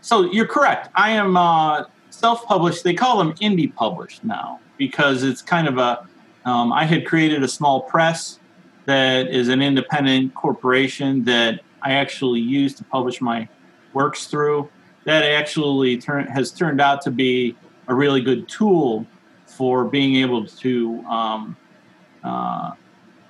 so 0.00 0.30
you're 0.30 0.46
correct. 0.46 0.88
I 0.94 1.10
am 1.12 1.36
uh, 1.36 1.84
self-published. 2.10 2.84
They 2.84 2.94
call 2.94 3.18
them 3.18 3.32
indie 3.34 3.74
published 3.74 4.24
now 4.24 4.60
because 4.78 5.22
it's 5.22 5.42
kind 5.42 5.68
of 5.68 5.78
a. 5.78 6.06
Um, 6.44 6.72
I 6.72 6.84
had 6.84 7.06
created 7.06 7.42
a 7.42 7.48
small 7.48 7.82
press 7.82 8.38
that 8.86 9.28
is 9.28 9.48
an 9.48 9.60
independent 9.60 10.34
corporation 10.34 11.22
that 11.24 11.60
I 11.82 11.92
actually 11.92 12.40
use 12.40 12.74
to 12.76 12.84
publish 12.84 13.20
my 13.20 13.46
works 13.92 14.26
through. 14.26 14.70
That 15.04 15.22
actually 15.22 15.98
turn, 15.98 16.26
has 16.26 16.50
turned 16.50 16.80
out 16.80 17.02
to 17.02 17.10
be 17.10 17.56
a 17.88 17.94
really 17.94 18.20
good 18.20 18.48
tool 18.48 19.06
for 19.46 19.84
being 19.84 20.16
able 20.16 20.46
to 20.46 21.00
um, 21.04 21.56
uh, 22.24 22.72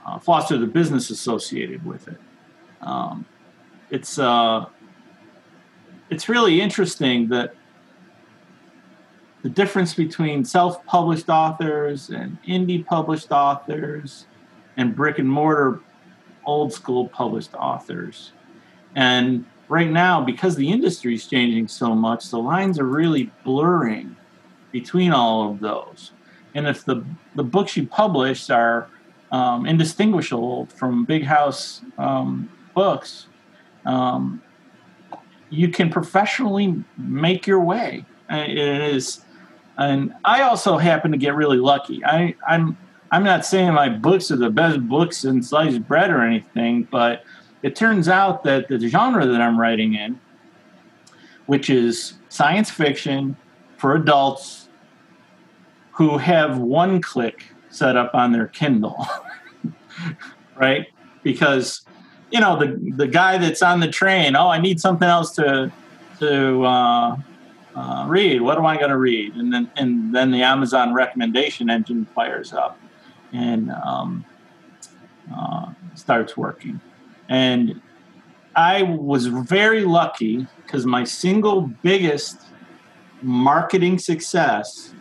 uh, 0.06 0.18
foster 0.18 0.56
the 0.58 0.66
business 0.66 1.10
associated 1.10 1.84
with 1.84 2.08
it. 2.08 2.20
Um, 2.80 3.26
it's 3.90 4.18
uh, 4.18 4.66
it's 6.10 6.28
really 6.28 6.60
interesting 6.60 7.28
that 7.28 7.54
the 9.42 9.48
difference 9.48 9.94
between 9.94 10.44
self-published 10.44 11.28
authors 11.28 12.10
and 12.10 12.36
indie 12.46 12.84
published 12.84 13.30
authors 13.30 14.26
and 14.76 14.94
brick 14.94 15.18
and 15.18 15.28
mortar 15.28 15.80
old 16.44 16.72
school 16.72 17.08
published 17.08 17.54
authors. 17.54 18.32
And 18.94 19.44
right 19.68 19.90
now 19.90 20.20
because 20.20 20.56
the 20.56 20.70
industry 20.70 21.14
is 21.14 21.26
changing 21.26 21.68
so 21.68 21.94
much 21.94 22.28
the 22.30 22.38
lines 22.38 22.78
are 22.78 22.84
really 22.84 23.30
blurring 23.44 24.16
between 24.72 25.12
all 25.12 25.50
of 25.50 25.60
those. 25.60 26.12
And 26.54 26.66
if 26.66 26.84
the, 26.84 27.04
the 27.36 27.44
books 27.44 27.76
you 27.76 27.86
publish 27.86 28.50
are 28.50 28.88
um, 29.30 29.64
indistinguishable 29.64 30.66
from 30.66 31.04
big 31.04 31.24
house 31.24 31.82
um, 31.98 32.50
books 32.74 33.28
um, 33.86 34.42
you 35.50 35.68
can 35.68 35.90
professionally 35.90 36.82
make 36.96 37.46
your 37.46 37.60
way. 37.60 38.04
Uh, 38.30 38.44
it 38.46 38.58
is, 38.58 39.24
and 39.76 40.14
I 40.24 40.42
also 40.42 40.78
happen 40.78 41.10
to 41.12 41.18
get 41.18 41.34
really 41.34 41.58
lucky. 41.58 42.04
I, 42.04 42.34
I'm 42.46 42.78
I'm 43.10 43.24
not 43.24 43.44
saying 43.44 43.74
my 43.74 43.88
books 43.88 44.30
are 44.30 44.36
the 44.36 44.50
best 44.50 44.80
books 44.88 45.24
in 45.24 45.42
sliced 45.42 45.86
bread 45.86 46.10
or 46.10 46.22
anything, 46.22 46.86
but 46.90 47.24
it 47.62 47.74
turns 47.74 48.08
out 48.08 48.44
that 48.44 48.68
the 48.68 48.78
genre 48.88 49.26
that 49.26 49.40
I'm 49.40 49.58
writing 49.58 49.94
in, 49.94 50.20
which 51.46 51.68
is 51.68 52.14
science 52.28 52.70
fiction 52.70 53.36
for 53.76 53.96
adults 53.96 54.68
who 55.92 56.18
have 56.18 56.58
one 56.58 57.02
click 57.02 57.46
set 57.68 57.96
up 57.96 58.14
on 58.14 58.32
their 58.32 58.46
Kindle, 58.46 59.06
right? 60.56 60.86
Because 61.24 61.82
you 62.30 62.40
know 62.40 62.58
the 62.58 62.78
the 62.96 63.06
guy 63.06 63.38
that's 63.38 63.62
on 63.62 63.80
the 63.80 63.88
train. 63.88 64.36
Oh, 64.36 64.48
I 64.48 64.60
need 64.60 64.80
something 64.80 65.08
else 65.08 65.32
to 65.32 65.72
to 66.20 66.64
uh, 66.64 67.16
uh, 67.74 68.04
read. 68.08 68.40
What 68.42 68.58
am 68.58 68.66
I 68.66 68.76
going 68.76 68.90
to 68.90 68.98
read? 68.98 69.34
And 69.34 69.52
then 69.52 69.70
and 69.76 70.14
then 70.14 70.30
the 70.30 70.42
Amazon 70.42 70.94
recommendation 70.94 71.70
engine 71.70 72.06
fires 72.14 72.52
up 72.52 72.78
and 73.32 73.70
um, 73.70 74.24
uh, 75.34 75.72
starts 75.94 76.36
working. 76.36 76.80
And 77.28 77.80
I 78.56 78.82
was 78.82 79.26
very 79.26 79.84
lucky 79.84 80.46
because 80.64 80.84
my 80.84 81.04
single 81.04 81.62
biggest 81.82 82.40
marketing 83.22 83.98
success 83.98 84.92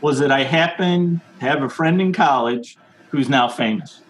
was 0.00 0.18
that 0.18 0.30
I 0.30 0.44
happened 0.44 1.20
to 1.40 1.46
have 1.46 1.62
a 1.62 1.68
friend 1.68 2.00
in 2.00 2.12
college 2.12 2.76
who's 3.10 3.28
now 3.28 3.48
famous. 3.48 4.02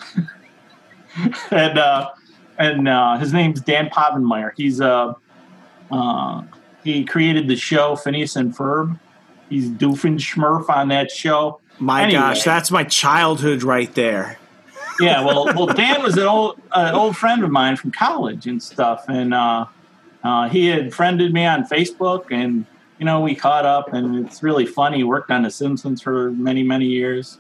and 1.51 1.79
uh, 1.79 2.11
and 2.59 2.89
uh, 2.89 3.17
his 3.19 3.33
name's 3.33 3.61
Dan 3.61 3.89
Povenmire. 3.89 4.53
He's 4.57 4.81
uh, 4.81 5.15
uh, 5.91 6.43
he 6.85 7.05
created 7.05 7.49
the 7.49 7.57
show 7.57 7.97
Phineas 7.97 8.37
and 8.37 8.57
Ferb. 8.57 8.99
He's 9.49 9.69
Doofenshmirtz 9.69 10.69
on 10.69 10.89
that 10.89 11.11
show. 11.11 11.61
My 11.79 12.03
anyway, 12.03 12.21
gosh, 12.21 12.43
that's 12.43 12.71
my 12.71 12.85
childhood 12.85 13.63
right 13.63 13.93
there. 13.95 14.39
yeah, 15.01 15.25
well, 15.25 15.47
well, 15.57 15.67
Dan 15.67 16.03
was 16.03 16.17
an 16.17 16.25
old 16.25 16.61
uh, 16.73 16.91
old 16.93 17.17
friend 17.17 17.45
of 17.45 17.51
mine 17.51 17.77
from 17.77 17.93
college 17.93 18.47
and 18.47 18.63
stuff, 18.63 19.05
and 19.09 19.33
uh, 19.33 19.67
uh, 20.25 20.29
uh, 20.29 20.49
he 20.49 20.67
had 20.67 20.93
friended 20.93 21.33
me 21.33 21.47
on 21.47 21.65
Facebook, 21.65 22.27
and 22.31 22.67
you 22.99 23.07
know 23.07 23.21
we 23.21 23.35
caught 23.35 23.65
up, 23.65 23.93
and 23.93 24.27
it's 24.27 24.43
really 24.43 24.67
funny. 24.67 24.99
He 24.99 25.05
worked 25.05 25.31
on 25.31 25.43
The 25.43 25.51
Simpsons 25.51 26.03
for 26.03 26.33
many 26.33 26.63
many 26.63 26.87
years. 26.87 27.39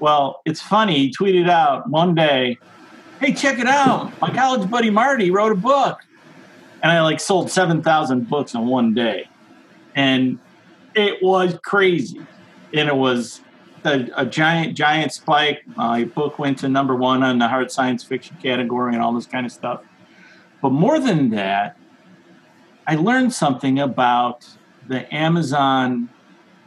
Well, 0.00 0.42
it's 0.44 0.60
funny. 0.60 0.98
He 0.98 1.12
tweeted 1.12 1.48
out 1.48 1.88
one 1.88 2.14
day, 2.14 2.58
"Hey, 3.20 3.32
check 3.32 3.58
it 3.58 3.66
out! 3.66 4.18
My 4.20 4.30
college 4.30 4.70
buddy 4.70 4.90
Marty 4.90 5.30
wrote 5.30 5.52
a 5.52 5.56
book." 5.56 6.00
and 6.82 6.92
I 6.92 7.02
like 7.02 7.20
sold 7.20 7.50
seven 7.50 7.82
thousand 7.82 8.28
books 8.28 8.54
in 8.54 8.66
one 8.66 8.94
day, 8.94 9.28
and 9.94 10.38
it 10.94 11.22
was 11.22 11.58
crazy, 11.62 12.20
and 12.72 12.88
it 12.88 12.96
was 12.96 13.40
a, 13.84 14.08
a 14.16 14.26
giant 14.26 14.76
giant 14.76 15.12
spike. 15.12 15.62
My 15.76 16.04
book 16.04 16.38
went 16.38 16.58
to 16.58 16.68
number 16.68 16.94
one 16.94 17.22
on 17.22 17.38
the 17.38 17.48
hard 17.48 17.70
science 17.70 18.04
fiction 18.04 18.36
category 18.42 18.94
and 18.94 19.02
all 19.02 19.12
this 19.12 19.26
kind 19.26 19.44
of 19.44 19.52
stuff. 19.52 19.82
But 20.62 20.70
more 20.70 20.98
than 20.98 21.30
that, 21.30 21.76
I 22.86 22.96
learned 22.96 23.32
something 23.32 23.78
about 23.78 24.46
the 24.86 25.12
Amazon 25.14 26.08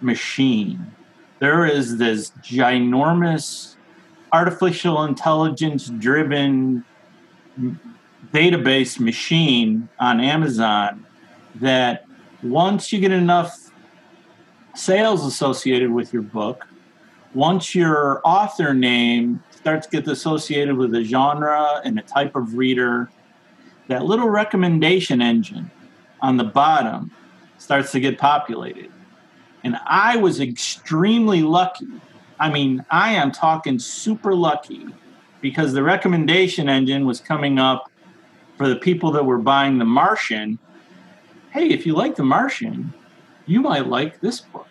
machine. 0.01 0.93
There 1.39 1.65
is 1.65 1.97
this 1.97 2.31
ginormous 2.41 3.75
artificial 4.33 5.03
intelligence 5.03 5.87
driven 5.87 6.85
database 8.33 8.99
machine 8.99 9.89
on 9.99 10.19
Amazon 10.19 11.05
that 11.55 12.05
once 12.41 12.91
you 12.91 12.99
get 12.99 13.11
enough 13.11 13.71
sales 14.73 15.25
associated 15.25 15.91
with 15.91 16.13
your 16.13 16.21
book, 16.21 16.65
once 17.33 17.75
your 17.75 18.21
author 18.23 18.73
name 18.73 19.43
starts 19.51 19.87
to 19.87 20.01
get 20.01 20.07
associated 20.07 20.75
with 20.75 20.93
a 20.95 21.03
genre 21.03 21.81
and 21.83 21.99
a 21.99 22.01
type 22.01 22.35
of 22.35 22.55
reader, 22.55 23.09
that 23.87 24.05
little 24.05 24.29
recommendation 24.29 25.21
engine 25.21 25.69
on 26.21 26.37
the 26.37 26.43
bottom 26.43 27.11
starts 27.57 27.91
to 27.91 27.99
get 27.99 28.17
populated. 28.17 28.89
And 29.63 29.77
I 29.85 30.17
was 30.17 30.39
extremely 30.39 31.43
lucky. 31.43 31.87
I 32.41 32.49
mean, 32.49 32.83
I 32.89 33.11
am 33.11 33.31
talking 33.31 33.77
super 33.77 34.33
lucky 34.33 34.87
because 35.41 35.73
the 35.73 35.83
recommendation 35.83 36.67
engine 36.67 37.05
was 37.05 37.21
coming 37.21 37.59
up 37.59 37.91
for 38.57 38.67
the 38.67 38.75
people 38.75 39.11
that 39.11 39.23
were 39.23 39.37
buying 39.37 39.77
The 39.77 39.85
Martian, 39.85 40.57
hey, 41.51 41.69
if 41.69 41.85
you 41.85 41.93
like 41.93 42.15
The 42.15 42.23
Martian, 42.23 42.93
you 43.45 43.61
might 43.61 43.85
like 43.85 44.21
this 44.21 44.41
book. 44.41 44.67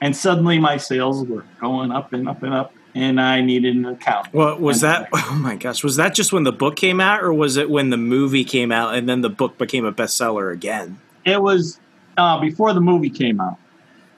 And 0.00 0.16
suddenly 0.16 0.60
my 0.60 0.76
sales 0.76 1.26
were 1.26 1.44
going 1.60 1.90
up 1.90 2.12
and 2.12 2.28
up 2.28 2.44
and 2.44 2.54
up, 2.54 2.72
and 2.94 3.20
I 3.20 3.40
needed 3.40 3.74
an 3.74 3.84
account. 3.84 4.32
Well, 4.32 4.56
was 4.56 4.80
that, 4.82 5.08
oh 5.12 5.36
my 5.42 5.56
gosh, 5.56 5.82
was 5.82 5.96
that 5.96 6.14
just 6.14 6.32
when 6.32 6.44
the 6.44 6.52
book 6.52 6.76
came 6.76 7.00
out, 7.00 7.24
or 7.24 7.32
was 7.32 7.56
it 7.56 7.68
when 7.68 7.90
the 7.90 7.96
movie 7.96 8.44
came 8.44 8.70
out 8.70 8.94
and 8.94 9.08
then 9.08 9.22
the 9.22 9.30
book 9.30 9.58
became 9.58 9.84
a 9.84 9.92
bestseller 9.92 10.52
again? 10.52 11.00
It 11.24 11.42
was 11.42 11.80
uh, 12.16 12.38
before 12.40 12.72
the 12.72 12.80
movie 12.80 13.10
came 13.10 13.40
out. 13.40 13.58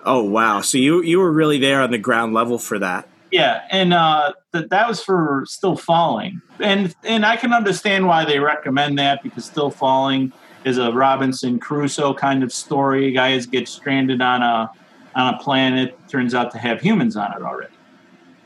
Oh, 0.05 0.23
wow. 0.23 0.61
So 0.61 0.79
you, 0.79 1.03
you 1.03 1.19
were 1.19 1.31
really 1.31 1.59
there 1.59 1.81
on 1.83 1.91
the 1.91 1.99
ground 1.99 2.35
level 2.35 2.59
for 2.59 2.79
that. 2.79 3.09
Yeah, 3.31 3.63
and 3.71 3.95
uh, 3.95 4.33
that 4.51 4.71
that 4.71 4.89
was 4.89 5.03
for 5.03 5.45
Still 5.47 5.77
Falling, 5.77 6.43
and 6.59 6.95
and 7.05 7.25
I 7.25 7.37
can 7.37 7.53
understand 7.53 8.07
why 8.09 8.25
they 8.25 8.41
recommend 8.41 8.99
that 8.99 9.23
because 9.23 9.45
Still 9.45 9.71
Falling 9.71 10.33
is 10.65 10.79
a 10.79 10.91
Robinson 10.91 11.61
Crusoe 11.61 12.13
kind 12.13 12.43
of 12.43 12.53
story. 12.53 13.13
Guys 13.13 13.47
get 13.47 13.69
stranded 13.69 14.21
on 14.21 14.43
a 14.43 14.71
on 15.15 15.35
a 15.35 15.39
planet, 15.39 15.97
turns 16.09 16.35
out 16.35 16.51
to 16.53 16.59
have 16.59 16.81
humans 16.81 17.17
on 17.17 17.33
it 17.33 17.43
already. 17.43 17.73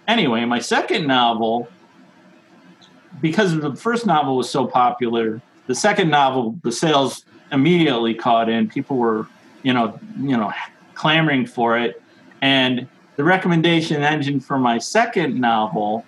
Anyway, 0.07 0.45
my 0.45 0.59
second 0.59 1.07
novel, 1.07 1.69
because 3.23 3.59
the 3.59 3.75
first 3.75 4.05
novel 4.05 4.37
was 4.37 4.51
so 4.51 4.67
popular, 4.67 5.41
the 5.67 5.75
second 5.75 6.11
novel, 6.11 6.59
the 6.63 6.73
sales 6.73 7.25
immediately 7.51 8.15
caught 8.15 8.51
in. 8.51 8.69
People 8.69 8.99
were, 8.99 9.27
you 9.63 9.73
know, 9.73 9.99
you 10.19 10.37
know, 10.37 10.53
clamoring 10.95 11.47
for 11.47 11.79
it, 11.79 12.03
and 12.43 12.87
the 13.17 13.25
recommendation 13.25 14.03
engine 14.03 14.41
for 14.41 14.59
my 14.59 14.79
second 14.79 15.41
novel 15.41 16.05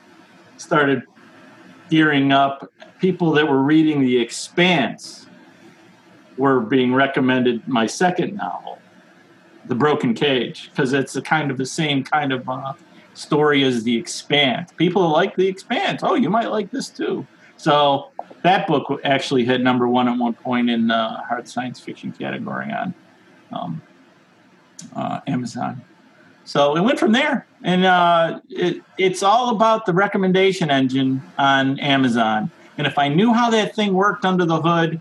started 0.56 1.02
gearing 1.90 2.32
up. 2.32 2.72
People 2.98 3.32
that 3.32 3.48
were 3.48 3.62
reading 3.62 4.00
The 4.00 4.18
Expanse 4.18 5.26
were 6.36 6.60
being 6.60 6.94
recommended 6.94 7.66
my 7.68 7.86
second 7.86 8.36
novel, 8.36 8.78
The 9.66 9.74
Broken 9.74 10.14
Cage, 10.14 10.70
because 10.70 10.92
it's 10.92 11.14
a 11.16 11.22
kind 11.22 11.50
of 11.50 11.58
the 11.58 11.66
same 11.66 12.02
kind 12.02 12.32
of 12.32 12.48
uh, 12.48 12.72
story 13.14 13.64
as 13.64 13.84
The 13.84 13.96
Expanse. 13.96 14.72
People 14.76 15.08
like 15.10 15.36
The 15.36 15.46
Expanse. 15.46 16.02
Oh, 16.02 16.14
you 16.14 16.30
might 16.30 16.50
like 16.50 16.70
this 16.70 16.88
too. 16.88 17.26
So 17.56 18.10
that 18.42 18.66
book 18.66 19.00
actually 19.04 19.44
hit 19.44 19.60
number 19.60 19.88
one 19.88 20.08
at 20.08 20.18
one 20.18 20.34
point 20.34 20.70
in 20.70 20.88
the 20.88 21.08
hard 21.28 21.48
science 21.48 21.80
fiction 21.80 22.12
category 22.12 22.70
on 22.70 22.94
um, 23.52 23.82
uh, 24.94 25.20
Amazon. 25.26 25.82
So 26.44 26.76
it 26.76 26.80
went 26.80 26.98
from 27.00 27.12
there, 27.12 27.44
and 27.64 27.84
uh, 27.84 28.40
it, 28.48 28.82
it's 28.98 29.22
all 29.22 29.50
about 29.50 29.84
the 29.84 29.92
recommendation 29.92 30.70
engine 30.70 31.22
on 31.38 31.80
Amazon. 31.80 32.50
And 32.78 32.86
if 32.86 32.98
I 32.98 33.08
knew 33.08 33.32
how 33.32 33.50
that 33.50 33.74
thing 33.74 33.94
worked 33.94 34.24
under 34.24 34.44
the 34.44 34.60
hood, 34.60 35.00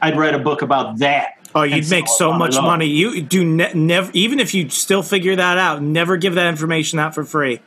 I'd 0.00 0.16
write 0.16 0.34
a 0.34 0.38
book 0.38 0.62
about 0.62 0.98
that. 0.98 1.32
Oh, 1.54 1.62
you'd 1.62 1.88
make 1.90 2.06
so 2.06 2.32
much 2.32 2.54
money. 2.54 2.86
You 2.86 3.22
do 3.22 3.44
ne- 3.44 3.72
never, 3.74 4.10
even 4.12 4.38
if 4.38 4.52
you 4.52 4.68
still 4.68 5.02
figure 5.02 5.34
that 5.36 5.58
out, 5.58 5.82
never 5.82 6.16
give 6.18 6.34
that 6.34 6.46
information 6.46 6.98
out 6.98 7.14
for 7.14 7.24
free. 7.24 7.60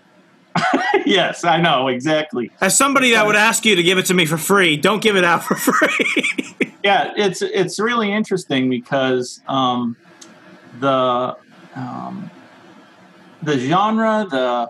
yes, 1.05 1.43
I 1.43 1.59
know 1.59 1.87
exactly. 1.87 2.51
As 2.61 2.77
somebody 2.77 3.11
that 3.11 3.25
would 3.25 3.35
ask 3.35 3.65
you 3.65 3.75
to 3.75 3.83
give 3.83 3.97
it 3.97 4.05
to 4.07 4.13
me 4.13 4.25
for 4.25 4.37
free, 4.37 4.77
don't 4.77 5.01
give 5.01 5.15
it 5.15 5.23
out 5.23 5.43
for 5.43 5.55
free. 5.55 6.73
yeah, 6.83 7.13
it's 7.17 7.41
it's 7.41 7.79
really 7.79 8.11
interesting 8.11 8.69
because 8.69 9.41
um, 9.47 9.97
the 10.79 11.35
um, 11.79 12.29
the 13.41 13.57
genre, 13.57 14.27
the 14.29 14.69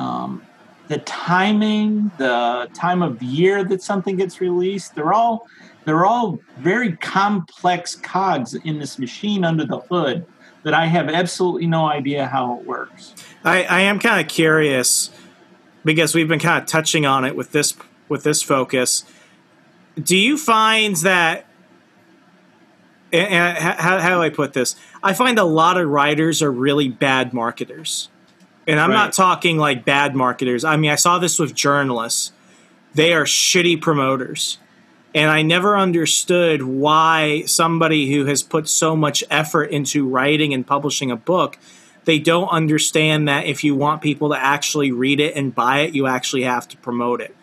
um, 0.00 0.42
the 0.88 0.98
timing, 0.98 2.10
the 2.18 2.68
time 2.74 3.02
of 3.02 3.22
year 3.22 3.64
that 3.64 3.82
something 3.82 4.16
gets 4.16 4.40
released, 4.40 4.94
they're 4.94 5.14
all 5.14 5.46
they're 5.84 6.04
all 6.04 6.38
very 6.58 6.96
complex 6.96 7.94
cogs 7.96 8.54
in 8.54 8.78
this 8.78 8.98
machine 8.98 9.44
under 9.44 9.64
the 9.64 9.78
hood 9.80 10.26
that 10.62 10.74
I 10.74 10.86
have 10.86 11.08
absolutely 11.08 11.66
no 11.66 11.86
idea 11.86 12.26
how 12.26 12.58
it 12.58 12.66
works. 12.66 13.14
I, 13.44 13.64
I 13.64 13.80
am 13.80 13.98
kind 13.98 14.20
of 14.20 14.32
curious 14.32 15.10
because 15.84 16.14
we've 16.14 16.28
been 16.28 16.38
kind 16.40 16.62
of 16.62 16.66
touching 16.66 17.04
on 17.04 17.24
it 17.24 17.36
with 17.36 17.52
this 17.52 17.74
with 18.08 18.22
this 18.22 18.42
focus. 18.42 19.04
Do 20.02 20.16
you 20.16 20.36
find 20.36 20.96
that 20.96 21.46
and 23.14 23.58
how, 23.58 23.98
how 23.98 24.16
do 24.16 24.22
I 24.22 24.30
put 24.30 24.52
this? 24.52 24.76
I 25.02 25.12
find 25.12 25.38
a 25.38 25.44
lot 25.44 25.78
of 25.78 25.88
writers 25.88 26.42
are 26.42 26.50
really 26.50 26.88
bad 26.88 27.32
marketers. 27.32 28.08
And 28.66 28.80
I'm 28.80 28.90
right. 28.90 28.96
not 28.96 29.12
talking 29.12 29.58
like 29.58 29.84
bad 29.84 30.14
marketers. 30.14 30.64
I 30.64 30.76
mean, 30.76 30.90
I 30.90 30.94
saw 30.96 31.18
this 31.18 31.38
with 31.38 31.54
journalists. 31.54 32.32
They 32.94 33.12
are 33.12 33.24
shitty 33.24 33.80
promoters. 33.80 34.58
And 35.14 35.30
I 35.30 35.42
never 35.42 35.76
understood 35.76 36.62
why 36.62 37.44
somebody 37.46 38.12
who 38.12 38.24
has 38.24 38.42
put 38.42 38.68
so 38.68 38.96
much 38.96 39.22
effort 39.30 39.64
into 39.70 40.08
writing 40.08 40.52
and 40.52 40.66
publishing 40.66 41.10
a 41.10 41.16
book, 41.16 41.58
they 42.04 42.18
don't 42.18 42.48
understand 42.48 43.28
that 43.28 43.46
if 43.46 43.62
you 43.62 43.76
want 43.76 44.02
people 44.02 44.30
to 44.30 44.36
actually 44.36 44.90
read 44.90 45.20
it 45.20 45.36
and 45.36 45.54
buy 45.54 45.80
it, 45.80 45.94
you 45.94 46.06
actually 46.06 46.42
have 46.42 46.66
to 46.68 46.76
promote 46.78 47.20
it. 47.20 47.34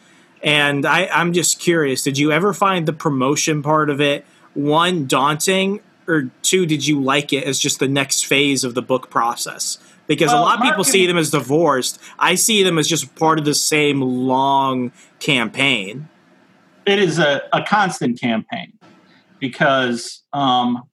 And 0.43 0.85
I, 0.85 1.07
I'm 1.07 1.33
just 1.33 1.59
curious, 1.59 2.01
did 2.01 2.17
you 2.17 2.31
ever 2.31 2.53
find 2.53 2.87
the 2.87 2.93
promotion 2.93 3.63
part 3.63 3.89
of 3.89 4.01
it 4.01 4.25
one 4.53 5.07
daunting 5.07 5.81
or 6.07 6.31
two 6.41 6.65
did 6.65 6.85
you 6.85 7.01
like 7.01 7.31
it 7.31 7.43
as 7.43 7.59
just 7.59 7.79
the 7.79 7.87
next 7.87 8.25
phase 8.25 8.63
of 8.63 8.73
the 8.73 8.81
book 8.81 9.09
process? 9.09 9.77
Because 10.07 10.29
well, 10.29 10.41
a 10.41 10.43
lot 10.43 10.59
of 10.59 10.63
people 10.63 10.83
see 10.83 11.05
them 11.05 11.17
as 11.17 11.29
divorced. 11.29 11.99
I 12.19 12.35
see 12.35 12.63
them 12.63 12.77
as 12.77 12.87
just 12.87 13.15
part 13.15 13.39
of 13.39 13.45
the 13.45 13.53
same 13.53 14.01
long 14.01 14.91
campaign. 15.19 16.09
It 16.85 16.99
is 16.99 17.19
a, 17.19 17.43
a 17.53 17.63
constant 17.63 18.19
campaign 18.19 18.73
because 19.39 20.23
um, 20.33 20.83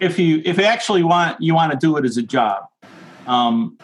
if 0.00 0.18
you 0.18 0.42
if 0.44 0.58
you 0.58 0.64
actually 0.64 1.02
want 1.02 1.40
you 1.40 1.54
want 1.54 1.72
to 1.72 1.78
do 1.78 1.96
it 1.96 2.04
as 2.04 2.16
a 2.16 2.22
job 2.22 2.64
um, 3.26 3.78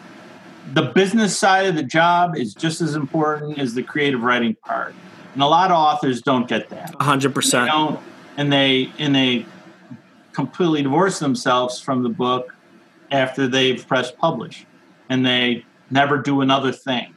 the 0.73 0.83
business 0.83 1.39
side 1.39 1.67
of 1.67 1.77
the 1.77 1.83
job 1.83 2.37
is 2.37 2.55
just 2.55 2.81
as 2.81 2.95
important 2.95 3.59
as 3.59 3.75
the 3.75 3.83
creative 3.83 4.23
writing 4.23 4.57
part. 4.65 4.95
And 5.35 5.43
a 5.43 5.47
lot 5.47 5.71
of 5.71 5.77
authors 5.77 6.21
don't 6.23 6.49
get 6.49 6.69
that. 6.71 6.93
100% 6.95 7.51
they 7.51 7.67
don't 7.67 8.01
and 8.39 8.51
they 8.53 8.91
and 8.99 9.15
they 9.15 9.45
completely 10.33 10.83
divorce 10.83 11.19
themselves 11.19 11.79
from 11.81 12.03
the 12.03 12.09
book 12.09 12.55
after 13.11 13.47
they've 13.49 13.87
pressed 13.87 14.17
publish, 14.17 14.65
and 15.11 15.27
they 15.27 15.67
never 15.91 16.17
do 16.17 16.41
another 16.41 16.73
thing, 16.73 17.15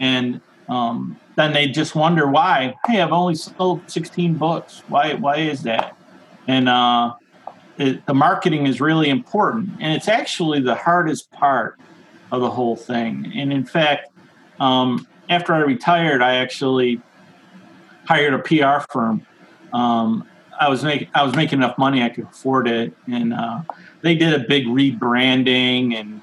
and 0.00 0.40
um, 0.68 1.20
then 1.36 1.52
they 1.52 1.68
just 1.68 1.94
wonder 1.94 2.26
why. 2.26 2.74
Hey, 2.86 3.00
I've 3.00 3.12
only 3.12 3.36
sold 3.36 3.88
16 3.88 4.34
books. 4.34 4.82
Why? 4.88 5.14
Why 5.14 5.36
is 5.36 5.62
that? 5.62 5.96
And 6.48 6.68
uh, 6.68 7.14
it, 7.76 8.04
the 8.06 8.14
marketing 8.14 8.66
is 8.66 8.80
really 8.80 9.10
important, 9.10 9.70
and 9.78 9.92
it's 9.92 10.08
actually 10.08 10.60
the 10.60 10.74
hardest 10.74 11.30
part 11.30 11.78
of 12.32 12.40
the 12.40 12.50
whole 12.50 12.76
thing. 12.76 13.30
And 13.36 13.52
in 13.52 13.64
fact, 13.64 14.08
um, 14.58 15.06
after 15.28 15.52
I 15.52 15.58
retired, 15.58 16.22
I 16.22 16.36
actually 16.36 17.02
hired 18.06 18.32
a 18.32 18.38
PR 18.38 18.84
firm 18.90 19.26
um, 19.72 20.26
I 20.60 20.68
was 20.68 20.84
making 20.84 21.08
I 21.14 21.22
was 21.22 21.34
making 21.34 21.58
enough 21.58 21.78
money 21.78 22.02
I 22.02 22.08
could 22.08 22.24
afford 22.24 22.68
it, 22.68 22.92
and 23.10 23.32
uh, 23.34 23.62
they 24.02 24.14
did 24.14 24.34
a 24.34 24.46
big 24.46 24.66
rebranding 24.66 25.94
and 25.94 26.20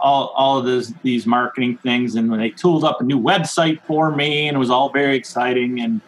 all 0.00 0.32
all 0.36 0.58
of 0.58 0.64
this, 0.64 0.92
these 1.02 1.26
marketing 1.26 1.78
things, 1.78 2.14
and 2.14 2.32
they 2.32 2.50
tooled 2.50 2.84
up 2.84 3.00
a 3.00 3.04
new 3.04 3.20
website 3.20 3.80
for 3.82 4.14
me, 4.14 4.48
and 4.48 4.56
it 4.56 4.58
was 4.58 4.70
all 4.70 4.90
very 4.90 5.16
exciting, 5.16 5.80
and 5.80 6.00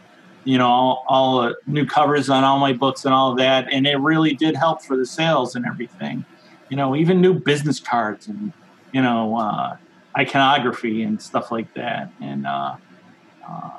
you 0.45 0.59
know 0.59 0.69
all, 0.69 1.05
all 1.09 1.55
new 1.67 1.87
covers 1.87 2.29
on 2.29 2.45
all 2.45 2.59
my 2.59 2.73
books 2.73 3.05
and 3.05 3.15
all 3.15 3.35
that, 3.35 3.73
and 3.73 3.87
it 3.87 3.97
really 3.97 4.35
did 4.35 4.55
help 4.55 4.83
for 4.83 4.97
the 4.97 5.07
sales 5.07 5.57
and 5.57 5.67
everything. 5.67 6.25
You 6.69 6.77
know, 6.77 6.97
even 6.97 7.21
new 7.21 7.35
business 7.35 7.81
cards 7.81 8.29
and 8.29 8.53
you 8.93 9.03
know 9.03 9.37
uh, 9.37 9.77
iconography 10.17 11.03
and 11.03 11.21
stuff 11.21 11.51
like 11.51 11.73
that, 11.75 12.11
and 12.21 12.47
uh, 12.47 12.77
uh 13.49 13.71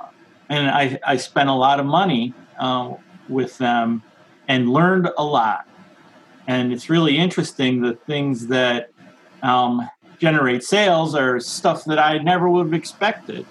and 0.49 0.69
I 0.69 0.99
I 1.05 1.17
spent 1.17 1.49
a 1.49 1.53
lot 1.53 1.79
of 1.79 1.85
money 1.85 2.33
uh, 2.59 2.93
with 3.29 3.57
them 3.57 4.03
and 4.47 4.69
learned 4.69 5.09
a 5.17 5.23
lot. 5.23 5.67
And 6.47 6.71
it's 6.71 6.89
really 6.89 7.17
interesting 7.17 7.81
the 7.81 7.93
things 7.93 8.47
that 8.47 8.91
um, 9.43 9.87
generate 10.19 10.63
sales 10.63 11.13
are 11.15 11.39
stuff 11.39 11.83
that 11.85 11.99
I 11.99 12.17
never 12.19 12.49
would 12.49 12.67
have 12.67 12.73
expected. 12.73 13.45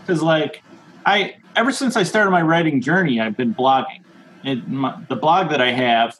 Because, 0.00 0.22
like, 0.22 0.62
I 1.04 1.36
ever 1.56 1.72
since 1.72 1.96
I 1.96 2.02
started 2.02 2.30
my 2.30 2.42
writing 2.42 2.80
journey, 2.80 3.20
I've 3.20 3.36
been 3.36 3.54
blogging. 3.54 4.02
My, 4.66 4.98
the 5.08 5.16
blog 5.16 5.50
that 5.50 5.60
I 5.60 5.72
have 5.72 6.18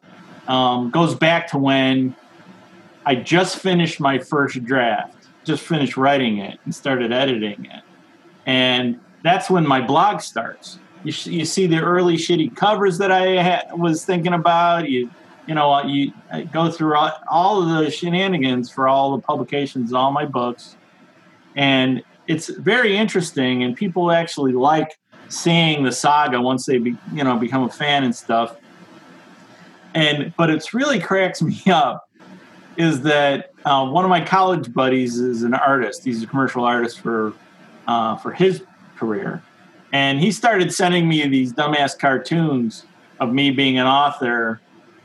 um, 0.49 0.91
goes 0.91 1.15
back 1.15 1.49
to 1.49 1.59
when 1.59 2.15
I 3.07 3.15
just 3.15 3.59
finished 3.59 4.01
my 4.01 4.19
first 4.19 4.63
draft, 4.65 5.29
just 5.45 5.63
finished 5.65 5.97
writing 5.97 6.39
it 6.39 6.59
and 6.65 6.75
started 6.75 7.13
editing 7.13 7.65
it. 7.65 7.83
And 8.45 9.01
that's 9.23 9.49
when 9.49 9.67
my 9.67 9.81
blog 9.81 10.21
starts. 10.21 10.79
You, 11.05 11.13
you 11.33 11.45
see 11.45 11.67
the 11.67 11.81
early 11.81 12.17
shitty 12.17 12.57
covers 12.57 12.99
that 12.99 13.13
I 13.13 13.43
ha- 13.43 13.77
was 13.77 14.05
thinking 14.05 14.33
about. 14.33 14.89
You 14.89 15.11
you 15.47 15.55
know 15.55 15.83
you 15.85 16.13
go 16.53 16.71
through 16.71 16.97
all, 16.97 17.13
all 17.31 17.63
of 17.63 17.85
the 17.85 17.91
shenanigans 17.91 18.71
for 18.71 18.89
all 18.89 19.17
the 19.17 19.23
publications, 19.23 19.93
all 19.93 20.11
my 20.11 20.27
books, 20.27 20.77
and 21.57 22.03
it's 22.27 22.49
very 22.49 22.97
interesting. 22.97 23.63
And 23.63 23.75
people 23.75 24.11
actually 24.13 24.53
like 24.53 24.99
seeing 25.29 25.85
the 25.85 25.93
saga 25.93 26.41
once 26.41 26.67
they 26.67 26.79
be, 26.79 26.97
you 27.13 27.25
know 27.25 27.37
become 27.37 27.63
a 27.63 27.71
fan 27.71 28.05
and 28.05 28.15
stuff. 28.15 28.57
And 29.95 30.35
but 30.37 30.51
it's 30.51 30.75
really 30.75 31.01
cracks 31.01 31.41
me 31.43 31.63
up 31.69 32.09
is 32.79 33.03
that 33.03 33.51
uh, 33.65 33.85
one 33.87 34.05
of 34.05 34.09
my 34.09 34.25
college 34.25 34.73
buddies 34.73 35.19
is 35.19 35.43
an 35.43 35.53
artist. 35.53 36.05
He's 36.05 36.23
a 36.23 36.27
commercial 36.27 36.65
artist 36.65 37.01
for 37.01 37.35
uh, 37.89 38.17
for 38.17 38.33
his 38.33 38.63
career, 38.97 39.43
and 39.93 40.21
he 40.21 40.31
started 40.31 40.73
sending 40.73 41.09
me 41.09 41.27
these 41.27 41.53
dumbass 41.53 41.99
cartoons 41.99 42.85
of 43.21 43.33
me 43.33 43.51
being 43.51 43.79
an 43.79 43.87
author 43.87 44.61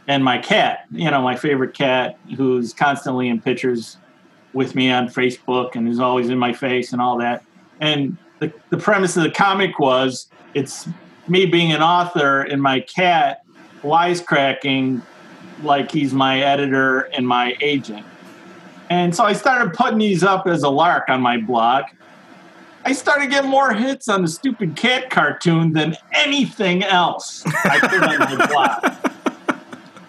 and 0.08 0.24
my 0.24 0.38
cat, 0.38 0.86
you 0.92 1.10
know, 1.10 1.22
my 1.22 1.36
favorite 1.36 1.74
cat 1.74 2.18
who's 2.36 2.74
constantly 2.74 3.30
in 3.30 3.42
pictures 3.42 3.98
with 4.52 4.76
me 4.76 4.92
on 4.92 5.08
Facebook 5.08 5.76
and 5.76 5.88
is 5.88 6.00
always 6.00 6.30
in 6.30 6.38
my 6.38 6.54
face 6.54 6.92
and 6.92 7.02
all 7.02 7.18
that. 7.18 7.44
And 7.80 8.18
the, 8.40 8.54
the 8.70 8.78
premise 8.78 9.16
of 9.16 9.24
the 9.24 9.32
comic 9.32 9.80
was 9.80 10.28
it's 10.54 10.88
me 11.28 11.46
being 11.46 11.72
an 11.72 11.82
author 11.82 12.42
and 12.42 12.62
my 12.62 12.82
cat 12.82 13.44
wisecracking 13.82 15.02
like 15.64 15.92
he's 15.92 16.14
my 16.14 16.42
editor 16.42 17.02
and 17.02 17.28
my 17.28 17.56
agent. 17.62 18.06
And 18.90 19.16
so 19.16 19.24
I 19.24 19.34
started 19.34 19.74
putting 19.74 19.98
these 19.98 20.24
up 20.24 20.46
as 20.46 20.64
a 20.64 20.70
lark 20.70 21.10
on 21.10 21.22
my 21.22 21.38
blog. 21.38 21.86
I 22.86 22.92
started 22.92 23.30
getting 23.30 23.50
more 23.50 23.74
hits 23.74 24.10
on 24.10 24.24
the 24.24 24.28
stupid 24.28 24.76
cat 24.76 25.10
cartoon 25.10 25.72
than 25.72 25.96
anything 26.12 26.84
else 26.84 27.44
I 27.46 27.80
put 27.80 28.04
on 28.04 28.20
my 28.20 28.48
blog. 28.48 29.58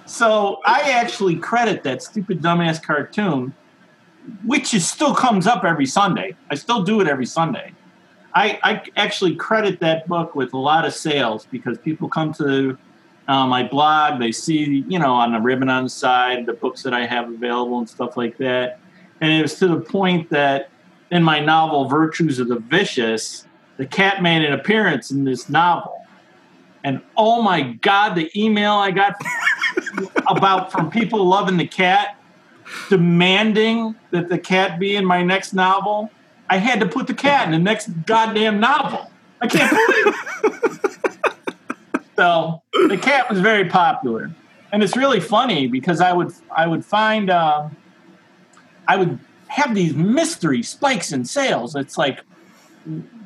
So 0.07 0.61
I 0.65 0.91
actually 0.91 1.37
credit 1.37 1.85
that 1.85 2.03
stupid 2.03 2.43
dumbass 2.43 2.83
cartoon, 2.83 3.55
which 4.45 4.75
is 4.75 4.89
still 4.89 5.15
comes 5.15 5.47
up 5.47 5.65
every 5.65 5.87
Sunday. 5.87 6.37
I 6.51 6.57
still 6.57 6.83
do 6.83 7.01
it 7.01 7.07
every 7.07 7.27
Sunday. 7.27 7.73
I, 8.35 8.59
I 8.65 8.83
actually 8.97 9.37
credit 9.37 9.79
that 9.81 10.09
book 10.09 10.35
with 10.35 10.53
a 10.53 10.59
lot 10.59 10.85
of 10.85 10.93
sales 10.93 11.47
because 11.51 11.79
people 11.79 12.09
come 12.09 12.33
to 12.35 12.77
uh, 13.29 13.47
my 13.47 13.63
blog, 13.63 14.19
they 14.19 14.33
see, 14.33 14.85
you 14.89 14.99
know, 14.99 15.15
on 15.15 15.33
the 15.33 15.41
ribbon 15.41 15.71
on 15.71 15.85
the 15.85 15.91
side, 15.91 16.45
the 16.45 16.53
books 16.53 16.83
that 16.83 16.93
I 16.93 17.07
have 17.07 17.29
available 17.29 17.79
and 17.79 17.89
stuff 17.89 18.17
like 18.17 18.37
that. 18.39 18.81
And 19.21 19.33
it 19.33 19.41
was 19.41 19.55
to 19.61 19.69
the 19.69 19.81
point 19.81 20.29
that 20.31 20.71
in 21.15 21.23
my 21.23 21.39
novel 21.39 21.85
Virtues 21.85 22.41
of 22.41 22.49
the 22.49 22.59
Vicious, 22.59 23.47
the 23.77 23.87
cat 23.87 24.21
made 24.21 24.45
an 24.45 24.53
appearance 24.53 25.13
in 25.13 25.25
this 25.25 25.49
novel. 25.49 26.05
And 26.83 27.01
oh 27.17 27.41
my 27.41 27.63
God, 27.63 28.17
the 28.17 28.31
email 28.37 28.73
I 28.73 28.91
got 28.91 29.15
about 30.27 30.73
from 30.73 30.91
people 30.91 31.25
loving 31.25 31.57
the 31.57 31.69
cat, 31.69 32.19
demanding 32.91 33.95
that 34.11 34.29
the 34.29 34.39
cat 34.39 34.81
be 34.81 34.97
in 34.97 35.05
my 35.05 35.23
next 35.23 35.55
novel. 35.55 36.11
I 36.51 36.59
had 36.59 36.81
to 36.81 36.87
put 36.87 37.07
the 37.07 37.15
cat 37.15 37.47
in 37.47 37.53
the 37.53 37.59
next 37.59 37.87
goddamn 38.07 38.59
novel. 38.59 39.09
I 39.41 39.47
can't 39.47 39.71
believe 39.71 40.15
it. 40.45 41.17
so 42.17 42.61
the 42.89 42.99
cat 42.99 43.31
was 43.31 43.41
very 43.41 43.67
popular. 43.67 44.33
And 44.73 44.83
it's 44.83 44.97
really 44.97 45.21
funny 45.21 45.69
because 45.69 46.01
I 46.01 46.13
would 46.13 46.33
I 46.55 46.67
would 46.67 46.85
find 46.85 47.31
um, 47.31 47.77
I 48.89 48.97
would 48.97 49.19
have 49.55 49.73
these 49.73 49.95
mystery 49.95 50.65
spikes 50.65 51.13
in 51.13 51.25
sales. 51.25 51.77
It's 51.77 51.97
like, 51.97 52.21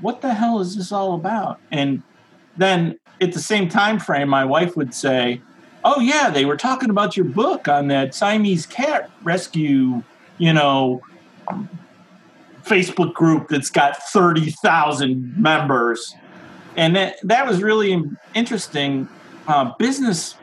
what 0.02 0.20
the 0.20 0.34
hell 0.34 0.60
is 0.60 0.76
this 0.76 0.92
all 0.92 1.14
about? 1.14 1.58
And 1.72 2.02
then 2.58 2.98
at 3.22 3.32
the 3.32 3.40
same 3.40 3.66
time 3.70 3.98
frame, 3.98 4.28
my 4.28 4.44
wife 4.44 4.76
would 4.76 4.92
say, 4.92 5.40
"Oh 5.84 6.00
yeah, 6.00 6.28
they 6.28 6.44
were 6.44 6.56
talking 6.56 6.90
about 6.90 7.16
your 7.16 7.24
book 7.24 7.66
on 7.66 7.88
that 7.88 8.14
Siamese 8.14 8.66
cat 8.66 9.10
rescue, 9.22 10.02
you 10.36 10.52
know, 10.52 11.00
Facebook 12.62 13.14
group 13.14 13.48
that's 13.48 13.70
got 13.70 13.96
thirty 13.96 14.50
thousand 14.50 15.34
members." 15.34 16.14
And 16.76 16.94
that 16.94 17.16
that 17.22 17.46
was 17.46 17.62
really 17.62 18.04
interesting 18.34 19.08
uh, 19.46 19.72
business 19.78 20.36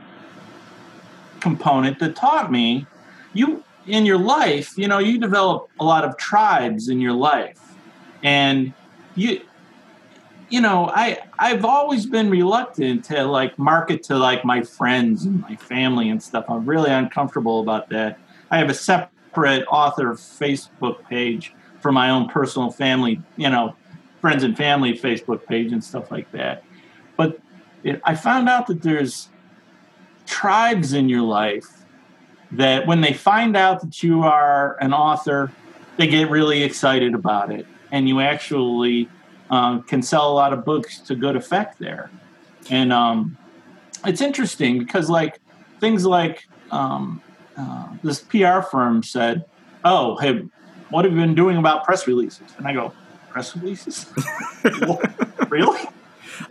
component 1.41 1.99
that 1.99 2.15
taught 2.15 2.51
me 2.51 2.87
you 3.33 3.63
in 3.87 4.05
your 4.05 4.17
life, 4.17 4.77
you 4.77 4.87
know, 4.87 4.99
you 4.99 5.17
develop 5.17 5.69
a 5.79 5.83
lot 5.83 6.03
of 6.03 6.17
tribes 6.17 6.89
in 6.89 6.99
your 6.99 7.13
life. 7.13 7.59
And 8.23 8.73
you 9.15 9.41
you 10.49 10.61
know, 10.61 10.89
I 10.89 11.19
I've 11.39 11.65
always 11.65 12.05
been 12.05 12.29
reluctant 12.29 13.05
to 13.05 13.23
like 13.25 13.57
market 13.57 14.03
to 14.03 14.17
like 14.17 14.45
my 14.45 14.61
friends 14.61 15.25
and 15.25 15.41
my 15.41 15.55
family 15.55 16.09
and 16.09 16.21
stuff. 16.21 16.45
I'm 16.49 16.65
really 16.65 16.91
uncomfortable 16.91 17.59
about 17.59 17.89
that. 17.89 18.19
I 18.51 18.57
have 18.57 18.69
a 18.69 18.73
separate 18.73 19.65
author 19.67 20.13
Facebook 20.13 21.03
page 21.07 21.53
for 21.79 21.91
my 21.91 22.09
own 22.09 22.29
personal 22.29 22.71
family, 22.71 23.21
you 23.37 23.49
know, 23.49 23.75
friends 24.21 24.43
and 24.43 24.55
family 24.55 24.97
Facebook 24.97 25.45
page 25.45 25.71
and 25.71 25.83
stuff 25.83 26.11
like 26.11 26.31
that. 26.31 26.63
But 27.17 27.39
it, 27.83 28.01
I 28.03 28.15
found 28.15 28.49
out 28.49 28.67
that 28.67 28.81
there's 28.81 29.29
tribes 30.25 30.93
in 30.93 31.09
your 31.09 31.21
life 31.21 31.74
that 32.57 32.87
when 32.87 33.01
they 33.01 33.13
find 33.13 33.55
out 33.55 33.81
that 33.81 34.03
you 34.03 34.23
are 34.23 34.77
an 34.81 34.93
author, 34.93 35.51
they 35.97 36.07
get 36.07 36.29
really 36.29 36.63
excited 36.63 37.13
about 37.13 37.51
it, 37.51 37.65
and 37.91 38.07
you 38.07 38.19
actually 38.21 39.09
um, 39.49 39.83
can 39.83 40.01
sell 40.01 40.31
a 40.31 40.33
lot 40.33 40.53
of 40.53 40.65
books 40.65 40.99
to 40.99 41.15
good 41.15 41.35
effect 41.35 41.79
there. 41.79 42.09
And 42.69 42.91
um, 42.91 43.37
it's 44.05 44.21
interesting 44.21 44.79
because, 44.79 45.09
like, 45.09 45.39
things 45.79 46.05
like 46.05 46.47
um, 46.71 47.21
uh, 47.57 47.87
this 48.03 48.19
PR 48.21 48.61
firm 48.61 49.03
said, 49.03 49.45
"Oh, 49.83 50.17
hey, 50.17 50.45
what 50.89 51.05
have 51.05 51.13
you 51.13 51.19
been 51.19 51.35
doing 51.35 51.57
about 51.57 51.83
press 51.83 52.07
releases?" 52.07 52.51
And 52.57 52.67
I 52.67 52.73
go, 52.73 52.93
"Press 53.29 53.55
releases? 53.55 54.11
really?" 55.49 55.81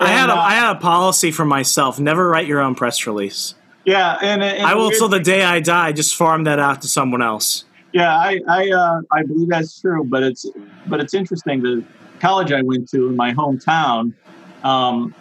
I 0.01 0.09
had 0.09 0.31
a, 0.31 0.33
uh, 0.33 0.37
I 0.37 0.55
had 0.55 0.77
a 0.77 0.81
policy 0.81 1.31
for 1.31 1.45
myself: 1.45 1.99
never 1.99 2.29
write 2.29 2.47
your 2.47 2.61
own 2.61 2.75
press 2.75 3.07
release. 3.07 3.55
Yeah, 3.85 4.17
and, 4.23 4.43
and 4.43 4.67
I 4.67 4.75
will 4.75 4.91
till 4.91 5.09
the 5.09 5.21
day 5.21 5.43
I 5.43 5.61
die 5.61 5.93
just 5.93 6.17
farm 6.17 6.45
that 6.45 6.59
out 6.59 6.83
to 6.83 6.89
someone 6.89 7.23
else. 7.23 7.65
Yeah, 7.93 8.17
I 8.17 8.41
I, 8.49 8.71
uh, 8.71 9.01
I 9.13 9.23
believe 9.23 9.49
that's 9.49 9.81
true, 9.81 10.05
but 10.05 10.23
it's 10.23 10.47
but 10.87 11.01
it's 11.01 11.15
interesting. 11.15 11.63
The 11.63 11.85
college 12.19 12.51
I 12.51 12.63
went 12.63 12.89
to 12.91 13.09
in 13.09 13.17
my 13.17 13.33
hometown 13.35 14.15
um, 14.63 15.15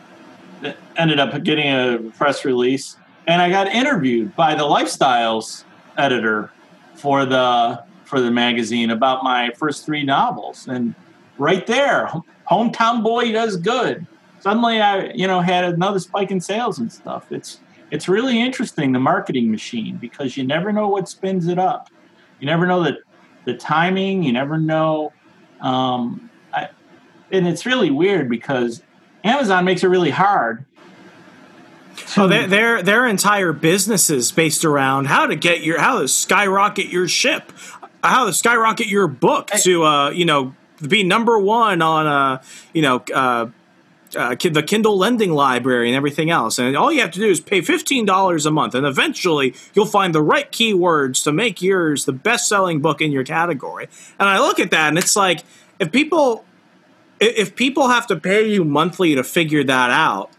ended 0.98 1.20
up 1.20 1.44
getting 1.44 1.68
a 1.68 2.00
press 2.18 2.46
release, 2.46 2.98
and 3.28 3.42
I 3.42 3.50
got 3.50 3.68
interviewed 3.68 4.36
by 4.36 4.56
the 4.56 4.64
lifestyles 4.64 5.66
editor 5.98 6.52
for 6.96 7.26
the 7.26 7.84
for 8.06 8.22
the 8.22 8.32
magazine 8.32 8.92
about 8.92 9.24
my 9.24 9.52
first 9.58 9.86
three 9.86 10.04
novels, 10.04 10.68
and 10.68 10.96
right 11.38 11.68
there, 11.68 12.10
hometown 12.50 13.04
boy 13.04 13.34
does 13.34 13.58
good. 13.58 14.08
Suddenly, 14.40 14.80
I 14.82 15.12
you 15.12 15.28
know 15.28 15.42
had 15.42 15.66
another 15.66 16.00
spike 16.00 16.32
in 16.32 16.40
sales 16.40 16.80
and 16.80 16.92
stuff. 16.92 17.32
It's 17.32 17.60
it's 17.94 18.10
really 18.10 18.42
interesting 18.42 18.92
the 18.92 19.00
marketing 19.00 19.52
machine 19.52 19.98
because 19.98 20.36
you 20.36 20.44
never 20.44 20.74
know 20.74 20.88
what 20.88 21.08
spins 21.08 21.48
it 21.48 21.60
up. 21.60 21.92
You 22.40 22.48
never 22.48 22.66
know 22.66 22.84
that 22.84 22.98
the 23.46 23.54
timing. 23.54 24.24
You 24.24 24.34
never 24.34 24.58
know, 24.58 25.14
um, 25.62 26.32
I, 26.52 26.70
and 27.32 27.48
it's 27.48 27.68
really 27.68 27.92
weird 27.92 28.30
because 28.30 28.82
Amazon 29.24 29.64
makes 29.64 29.84
it 29.84 29.90
really 29.90 30.10
hard 30.10 30.66
So 32.08 32.28
their 32.28 32.48
their 32.48 32.82
their 32.82 33.06
entire 33.06 33.54
business 33.54 34.10
is 34.10 34.32
based 34.32 34.66
around 34.66 35.06
how 35.06 35.28
to 35.28 35.36
get 35.36 35.62
your 35.62 35.80
how 35.80 36.00
to 36.00 36.08
skyrocket 36.08 36.88
your 36.88 37.08
ship, 37.08 37.52
how 38.04 38.26
to 38.26 38.34
skyrocket 38.34 38.88
your 38.88 39.08
book 39.08 39.52
to 39.62 39.84
uh 39.84 40.10
you 40.10 40.26
know 40.26 40.56
be 40.88 41.04
number 41.04 41.38
one 41.38 41.84
on 41.84 42.08
uh 42.08 42.44
you 42.74 42.82
know 42.82 43.04
uh. 43.14 43.48
Uh, 44.16 44.36
the 44.36 44.64
Kindle 44.64 44.98
lending 44.98 45.32
library 45.32 45.90
and 45.90 45.96
everything 45.96 46.30
else, 46.30 46.60
and 46.60 46.78
all 46.78 46.92
you 46.92 47.02
have 47.02 47.12
to 47.12 47.20
do 47.20 47.30
is 47.30 47.40
pay 47.40 47.62
fifteen 47.62 48.06
dollars 48.06 48.46
a 48.46 48.52
month, 48.52 48.76
and 48.76 48.86
eventually 48.86 49.56
you'll 49.74 49.86
find 49.86 50.14
the 50.14 50.22
right 50.22 50.52
keywords 50.52 51.24
to 51.24 51.32
make 51.32 51.62
yours 51.62 52.06
the 52.06 52.14
best-selling 52.14 52.82
book 52.82 53.02
in 53.02 53.12
your 53.12 53.24
category. 53.24 53.88
And 54.20 54.30
I 54.30 54.40
look 54.40 54.60
at 54.60 54.72
that, 54.72 54.90
and 54.90 54.98
it's 54.98 55.16
like 55.16 55.44
if 55.80 55.92
people 55.92 56.46
if 57.20 57.56
people 57.56 57.88
have 57.88 58.08
to 58.08 58.16
pay 58.16 58.48
you 58.48 58.64
monthly 58.64 59.16
to 59.16 59.24
figure 59.24 59.64
that 59.64 59.90
out, 59.90 60.30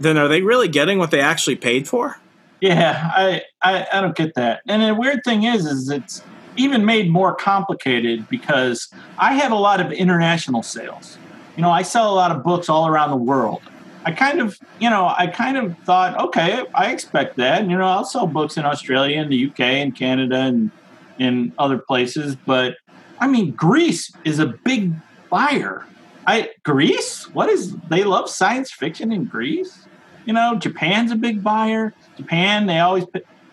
then 0.00 0.18
are 0.18 0.28
they 0.28 0.42
really 0.42 0.68
getting 0.68 0.98
what 0.98 1.10
they 1.10 1.20
actually 1.20 1.56
paid 1.56 1.86
for? 1.88 2.18
Yeah, 2.60 3.10
I, 3.14 3.42
I, 3.60 3.86
I 3.92 4.00
don't 4.00 4.16
get 4.16 4.34
that. 4.34 4.62
And 4.68 4.82
the 4.82 4.94
weird 4.94 5.24
thing 5.24 5.44
is, 5.44 5.66
is 5.66 5.88
it's 5.88 6.22
even 6.56 6.84
made 6.84 7.10
more 7.10 7.34
complicated 7.34 8.28
because 8.28 8.88
I 9.18 9.34
have 9.34 9.52
a 9.52 9.56
lot 9.56 9.80
of 9.80 9.90
international 9.90 10.62
sales. 10.62 11.18
You 11.56 11.62
know, 11.62 11.70
I 11.70 11.82
sell 11.82 12.12
a 12.12 12.14
lot 12.14 12.30
of 12.30 12.42
books 12.42 12.68
all 12.68 12.86
around 12.86 13.10
the 13.10 13.16
world. 13.16 13.62
I 14.04 14.12
kind 14.12 14.40
of, 14.40 14.58
you 14.80 14.90
know, 14.90 15.14
I 15.16 15.28
kind 15.28 15.56
of 15.56 15.78
thought, 15.80 16.18
okay, 16.18 16.64
I 16.74 16.92
expect 16.92 17.36
that. 17.36 17.68
You 17.68 17.76
know, 17.76 17.86
I'll 17.86 18.04
sell 18.04 18.26
books 18.26 18.56
in 18.56 18.64
Australia 18.64 19.20
and 19.20 19.30
the 19.30 19.46
UK 19.46 19.60
and 19.60 19.94
Canada 19.94 20.36
and 20.36 20.70
in 21.18 21.52
other 21.58 21.78
places. 21.78 22.34
But 22.34 22.76
I 23.20 23.28
mean, 23.28 23.52
Greece 23.52 24.12
is 24.24 24.38
a 24.38 24.46
big 24.46 24.92
buyer. 25.30 25.86
I 26.26 26.50
Greece? 26.64 27.28
What 27.34 27.48
is? 27.48 27.76
They 27.88 28.04
love 28.04 28.28
science 28.28 28.72
fiction 28.72 29.12
in 29.12 29.24
Greece. 29.24 29.86
You 30.24 30.32
know, 30.32 30.56
Japan's 30.56 31.10
a 31.10 31.16
big 31.16 31.42
buyer. 31.42 31.94
Japan, 32.16 32.66
they 32.66 32.78
always 32.78 33.04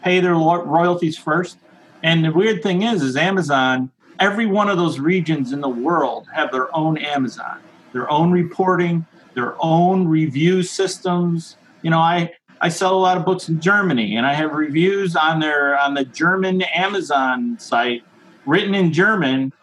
pay 0.03 0.19
their 0.19 0.35
royalties 0.35 1.17
first. 1.17 1.57
And 2.03 2.23
the 2.23 2.31
weird 2.31 2.63
thing 2.63 2.83
is, 2.83 3.01
is 3.01 3.15
Amazon. 3.17 3.91
Every 4.19 4.45
one 4.45 4.69
of 4.69 4.77
those 4.77 4.99
regions 4.99 5.51
in 5.51 5.61
the 5.61 5.69
world 5.69 6.27
have 6.33 6.51
their 6.51 6.75
own 6.75 6.97
Amazon, 6.97 7.59
their 7.93 8.09
own 8.09 8.31
reporting, 8.31 9.05
their 9.33 9.55
own 9.59 10.07
review 10.07 10.63
systems. 10.63 11.57
You 11.81 11.91
know, 11.91 11.99
I 11.99 12.33
I 12.61 12.69
sell 12.69 12.93
a 12.93 12.99
lot 12.99 13.17
of 13.17 13.25
books 13.25 13.47
in 13.47 13.59
Germany, 13.61 14.15
and 14.15 14.25
I 14.25 14.33
have 14.33 14.51
reviews 14.51 15.15
on 15.15 15.39
their 15.39 15.77
on 15.79 15.93
the 15.93 16.05
German 16.05 16.61
Amazon 16.61 17.57
site 17.59 18.03
written 18.45 18.75
in 18.75 18.91
German. 18.91 19.53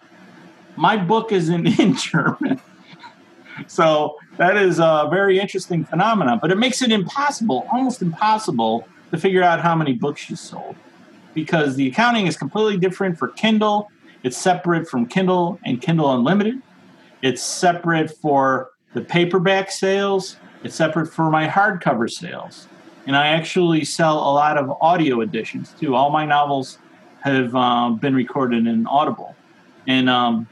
My 0.77 0.97
book 0.97 1.33
isn't 1.33 1.67
in 1.81 1.97
German, 1.97 2.61
so 3.67 4.17
that 4.39 4.57
is 4.57 4.79
a 4.79 5.09
very 5.11 5.39
interesting 5.39 5.85
phenomenon. 5.85 6.39
But 6.41 6.51
it 6.51 6.59
makes 6.59 6.83
it 6.83 6.91
impossible, 6.91 7.67
almost 7.73 8.03
impossible, 8.03 8.89
to 9.11 9.19
figure 9.19 9.43
out 9.43 9.61
how 9.61 9.75
many 9.75 9.93
books 9.93 10.29
you 10.31 10.37
sold 10.37 10.77
because 11.37 11.77
the 11.77 11.87
accounting 11.89 12.27
is 12.27 12.37
completely 12.37 12.79
different 12.79 13.19
for 13.19 13.29
Kindle. 13.29 13.91
It's 14.23 14.39
separate 14.39 14.89
from 14.89 15.07
Kindle 15.07 15.61
and 15.65 15.81
Kindle 15.81 16.13
Unlimited. 16.13 16.61
It's 17.23 17.43
separate 17.43 18.11
for 18.11 18.71
the 18.95 19.01
paperback 19.01 19.71
sales. 19.71 20.37
It's 20.63 20.75
separate 20.75 21.07
for 21.07 21.31
my 21.31 21.49
hardcover 21.49 22.11
sales. 22.11 22.69
And 23.07 23.17
I 23.17 23.29
actually 23.29 23.85
sell 23.85 24.19
a 24.19 24.33
lot 24.33 24.59
of 24.59 24.71
audio 24.81 25.21
editions 25.21 25.75
too. 25.79 25.95
All 25.95 26.11
my 26.11 26.27
novels 26.27 26.79
have 27.21 27.55
um, 27.55 27.99
been 27.99 28.15
recorded 28.15 28.67
in 28.67 28.87
Audible. 28.87 29.37
And 29.87 30.09
um, 30.11 30.49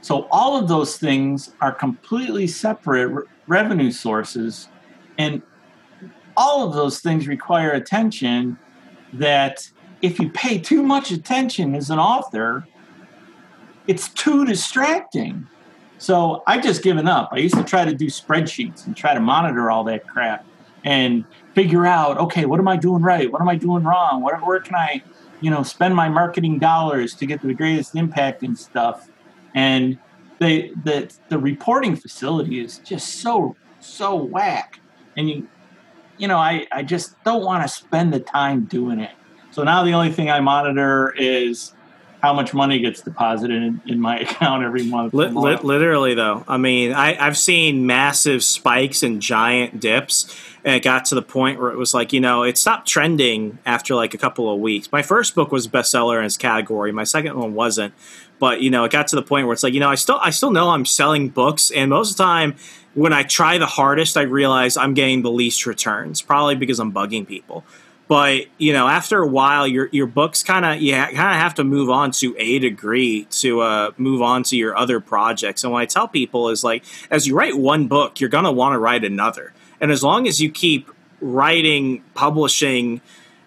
so 0.00 0.28
all 0.30 0.58
of 0.58 0.68
those 0.68 0.96
things 0.96 1.52
are 1.60 1.72
completely 1.72 2.46
separate 2.46 3.08
re- 3.08 3.24
revenue 3.46 3.90
sources. 3.90 4.68
And 5.18 5.42
all 6.36 6.66
of 6.66 6.74
those 6.74 7.00
things 7.00 7.26
require 7.26 7.72
attention 7.72 8.58
that 9.12 9.68
if 10.02 10.18
you 10.18 10.30
pay 10.30 10.58
too 10.58 10.82
much 10.82 11.10
attention 11.10 11.74
as 11.74 11.90
an 11.90 11.98
author, 11.98 12.66
it's 13.90 14.08
too 14.10 14.44
distracting. 14.44 15.48
So 15.98 16.44
I've 16.46 16.62
just 16.62 16.84
given 16.84 17.08
up. 17.08 17.30
I 17.32 17.38
used 17.38 17.56
to 17.56 17.64
try 17.64 17.84
to 17.84 17.92
do 17.92 18.06
spreadsheets 18.06 18.86
and 18.86 18.96
try 18.96 19.14
to 19.14 19.20
monitor 19.20 19.68
all 19.68 19.82
that 19.84 20.06
crap 20.06 20.46
and 20.84 21.24
figure 21.54 21.84
out, 21.84 22.16
okay, 22.18 22.44
what 22.44 22.60
am 22.60 22.68
I 22.68 22.76
doing 22.76 23.02
right? 23.02 23.30
What 23.32 23.42
am 23.42 23.48
I 23.48 23.56
doing 23.56 23.82
wrong? 23.82 24.22
What, 24.22 24.46
where 24.46 24.60
can 24.60 24.76
I, 24.76 25.02
you 25.40 25.50
know, 25.50 25.64
spend 25.64 25.96
my 25.96 26.08
marketing 26.08 26.60
dollars 26.60 27.14
to 27.14 27.26
get 27.26 27.42
the 27.42 27.52
greatest 27.52 27.96
impact 27.96 28.44
and 28.44 28.56
stuff? 28.56 29.08
And 29.56 29.98
the 30.38 30.72
the 30.84 31.12
the 31.28 31.38
reporting 31.38 31.96
facility 31.96 32.60
is 32.60 32.78
just 32.78 33.16
so 33.16 33.56
so 33.80 34.14
whack. 34.14 34.78
And 35.16 35.28
you 35.28 35.48
you 36.16 36.28
know, 36.28 36.38
I, 36.38 36.68
I 36.70 36.84
just 36.84 37.22
don't 37.24 37.44
want 37.44 37.64
to 37.64 37.68
spend 37.68 38.12
the 38.12 38.20
time 38.20 38.66
doing 38.66 39.00
it. 39.00 39.10
So 39.50 39.64
now 39.64 39.82
the 39.82 39.94
only 39.94 40.12
thing 40.12 40.30
I 40.30 40.38
monitor 40.38 41.12
is 41.18 41.74
how 42.20 42.34
much 42.34 42.52
money 42.52 42.78
gets 42.78 43.00
deposited 43.00 43.62
in, 43.62 43.80
in 43.86 44.00
my 44.00 44.20
account 44.20 44.62
every 44.62 44.84
month. 44.84 45.14
Li- 45.14 45.28
li- 45.28 45.58
literally, 45.62 46.14
though, 46.14 46.44
I 46.46 46.58
mean, 46.58 46.92
I, 46.92 47.16
I've 47.18 47.38
seen 47.38 47.86
massive 47.86 48.44
spikes 48.44 49.02
and 49.02 49.20
giant 49.20 49.80
dips, 49.80 50.34
and 50.64 50.76
it 50.76 50.82
got 50.82 51.06
to 51.06 51.14
the 51.14 51.22
point 51.22 51.60
where 51.60 51.70
it 51.70 51.78
was 51.78 51.94
like, 51.94 52.12
you 52.12 52.20
know, 52.20 52.42
it 52.42 52.58
stopped 52.58 52.86
trending 52.86 53.58
after 53.64 53.94
like 53.94 54.14
a 54.14 54.18
couple 54.18 54.52
of 54.52 54.60
weeks. 54.60 54.92
My 54.92 55.02
first 55.02 55.34
book 55.34 55.50
was 55.50 55.66
bestseller 55.66 56.18
in 56.18 56.24
its 56.24 56.36
category. 56.36 56.92
My 56.92 57.04
second 57.04 57.36
one 57.36 57.54
wasn't, 57.54 57.94
but 58.38 58.60
you 58.60 58.70
know, 58.70 58.84
it 58.84 58.92
got 58.92 59.08
to 59.08 59.16
the 59.16 59.22
point 59.22 59.46
where 59.46 59.54
it's 59.54 59.62
like, 59.62 59.74
you 59.74 59.80
know, 59.80 59.90
I 59.90 59.94
still, 59.94 60.18
I 60.22 60.30
still 60.30 60.50
know 60.50 60.70
I'm 60.70 60.84
selling 60.84 61.28
books, 61.28 61.70
and 61.70 61.90
most 61.90 62.12
of 62.12 62.16
the 62.18 62.24
time, 62.24 62.56
when 62.94 63.12
I 63.12 63.22
try 63.22 63.58
the 63.58 63.66
hardest, 63.66 64.16
I 64.16 64.22
realize 64.22 64.76
I'm 64.76 64.94
getting 64.94 65.22
the 65.22 65.30
least 65.30 65.64
returns, 65.64 66.22
probably 66.22 66.56
because 66.56 66.80
I'm 66.80 66.92
bugging 66.92 67.26
people. 67.26 67.64
But 68.10 68.46
you 68.58 68.72
know, 68.72 68.88
after 68.88 69.22
a 69.22 69.26
while, 69.26 69.68
your 69.68 69.88
your 69.92 70.08
books 70.08 70.42
kind 70.42 70.64
of 70.64 70.82
you 70.82 70.94
kind 70.94 71.16
of 71.16 71.40
have 71.40 71.54
to 71.54 71.64
move 71.64 71.90
on 71.90 72.10
to 72.10 72.34
a 72.38 72.58
degree 72.58 73.26
to 73.38 73.60
uh, 73.60 73.92
move 73.98 74.20
on 74.20 74.42
to 74.44 74.56
your 74.56 74.76
other 74.76 74.98
projects. 74.98 75.62
And 75.62 75.72
what 75.72 75.82
I 75.82 75.86
tell 75.86 76.08
people 76.08 76.48
is 76.48 76.64
like, 76.64 76.82
as 77.08 77.28
you 77.28 77.36
write 77.36 77.56
one 77.56 77.86
book, 77.86 78.18
you're 78.18 78.28
gonna 78.28 78.50
want 78.50 78.72
to 78.72 78.80
write 78.80 79.04
another. 79.04 79.52
And 79.80 79.92
as 79.92 80.02
long 80.02 80.26
as 80.26 80.40
you 80.40 80.50
keep 80.50 80.90
writing, 81.20 82.02
publishing, 82.14 83.00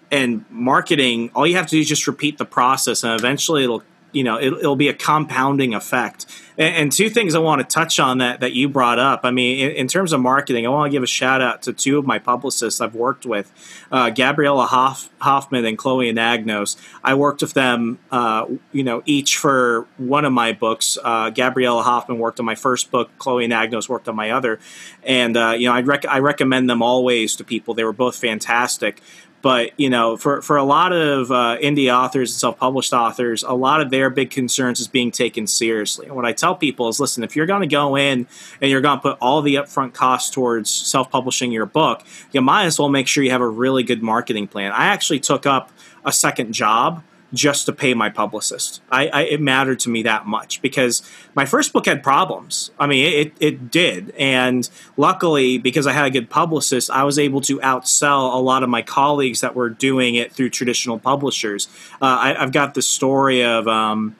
and 0.09 0.45
marketing, 0.49 1.31
all 1.35 1.45
you 1.45 1.57
have 1.57 1.67
to 1.67 1.71
do 1.71 1.81
is 1.81 1.89
just 1.89 2.07
repeat 2.07 2.37
the 2.37 2.45
process, 2.45 3.03
and 3.03 3.19
eventually 3.19 3.65
it'll 3.65 3.83
you 4.13 4.23
know 4.23 4.37
it, 4.37 4.51
will 4.61 4.75
be 4.75 4.87
a 4.87 4.93
compounding 4.93 5.73
effect. 5.73 6.25
And, 6.55 6.75
and, 6.75 6.91
two 6.91 7.09
things 7.09 7.33
i 7.33 7.39
want 7.39 7.61
to 7.61 7.67
touch 7.67 7.99
on 7.99 8.19
that 8.19 8.39
that 8.41 8.53
you 8.53 8.69
brought 8.69 8.99
up. 8.99 9.21
I 9.23 9.31
mean 9.31 9.59
in, 9.59 9.71
in, 9.75 9.87
terms 9.87 10.13
of 10.13 10.21
marketing 10.21 10.65
i 10.65 10.69
want 10.69 10.91
to 10.91 10.95
give 10.95 11.03
a 11.03 11.07
shout 11.07 11.41
out 11.41 11.63
to 11.63 11.73
two 11.73 11.97
of 11.97 12.05
my 12.05 12.19
publicists 12.19 12.79
i've 12.79 12.95
worked 12.95 13.25
with 13.25 13.51
uh, 13.91 14.11
gabriella 14.11 14.65
Hoff, 14.67 15.09
hoffman 15.19 15.65
and 15.65 15.77
chloe 15.77 16.11
anagnos. 16.11 16.77
I 17.03 17.15
worked 17.15 17.41
with 17.41 17.53
them 17.53 17.99
uh, 18.11 18.45
you 18.71 18.83
know 18.83 19.01
each 19.05 19.37
for 19.37 19.87
one 19.97 20.25
of 20.25 20.31
my 20.31 20.53
books. 20.53 20.97
Uh, 21.03 21.31
gabriella 21.31 21.81
hoffman 21.81 22.19
worked 22.19 22.39
on 22.39 22.45
my 22.45 22.55
first 22.55 22.91
book. 22.91 23.09
Chloe 23.17 23.47
anagnos 23.47 23.89
worked 23.89 24.07
on 24.07 24.15
my 24.15 24.31
other. 24.31 24.59
And 25.01 25.35
uh, 25.35 25.55
you 25.57 25.67
know 25.67 25.73
I'd 25.73 25.87
rec- 25.87 26.05
i 26.05 26.19
recommend 26.19 26.69
them 26.69 26.81
always 26.81 27.35
to 27.37 27.43
people. 27.43 27.73
They 27.73 27.83
were 27.83 27.93
both 27.93 28.15
fantastic 28.15 29.01
but 29.43 29.77
you 29.77 29.89
know, 29.89 30.15
for 30.15 30.41
for 30.41 30.55
a 30.55 30.63
lot 30.63 30.93
of 30.93 31.29
uh, 31.29 31.57
indie 31.61 31.93
authors 31.93 32.31
and 32.31 32.39
self 32.39 32.57
published 32.57 32.93
authors, 32.93 33.43
a 33.43 33.51
lot 33.51 33.81
of 33.81 33.89
their 33.91 34.09
big 34.09 34.31
concerns 34.31 34.79
is 34.79 34.87
being 34.87 35.11
taken 35.11 35.45
seriously. 35.45 36.07
And 36.07 36.15
what 36.15 36.25
I 36.25 36.31
tell 36.31 36.55
people 36.55 36.87
is, 36.87 36.97
listen, 36.97 37.25
if 37.25 37.35
you're 37.35 37.45
going 37.45 37.61
to 37.61 37.67
go 37.67 37.97
in 37.97 38.25
and 38.61 38.71
you're 38.71 38.79
going 38.79 38.97
to 38.97 39.01
put 39.01 39.17
all 39.19 39.41
the 39.41 39.55
upfront 39.55 39.93
costs 39.93 40.31
towards 40.31 40.71
self 40.71 41.11
publishing 41.11 41.51
your 41.51 41.65
book, 41.65 42.03
you 42.31 42.41
might 42.41 42.63
as 42.63 42.79
well 42.79 42.87
make 42.87 43.05
sure 43.05 43.21
you 43.21 43.31
have 43.31 43.41
a 43.41 43.47
really 43.47 43.83
good 43.83 44.01
marketing 44.01 44.47
plan. 44.47 44.71
I 44.71 44.85
actually 44.85 45.19
took 45.19 45.45
up 45.45 45.71
a 46.05 46.13
second 46.13 46.53
job 46.53 47.03
just 47.33 47.65
to 47.65 47.73
pay 47.73 47.93
my 47.93 48.09
publicist. 48.09 48.81
I, 48.91 49.07
I, 49.07 49.21
it 49.23 49.41
mattered 49.41 49.79
to 49.81 49.89
me 49.89 50.03
that 50.03 50.25
much 50.27 50.61
because 50.61 51.01
my 51.35 51.45
first 51.45 51.73
book 51.73 51.85
had 51.85 52.03
problems. 52.03 52.71
I 52.79 52.87
mean, 52.87 53.05
it, 53.11 53.33
it 53.39 53.71
did, 53.71 54.11
and 54.17 54.69
luckily 54.97 55.57
because 55.57 55.87
I 55.87 55.93
had 55.93 56.05
a 56.05 56.11
good 56.11 56.29
publicist, 56.29 56.91
I 56.91 57.03
was 57.03 57.17
able 57.17 57.41
to 57.41 57.59
outsell 57.59 58.33
a 58.33 58.37
lot 58.37 58.63
of 58.63 58.69
my 58.69 58.81
colleagues 58.81 59.41
that 59.41 59.55
were 59.55 59.69
doing 59.69 60.15
it 60.15 60.31
through 60.31 60.51
traditional 60.51 60.99
publishers. 60.99 61.67
Uh, 62.01 62.17
I, 62.19 62.33
have 62.33 62.51
got 62.51 62.73
the 62.73 62.81
story 62.81 63.43
of. 63.43 63.67
Um, 63.67 64.15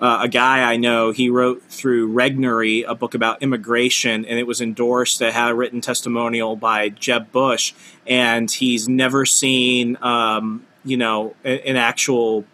uh, 0.00 0.20
a 0.22 0.28
guy 0.28 0.60
I 0.60 0.76
know, 0.76 1.12
he 1.12 1.30
wrote 1.30 1.62
through 1.62 2.12
Regnery 2.12 2.84
a 2.86 2.94
book 2.94 3.14
about 3.14 3.42
immigration, 3.42 4.24
and 4.24 4.38
it 4.38 4.46
was 4.46 4.60
endorsed. 4.60 5.22
It 5.22 5.32
had 5.32 5.50
a 5.50 5.54
written 5.54 5.80
testimonial 5.80 6.56
by 6.56 6.88
Jeb 6.88 7.30
Bush, 7.30 7.72
and 8.06 8.50
he's 8.50 8.88
never 8.88 9.24
seen, 9.24 9.96
um, 10.02 10.66
you 10.84 10.96
know, 10.96 11.34
an 11.44 11.76
actual 11.76 12.44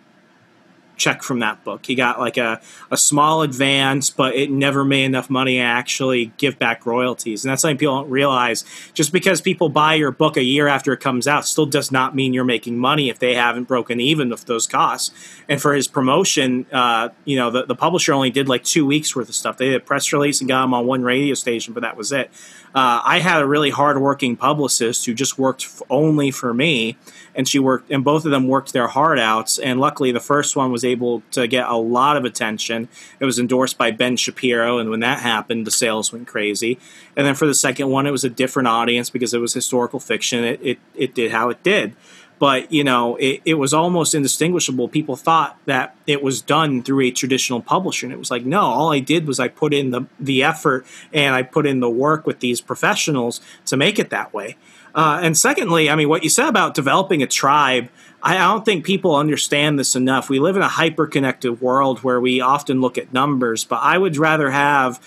check 1.01 1.23
from 1.23 1.41
that 1.41 1.65
book. 1.65 1.87
He 1.87 1.95
got 1.95 2.21
like 2.21 2.37
a, 2.37 2.61
a 2.91 2.97
small 2.97 3.43
advance, 3.43 4.11
but 4.11 4.37
it 4.37 4.51
never 4.51 4.85
made 4.85 5.05
enough 5.05 5.31
money 5.31 5.57
to 5.57 5.63
actually 5.63 6.27
give 6.37 6.59
back 6.59 6.85
royalties. 6.85 7.43
And 7.43 7.51
that's 7.51 7.63
something 7.63 7.79
people 7.79 8.03
don't 8.03 8.11
realize. 8.11 8.65
Just 8.93 9.11
because 9.13 9.41
people 9.41 9.71
buy 9.71 9.95
your 9.95 10.13
book 10.13 10.37
a 10.37 10.45
year 10.45 10.69
after 10.69 10.93
it 10.93 11.01
comes 11.01 11.27
out 11.27 11.47
still 11.47 11.67
does 11.67 11.91
not 11.91 12.15
mean 12.15 12.35
you're 12.35 12.45
making 12.45 12.79
money 12.79 13.09
if 13.09 13.19
they 13.19 13.35
haven't 13.35 13.65
broken 13.65 13.99
even 13.99 14.29
with 14.29 14.45
those 14.45 14.67
costs. 14.67 15.13
And 15.49 15.61
for 15.61 15.73
his 15.73 15.89
promotion, 15.89 16.67
uh, 16.71 17.09
you 17.25 17.37
know, 17.37 17.51
the, 17.51 17.65
the 17.65 17.75
publisher 17.75 18.13
only 18.13 18.31
did 18.31 18.49
like 18.49 18.63
two 18.63 18.85
weeks 18.87 19.17
worth 19.17 19.31
of 19.31 19.35
stuff. 19.35 19.57
They 19.57 19.71
did 19.71 19.77
a 19.77 19.81
press 19.81 20.13
release 20.13 20.41
and 20.41 20.49
got 20.49 20.65
him 20.65 20.75
on 20.75 20.87
one 20.87 21.03
radio 21.03 21.35
station, 21.35 21.73
but 21.73 21.81
that 21.81 21.97
was 21.97 22.13
it. 22.13 22.31
Uh, 22.75 23.01
I 23.05 23.19
had 23.19 23.43
a 23.43 23.47
really 23.47 23.71
hardworking 23.71 24.37
publicist 24.37 25.07
who 25.07 25.15
just 25.15 25.39
worked 25.39 25.65
f- 25.65 25.83
only 25.91 26.31
for 26.31 26.55
me, 26.55 26.97
and 27.35 27.49
she 27.49 27.59
worked, 27.59 27.91
and 27.91 28.05
both 28.05 28.25
of 28.25 28.31
them 28.31 28.49
worked 28.49 28.73
their 28.73 28.89
heart 28.89 29.19
outs. 29.19 29.59
And 29.59 29.81
luckily, 29.81 30.13
the 30.13 30.21
first 30.21 30.57
one 30.57 30.73
was 30.73 30.85
able 30.85 31.23
to 31.33 31.47
get 31.47 31.69
a 31.69 31.77
lot 31.77 32.17
of 32.17 32.25
attention. 32.25 32.89
It 33.19 33.25
was 33.25 33.39
endorsed 33.39 33.79
by 33.79 33.91
Ben 33.91 34.17
Shapiro, 34.17 34.79
and 34.79 34.91
when 34.91 35.01
that 35.01 35.21
happened, 35.21 35.67
the 35.67 35.71
sales 35.71 36.13
went 36.13 36.27
crazy. 36.27 36.79
And 37.17 37.27
then 37.27 37.35
for 37.35 37.47
the 37.47 37.55
second 37.55 37.89
one, 37.89 38.07
it 38.07 38.11
was 38.11 38.25
a 38.25 38.31
different 38.31 38.69
audience 38.69 39.11
because 39.11 39.35
it 39.35 39.39
was 39.39 39.55
historical 39.55 40.01
fiction. 40.01 40.45
It 40.45 40.61
it, 40.63 40.79
it 40.95 41.15
did 41.15 41.33
how 41.33 41.51
it 41.51 41.63
did 41.63 41.95
but 42.41 42.73
you 42.73 42.83
know 42.83 43.15
it, 43.17 43.41
it, 43.45 43.55
was 43.55 43.73
almost 43.73 44.15
indistinguishable 44.15 44.89
people 44.89 45.15
thought 45.15 45.57
that 45.67 45.95
it 46.09 46.21
was 46.23 46.43
done 46.43 46.83
through 46.83 47.03
a 47.03 47.11
traditional 47.13 47.61
publisher 47.61 48.07
and 48.07 48.13
it 48.13 48.19
was 48.19 48.33
like 48.33 48.45
no 48.45 48.61
all 48.61 48.93
i 48.93 48.99
did 48.99 49.29
was 49.29 49.39
i 49.39 49.47
put 49.47 49.73
in 49.73 49.91
the, 49.91 50.05
the 50.19 50.43
effort 50.43 50.85
and 51.13 51.37
i 51.37 51.43
put 51.43 51.67
in 51.67 51.79
the 51.79 51.91
work 51.91 52.27
with 52.27 52.41
these 52.41 52.61
professionals 52.61 53.41
to 53.65 53.77
make 53.77 54.01
it 54.01 54.11
that 54.11 54.35
way 54.35 54.57
uh, 54.95 55.21
and 55.23 55.37
secondly 55.37 55.91
i 55.91 55.95
mean 55.95 56.09
what 56.09 56.23
you 56.23 56.31
said 56.31 56.49
about 56.49 56.75
developing 56.75 57.23
a 57.23 57.27
tribe 57.27 57.89
I 58.23 58.37
don't 58.37 58.65
think 58.65 58.85
people 58.85 59.17
understand 59.17 59.79
this 59.79 59.97
enough. 59.97 60.29
We 60.29 60.41
live 60.41 60.57
in 60.57 60.61
a 60.61 60.69
hyper 60.69 61.07
connected 61.07 61.61
world 61.61 62.01
where 62.01 62.21
we 62.21 62.41
often 62.41 62.81
look 62.81 62.99
at 62.99 63.13
numbers, 63.15 63.65
but 63.65 63.77
I 63.77 63.97
would 63.97 64.17
rather 64.17 64.51
have 64.51 65.01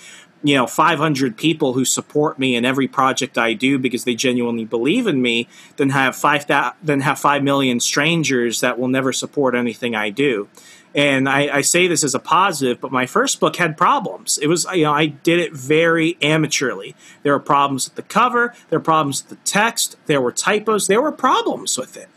you 0.44 0.54
know 0.54 0.66
500 0.66 1.36
people 1.36 1.72
who 1.72 1.84
support 1.84 2.38
me 2.38 2.54
in 2.54 2.64
every 2.64 2.86
project 2.86 3.38
I 3.38 3.54
do 3.54 3.78
because 3.78 4.04
they 4.04 4.14
genuinely 4.14 4.66
believe 4.66 5.06
in 5.06 5.22
me 5.22 5.48
than 5.76 5.90
have 5.90 6.14
5 6.14 6.46
than 6.82 7.00
have 7.00 7.18
5 7.18 7.42
million 7.42 7.80
strangers 7.80 8.60
that 8.60 8.78
will 8.78 8.88
never 8.88 9.12
support 9.12 9.54
anything 9.54 9.94
I 9.94 10.10
do. 10.10 10.48
And 10.94 11.28
I, 11.28 11.56
I, 11.56 11.60
say 11.62 11.88
this 11.88 12.04
as 12.04 12.14
a 12.14 12.20
positive, 12.20 12.80
but 12.80 12.92
my 12.92 13.04
first 13.04 13.40
book 13.40 13.56
had 13.56 13.76
problems. 13.76 14.38
It 14.38 14.46
was, 14.46 14.64
you 14.72 14.84
know, 14.84 14.92
I 14.92 15.06
did 15.06 15.40
it 15.40 15.52
very 15.52 16.14
amateurly. 16.22 16.94
There 17.24 17.32
were 17.32 17.40
problems 17.40 17.88
with 17.88 17.96
the 17.96 18.02
cover, 18.02 18.54
there 18.70 18.78
were 18.78 18.84
problems 18.84 19.22
with 19.22 19.30
the 19.30 19.44
text, 19.44 19.96
there 20.06 20.20
were 20.20 20.30
typos, 20.30 20.86
there 20.86 21.02
were 21.02 21.10
problems 21.10 21.76
with 21.76 21.96
it. 21.96 22.08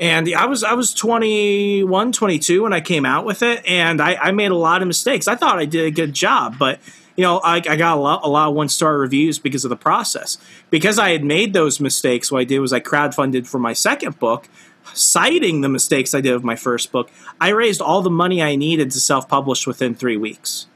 And 0.00 0.34
I 0.34 0.46
was 0.46 0.64
I 0.64 0.72
was 0.72 0.92
21, 0.92 2.10
22 2.10 2.64
when 2.64 2.72
I 2.72 2.80
came 2.80 3.06
out 3.06 3.24
with 3.24 3.42
it, 3.42 3.64
and 3.64 4.00
I, 4.00 4.16
I 4.16 4.32
made 4.32 4.50
a 4.50 4.56
lot 4.56 4.82
of 4.82 4.88
mistakes. 4.88 5.28
I 5.28 5.36
thought 5.36 5.60
I 5.60 5.66
did 5.66 5.84
a 5.84 5.92
good 5.92 6.12
job, 6.12 6.58
but 6.58 6.80
you 7.16 7.22
know, 7.22 7.38
I, 7.38 7.56
I 7.56 7.76
got 7.76 7.96
a 7.96 8.00
lot, 8.00 8.20
a 8.24 8.28
lot 8.28 8.48
of 8.48 8.54
one 8.54 8.68
star 8.68 8.98
reviews 8.98 9.38
because 9.38 9.64
of 9.64 9.68
the 9.68 9.76
process. 9.76 10.38
Because 10.70 10.98
I 10.98 11.10
had 11.10 11.22
made 11.22 11.52
those 11.52 11.78
mistakes, 11.78 12.32
what 12.32 12.40
I 12.40 12.44
did 12.44 12.58
was 12.58 12.72
I 12.72 12.80
crowdfunded 12.80 13.46
for 13.46 13.58
my 13.58 13.72
second 13.72 14.18
book, 14.18 14.48
citing 14.92 15.60
the 15.60 15.68
mistakes 15.68 16.14
I 16.14 16.20
did 16.20 16.34
with 16.34 16.44
my 16.44 16.56
first 16.56 16.92
book. 16.92 17.10
I 17.40 17.50
raised 17.50 17.80
all 17.80 18.02
the 18.02 18.10
money 18.10 18.42
I 18.42 18.56
needed 18.56 18.90
to 18.92 19.00
self 19.00 19.28
publish 19.28 19.66
within 19.66 19.94
three 19.94 20.16
weeks. 20.16 20.66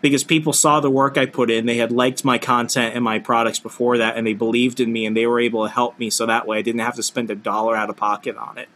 Because 0.00 0.24
people 0.24 0.52
saw 0.52 0.80
the 0.80 0.90
work 0.90 1.16
I 1.16 1.26
put 1.26 1.48
in, 1.48 1.66
they 1.66 1.76
had 1.76 1.92
liked 1.92 2.24
my 2.24 2.36
content 2.36 2.96
and 2.96 3.04
my 3.04 3.20
products 3.20 3.60
before 3.60 3.98
that, 3.98 4.16
and 4.16 4.26
they 4.26 4.32
believed 4.32 4.80
in 4.80 4.92
me, 4.92 5.06
and 5.06 5.16
they 5.16 5.28
were 5.28 5.38
able 5.38 5.64
to 5.64 5.72
help 5.72 5.96
me 5.96 6.10
so 6.10 6.26
that 6.26 6.44
way 6.44 6.58
I 6.58 6.62
didn't 6.62 6.80
have 6.80 6.96
to 6.96 7.04
spend 7.04 7.30
a 7.30 7.36
dollar 7.36 7.76
out 7.76 7.88
of 7.88 7.96
pocket 7.96 8.36
on 8.36 8.58
it. 8.58 8.68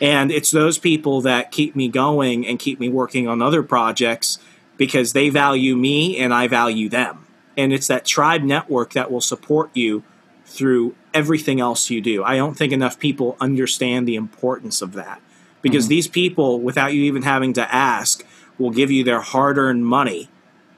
And 0.00 0.30
it's 0.30 0.50
those 0.50 0.78
people 0.78 1.20
that 1.22 1.50
keep 1.50 1.76
me 1.76 1.88
going 1.88 2.46
and 2.46 2.58
keep 2.58 2.80
me 2.80 2.88
working 2.88 3.28
on 3.28 3.42
other 3.42 3.62
projects 3.62 4.38
because 4.76 5.12
they 5.12 5.28
value 5.28 5.76
me 5.76 6.18
and 6.18 6.34
I 6.34 6.48
value 6.48 6.88
them. 6.88 7.26
And 7.56 7.72
it's 7.72 7.86
that 7.86 8.04
tribe 8.04 8.42
network 8.42 8.92
that 8.92 9.10
will 9.10 9.22
support 9.22 9.70
you 9.74 10.02
through 10.44 10.94
everything 11.16 11.60
else 11.60 11.88
you 11.88 12.02
do. 12.02 12.22
I 12.22 12.36
don't 12.36 12.54
think 12.54 12.72
enough 12.72 12.98
people 12.98 13.36
understand 13.40 14.06
the 14.06 14.16
importance 14.16 14.82
of 14.82 14.92
that 14.92 15.22
because 15.62 15.84
mm-hmm. 15.84 15.90
these 15.90 16.08
people, 16.08 16.60
without 16.60 16.92
you 16.92 17.04
even 17.04 17.22
having 17.22 17.54
to 17.54 17.74
ask, 17.74 18.24
will 18.58 18.70
give 18.70 18.90
you 18.90 19.02
their 19.02 19.22
hard 19.22 19.56
earned 19.56 19.86
money. 19.86 20.28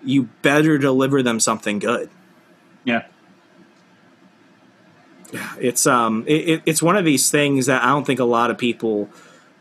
You 0.05 0.29
better 0.43 0.79
deliver 0.79 1.23
them 1.25 1.41
something 1.41 1.81
good. 1.81 2.09
Yeah. 2.85 3.07
Yeah, 5.33 5.53
it's 5.61 5.87
um, 5.87 6.25
it, 6.27 6.63
it's 6.65 6.83
one 6.83 6.97
of 6.97 7.05
these 7.05 7.31
things 7.31 7.67
that 7.67 7.83
I 7.83 7.89
don't 7.89 8.07
think 8.07 8.19
a 8.19 8.25
lot 8.25 8.51
of 8.51 8.57
people 8.57 9.11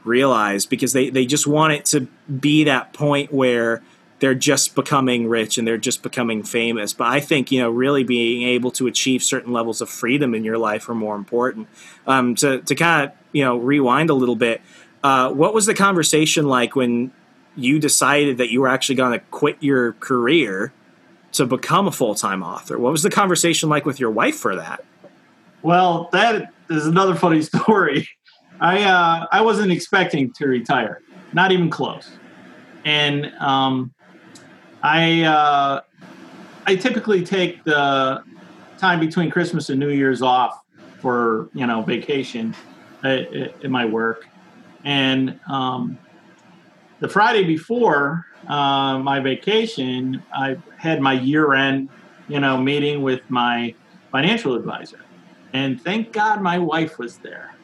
realize 0.05 0.65
because 0.65 0.93
they 0.93 1.09
they 1.09 1.25
just 1.25 1.45
want 1.45 1.73
it 1.73 1.83
to 1.85 2.07
be 2.31 2.63
that 2.63 2.93
point 2.93 3.33
where 3.33 3.83
they're 4.19 4.35
just 4.35 4.75
becoming 4.75 5.27
rich 5.27 5.57
and 5.57 5.67
they're 5.67 5.77
just 5.77 6.01
becoming 6.01 6.43
famous. 6.43 6.93
But 6.93 7.07
I 7.07 7.19
think 7.19 7.51
you 7.51 7.59
know 7.59 7.69
really 7.69 8.03
being 8.03 8.47
able 8.47 8.71
to 8.71 8.87
achieve 8.87 9.23
certain 9.23 9.53
levels 9.53 9.81
of 9.81 9.89
freedom 9.89 10.33
in 10.33 10.43
your 10.43 10.57
life 10.57 10.89
are 10.89 10.95
more 10.95 11.15
important. 11.15 11.67
Um, 12.05 12.35
to 12.35 12.61
to 12.61 12.75
kind 12.75 13.09
of 13.09 13.17
you 13.31 13.43
know 13.43 13.57
rewind 13.57 14.09
a 14.09 14.13
little 14.13 14.35
bit, 14.35 14.61
uh, 15.03 15.31
what 15.31 15.53
was 15.53 15.65
the 15.65 15.73
conversation 15.73 16.47
like 16.47 16.75
when 16.75 17.11
you 17.55 17.79
decided 17.79 18.37
that 18.37 18.51
you 18.51 18.61
were 18.61 18.67
actually 18.67 18.95
going 18.95 19.13
to 19.13 19.25
quit 19.31 19.57
your 19.59 19.93
career 19.93 20.71
to 21.33 21.45
become 21.45 21.87
a 21.87 21.91
full 21.91 22.15
time 22.15 22.43
author? 22.43 22.77
What 22.77 22.91
was 22.91 23.03
the 23.03 23.09
conversation 23.09 23.69
like 23.69 23.85
with 23.85 23.99
your 23.99 24.11
wife 24.11 24.35
for 24.35 24.55
that? 24.55 24.83
Well, 25.61 26.09
that 26.11 26.53
is 26.69 26.85
another 26.85 27.15
funny 27.15 27.41
story. 27.43 28.09
I 28.59 28.83
uh, 28.83 29.27
I 29.31 29.41
wasn't 29.41 29.71
expecting 29.71 30.31
to 30.33 30.47
retire, 30.47 31.01
not 31.33 31.51
even 31.51 31.69
close, 31.69 32.11
and 32.83 33.27
um, 33.39 33.93
I 34.83 35.23
uh, 35.23 35.81
I 36.65 36.75
typically 36.75 37.23
take 37.23 37.63
the 37.63 38.23
time 38.77 38.99
between 38.99 39.29
Christmas 39.31 39.69
and 39.69 39.79
New 39.79 39.89
Year's 39.89 40.21
off 40.21 40.61
for 40.99 41.49
you 41.53 41.65
know 41.65 41.81
vacation 41.81 42.55
in 43.03 43.71
my 43.71 43.85
work, 43.85 44.27
and 44.83 45.39
um, 45.49 45.97
the 46.99 47.07
Friday 47.07 47.43
before 47.43 48.25
uh, 48.47 48.99
my 48.99 49.19
vacation, 49.19 50.21
I 50.33 50.57
had 50.77 51.01
my 51.01 51.13
year-end 51.13 51.89
you 52.27 52.39
know 52.39 52.57
meeting 52.57 53.01
with 53.01 53.21
my 53.29 53.73
financial 54.11 54.55
advisor, 54.55 54.99
and 55.53 55.81
thank 55.81 56.11
God 56.11 56.41
my 56.41 56.59
wife 56.59 56.99
was 56.99 57.17
there 57.17 57.55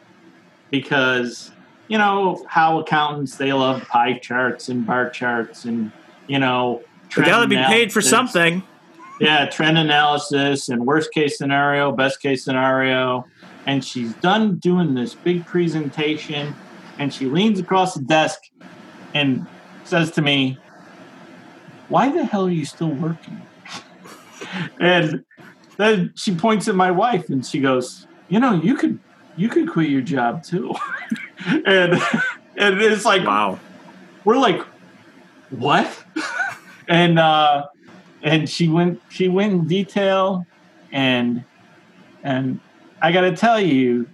because 0.72 1.51
you 1.88 1.97
know 1.97 2.43
how 2.47 2.80
accountants 2.80 3.38
they 3.38 3.53
love 3.53 3.88
pie 3.88 4.18
charts 4.18 4.70
and 4.70 4.86
bar 4.86 5.09
charts 5.09 5.66
and 5.66 5.91
you 6.28 6.39
know 6.39 6.82
they 7.16 7.24
got 7.24 7.41
to 7.41 7.47
be 7.47 7.55
paid 7.55 7.91
for 7.91 8.01
something. 8.01 8.64
Yeah, 9.20 9.45
trend 9.45 9.78
analysis 9.78 10.70
and 10.70 10.86
worst 10.86 11.11
case 11.11 11.38
scenario, 11.38 11.91
best 11.91 12.22
case 12.22 12.43
scenario. 12.43 13.26
And 13.66 13.84
she's 13.84 14.14
done 14.16 14.57
doing 14.57 14.93
this 14.93 15.14
big 15.14 15.45
presentation, 15.45 16.55
and 16.99 17.14
she 17.14 17.26
leans 17.26 17.59
across 17.59 17.93
the 17.93 18.01
desk 18.01 18.39
and 19.14 19.47
says 19.84 20.11
to 20.11 20.22
me, 20.22 20.57
Why 21.89 22.11
the 22.11 22.26
hell 22.26 22.47
are 22.47 22.51
you 22.51 22.66
still 22.66 22.89
working? 22.89 23.41
and 24.80 25.24
then 25.78 26.14
she 26.16 26.36
points 26.36 26.68
at 26.68 26.76
my 26.76 26.91
wife 26.91 27.30
and 27.30 27.45
she 27.45 27.59
goes, 27.59 28.07
You 28.30 28.39
know, 28.39 28.53
you 28.53 28.76
could 28.76 28.99
you 29.36 29.49
could 29.49 29.70
quit 29.70 29.89
your 29.89 30.01
job 30.01 30.43
too. 30.43 30.74
and 31.45 31.93
and 32.57 32.82
it's 32.82 33.05
like 33.05 33.26
wow. 33.26 33.59
We're 34.26 34.38
like, 34.38 34.61
what? 35.49 36.03
and 36.88 37.19
uh, 37.19 37.67
and 38.21 38.49
she 38.49 38.67
went 38.67 39.01
she 39.09 39.27
went 39.27 39.53
in 39.53 39.67
detail, 39.67 40.45
and 40.91 41.43
and 42.23 42.59
I 43.01 43.11
got 43.11 43.21
to 43.21 43.36
tell 43.36 43.59
you, 43.59 44.07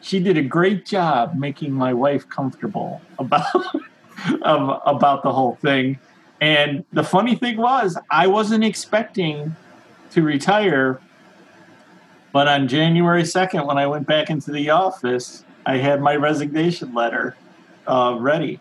she 0.00 0.20
did 0.20 0.36
a 0.36 0.42
great 0.42 0.86
job 0.86 1.34
making 1.34 1.72
my 1.72 1.92
wife 1.92 2.28
comfortable 2.28 3.00
about 3.18 3.54
um, 4.42 4.78
about 4.86 5.22
the 5.22 5.32
whole 5.32 5.56
thing. 5.56 5.98
And 6.40 6.84
the 6.92 7.02
funny 7.02 7.34
thing 7.34 7.56
was, 7.56 7.98
I 8.10 8.28
wasn't 8.28 8.62
expecting 8.62 9.56
to 10.10 10.22
retire, 10.22 11.00
but 12.32 12.46
on 12.46 12.68
January 12.68 13.24
second, 13.24 13.66
when 13.66 13.76
I 13.76 13.88
went 13.88 14.06
back 14.06 14.30
into 14.30 14.52
the 14.52 14.70
office, 14.70 15.44
I 15.66 15.78
had 15.78 16.00
my 16.00 16.14
resignation 16.14 16.94
letter 16.94 17.36
uh, 17.88 18.16
ready 18.20 18.60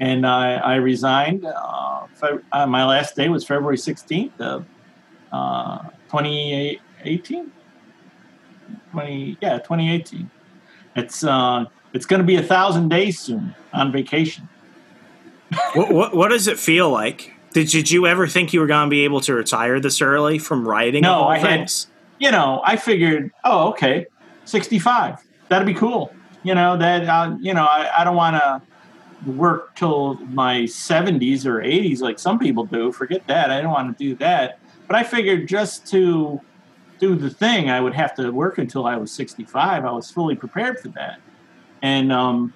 and 0.00 0.26
I, 0.26 0.54
I 0.54 0.74
resigned. 0.76 1.44
Uh, 1.44 2.06
uh, 2.52 2.66
my 2.66 2.84
last 2.84 3.16
day 3.16 3.28
was 3.28 3.44
February 3.44 3.76
16th 3.76 4.40
of 4.40 4.66
uh, 5.32 5.82
2018. 6.10 7.52
20, 8.92 9.38
yeah, 9.40 9.58
2018. 9.58 10.30
It's 10.96 11.24
uh, 11.24 11.66
it's 11.92 12.06
going 12.06 12.20
to 12.20 12.26
be 12.26 12.36
a 12.36 12.42
thousand 12.42 12.88
days 12.88 13.18
soon 13.18 13.54
on 13.72 13.92
vacation. 13.92 14.48
what, 15.74 15.92
what, 15.92 16.14
what 16.14 16.28
does 16.28 16.48
it 16.48 16.58
feel 16.58 16.90
like? 16.90 17.32
Did, 17.52 17.68
did 17.68 17.90
you 17.90 18.06
ever 18.06 18.26
think 18.26 18.52
you 18.52 18.60
were 18.60 18.66
going 18.66 18.86
to 18.86 18.90
be 18.90 19.04
able 19.04 19.20
to 19.22 19.34
retire 19.34 19.80
this 19.80 20.00
early 20.00 20.38
from 20.38 20.66
writing? 20.66 21.02
No, 21.02 21.24
I 21.24 21.40
things? 21.40 21.84
had. 21.84 21.92
You 22.18 22.30
know, 22.30 22.62
I 22.64 22.76
figured, 22.76 23.30
oh, 23.44 23.68
okay, 23.68 24.06
65. 24.46 25.18
That'd 25.48 25.66
be 25.66 25.74
cool. 25.74 26.12
You 26.42 26.54
know 26.54 26.76
that. 26.76 27.06
Uh, 27.06 27.36
you 27.40 27.52
know, 27.52 27.64
I, 27.64 27.90
I 27.98 28.04
don't 28.04 28.16
want 28.16 28.36
to 28.36 28.62
work 29.26 29.74
till 29.74 30.14
my 30.26 30.60
70s 30.60 31.44
or 31.44 31.60
80s 31.60 32.00
like 32.00 32.18
some 32.18 32.38
people 32.38 32.64
do. 32.64 32.92
Forget 32.92 33.26
that. 33.26 33.50
I 33.50 33.60
don't 33.60 33.72
want 33.72 33.96
to 33.96 34.04
do 34.04 34.14
that. 34.16 34.58
But 34.86 34.96
I 34.96 35.02
figured 35.02 35.48
just 35.48 35.86
to 35.88 36.40
do 36.98 37.14
the 37.14 37.28
thing, 37.28 37.70
I 37.70 37.80
would 37.80 37.94
have 37.94 38.14
to 38.16 38.30
work 38.30 38.58
until 38.58 38.86
I 38.86 38.96
was 38.96 39.10
65. 39.12 39.84
I 39.84 39.90
was 39.90 40.10
fully 40.10 40.36
prepared 40.36 40.80
for 40.80 40.88
that. 40.88 41.20
And 41.82 42.12
um, 42.12 42.54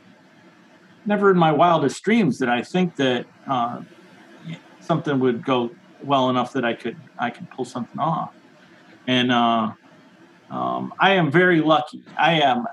never 1.04 1.30
in 1.30 1.36
my 1.36 1.52
wildest 1.52 2.02
dreams 2.02 2.38
did 2.38 2.48
I 2.48 2.62
think 2.62 2.96
that 2.96 3.26
uh, 3.46 3.82
something 4.80 5.18
would 5.20 5.44
go 5.44 5.70
well 6.02 6.30
enough 6.30 6.52
that 6.54 6.64
I 6.64 6.72
could 6.74 6.96
I 7.18 7.30
could 7.30 7.50
pull 7.50 7.64
something 7.64 7.98
off. 7.98 8.32
And 9.06 9.30
uh, 9.30 9.72
um, 10.50 10.94
I 10.98 11.12
am 11.12 11.30
very 11.30 11.60
lucky. 11.60 12.02
I 12.16 12.40
am 12.40 12.66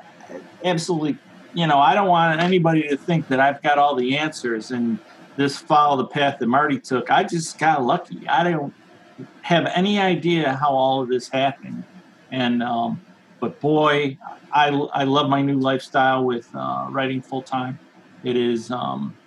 absolutely, 0.63 1.17
you 1.58 1.66
know, 1.66 1.80
I 1.80 1.95
don't 1.95 2.08
want 2.08 2.39
anybody 2.39 2.88
to 2.88 2.95
think 2.95 3.30
that 3.30 3.39
I've 3.39 3.64
got 3.64 3.80
all 3.80 3.95
the 3.95 4.16
answers 4.16 4.70
and 4.70 4.99
this 5.38 5.58
follow 5.58 5.97
the 5.97 6.05
path 6.05 6.38
that 6.38 6.45
Marty 6.45 6.80
took. 6.80 7.10
I 7.10 7.24
just 7.24 7.58
got 7.58 7.84
lucky. 7.84 8.28
I 8.28 8.43
don't 8.43 8.72
have 9.41 9.66
any 9.74 9.99
idea 9.99 10.53
how 10.53 10.70
all 10.70 11.01
of 11.01 11.10
this 11.10 11.30
happened. 11.30 11.84
And, 12.30 12.62
um, 12.62 13.01
but 13.39 13.60
boy, 13.60 14.20
I, 14.53 14.68
I 14.68 15.05
love 15.05 15.32
my 15.32 15.41
new 15.41 15.58
lifestyle 15.58 16.24
with 16.24 16.47
uh, 16.53 16.89
writing 16.91 17.24
full 17.24 17.41
time. 17.41 17.80
It 18.24 18.36
is, 18.36 18.70
um, 18.70 19.18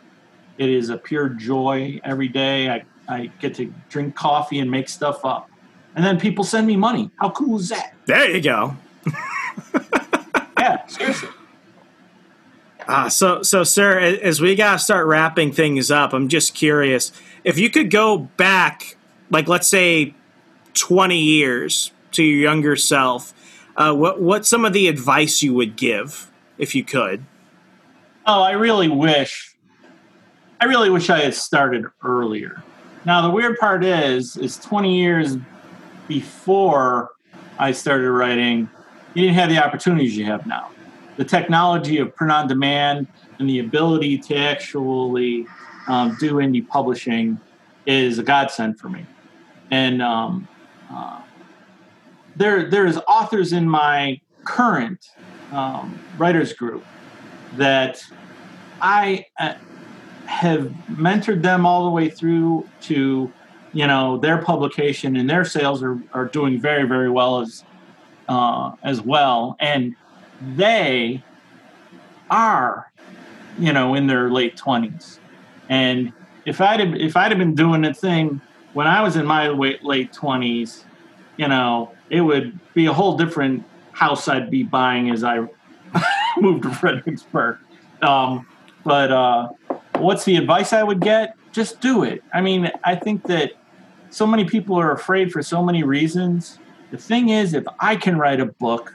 it 0.57 0.71
is 0.71 0.89
a 0.89 0.97
pure 0.97 1.31
joy 1.31 2.01
every 2.05 2.29
day. 2.29 2.71
I, 2.71 2.85
I 3.09 3.33
get 3.41 3.57
to 3.57 3.75
drink 3.89 4.15
coffee 4.15 4.61
and 4.61 4.71
make 4.71 4.89
stuff 4.89 5.25
up. 5.25 5.51
And 5.97 6.05
then 6.05 6.21
people 6.21 6.45
send 6.45 6.69
me 6.69 6.77
money. 6.77 7.11
How 7.17 7.31
cool 7.31 7.59
is 7.59 7.71
that? 7.71 7.93
There 8.07 8.31
you 8.31 8.41
go. 8.41 8.77
yeah, 10.61 10.87
seriously. 10.87 11.31
Uh, 12.91 13.09
so, 13.09 13.41
so, 13.41 13.63
sir, 13.63 14.01
as 14.01 14.41
we 14.41 14.57
gotta 14.57 14.81
start 14.81 15.07
wrapping 15.07 15.53
things 15.53 15.93
up, 15.93 16.13
I'm 16.13 16.27
just 16.27 16.57
curious 16.57 17.13
if 17.45 17.57
you 17.57 17.71
could 17.71 17.89
go 17.89 18.19
back, 18.19 18.97
like 19.31 19.47
let's 19.47 19.69
say, 19.69 20.13
20 20.75 21.17
years 21.17 21.93
to 22.11 22.25
your 22.25 22.51
younger 22.51 22.75
self. 22.75 23.33
Uh, 23.77 23.95
what 23.95 24.21
what's 24.21 24.49
some 24.49 24.65
of 24.65 24.73
the 24.73 24.89
advice 24.89 25.41
you 25.41 25.55
would 25.55 25.77
give 25.77 26.33
if 26.59 26.75
you 26.75 26.83
could? 26.83 27.25
Oh, 28.27 28.43
I 28.43 28.53
really 28.53 28.89
wish, 28.89 29.55
I 30.61 30.65
really 30.65 30.91
wish 30.91 31.11
I 31.11 31.21
had 31.21 31.35
started 31.35 31.85
earlier. 32.03 32.61
Now 33.05 33.23
the 33.23 33.31
weird 33.31 33.57
part 33.61 33.85
is, 33.85 34.37
is 34.37 34.57
20 34.57 34.99
years 34.99 35.37
before 36.09 37.11
I 37.57 37.71
started 37.71 38.11
writing, 38.11 38.69
you 39.15 39.23
didn't 39.23 39.37
have 39.37 39.49
the 39.49 39.65
opportunities 39.65 40.17
you 40.17 40.25
have 40.25 40.45
now. 40.45 40.71
The 41.21 41.27
technology 41.27 41.99
of 41.99 42.17
print 42.17 42.33
on 42.33 42.49
demand 42.49 43.07
and 43.39 43.47
the 43.47 43.59
ability 43.59 44.17
to 44.21 44.37
actually 44.37 45.47
um, 45.87 46.17
do 46.19 46.37
indie 46.37 46.67
publishing 46.67 47.39
is 47.85 48.19
a 48.19 48.23
godsend 48.23 48.81
for 48.81 48.89
me. 48.89 49.05
And 49.71 50.01
um, 50.01 50.49
uh, 50.91 51.21
there, 52.37 52.71
there's 52.71 52.97
authors 53.07 53.53
in 53.53 53.69
my 53.69 54.19
current 54.45 55.11
um, 55.53 56.01
writers 56.17 56.55
group 56.55 56.87
that 57.59 58.03
I 58.81 59.27
uh, 59.39 59.57
have 60.25 60.73
mentored 60.91 61.43
them 61.43 61.67
all 61.67 61.85
the 61.85 61.91
way 61.91 62.09
through 62.09 62.67
to 62.85 63.31
you 63.75 63.87
know 63.87 64.17
their 64.17 64.39
publication 64.39 65.17
and 65.17 65.29
their 65.29 65.45
sales 65.45 65.83
are, 65.83 66.03
are 66.15 66.25
doing 66.25 66.59
very 66.59 66.89
very 66.89 67.11
well 67.11 67.41
as 67.41 67.63
uh, 68.31 68.73
as 68.83 69.03
well 69.03 69.57
and 69.61 69.95
they 70.41 71.23
are 72.31 72.91
you 73.59 73.73
know 73.73 73.95
in 73.95 74.07
their 74.07 74.31
late 74.31 74.57
20s 74.57 75.19
and 75.69 76.13
if 76.47 76.61
i'd 76.61 76.81
have, 76.81 76.95
if 76.95 77.17
i'd 77.17 77.31
have 77.31 77.39
been 77.39 77.55
doing 77.55 77.83
the 77.83 77.93
thing 77.93 78.41
when 78.73 78.87
i 78.87 79.03
was 79.03 79.17
in 79.17 79.27
my 79.27 79.49
late, 79.49 79.83
20s 79.83 80.85
you 81.37 81.49
know 81.49 81.93
it 82.09 82.21
would 82.21 82.59
be 82.75 82.87
a 82.87 82.93
whole 82.93 83.17
different 83.17 83.65
house 83.93 84.29
i'd 84.29 84.51
be 84.51 84.63
buying 84.63 85.11
as 85.11 85.25
i 85.25 85.47
moved 86.41 86.63
to 86.63 86.71
fredericksburg. 86.71 87.59
Um, 88.03 88.47
but 88.85 89.11
uh, 89.11 89.49
what's 89.97 90.25
the 90.25 90.37
advice 90.37 90.73
i 90.73 90.83
would 90.83 91.01
get? 91.01 91.37
Just 91.53 91.81
do 91.81 92.05
it. 92.05 92.23
I 92.33 92.41
mean 92.41 92.71
i 92.85 92.95
think 92.95 93.25
that 93.25 93.53
so 94.11 94.27
many 94.27 94.45
people 94.45 94.77
are 94.79 94.93
afraid 94.93 95.33
for 95.33 95.43
so 95.43 95.63
many 95.63 95.85
reasons. 95.85 96.59
The 96.91 96.99
thing 96.99 97.29
is, 97.29 97.55
if 97.55 97.65
I 97.79 97.95
can 97.95 98.19
write 98.19 98.41
a 98.41 98.47
book 98.47 98.93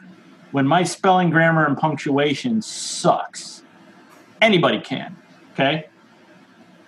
when 0.55 0.65
my 0.65 0.83
spelling, 0.83 1.31
grammar, 1.31 1.65
and 1.65 1.77
punctuation 1.77 2.61
sucks, 2.61 3.61
anybody 4.41 4.79
can. 4.79 5.13
Okay? 5.51 5.87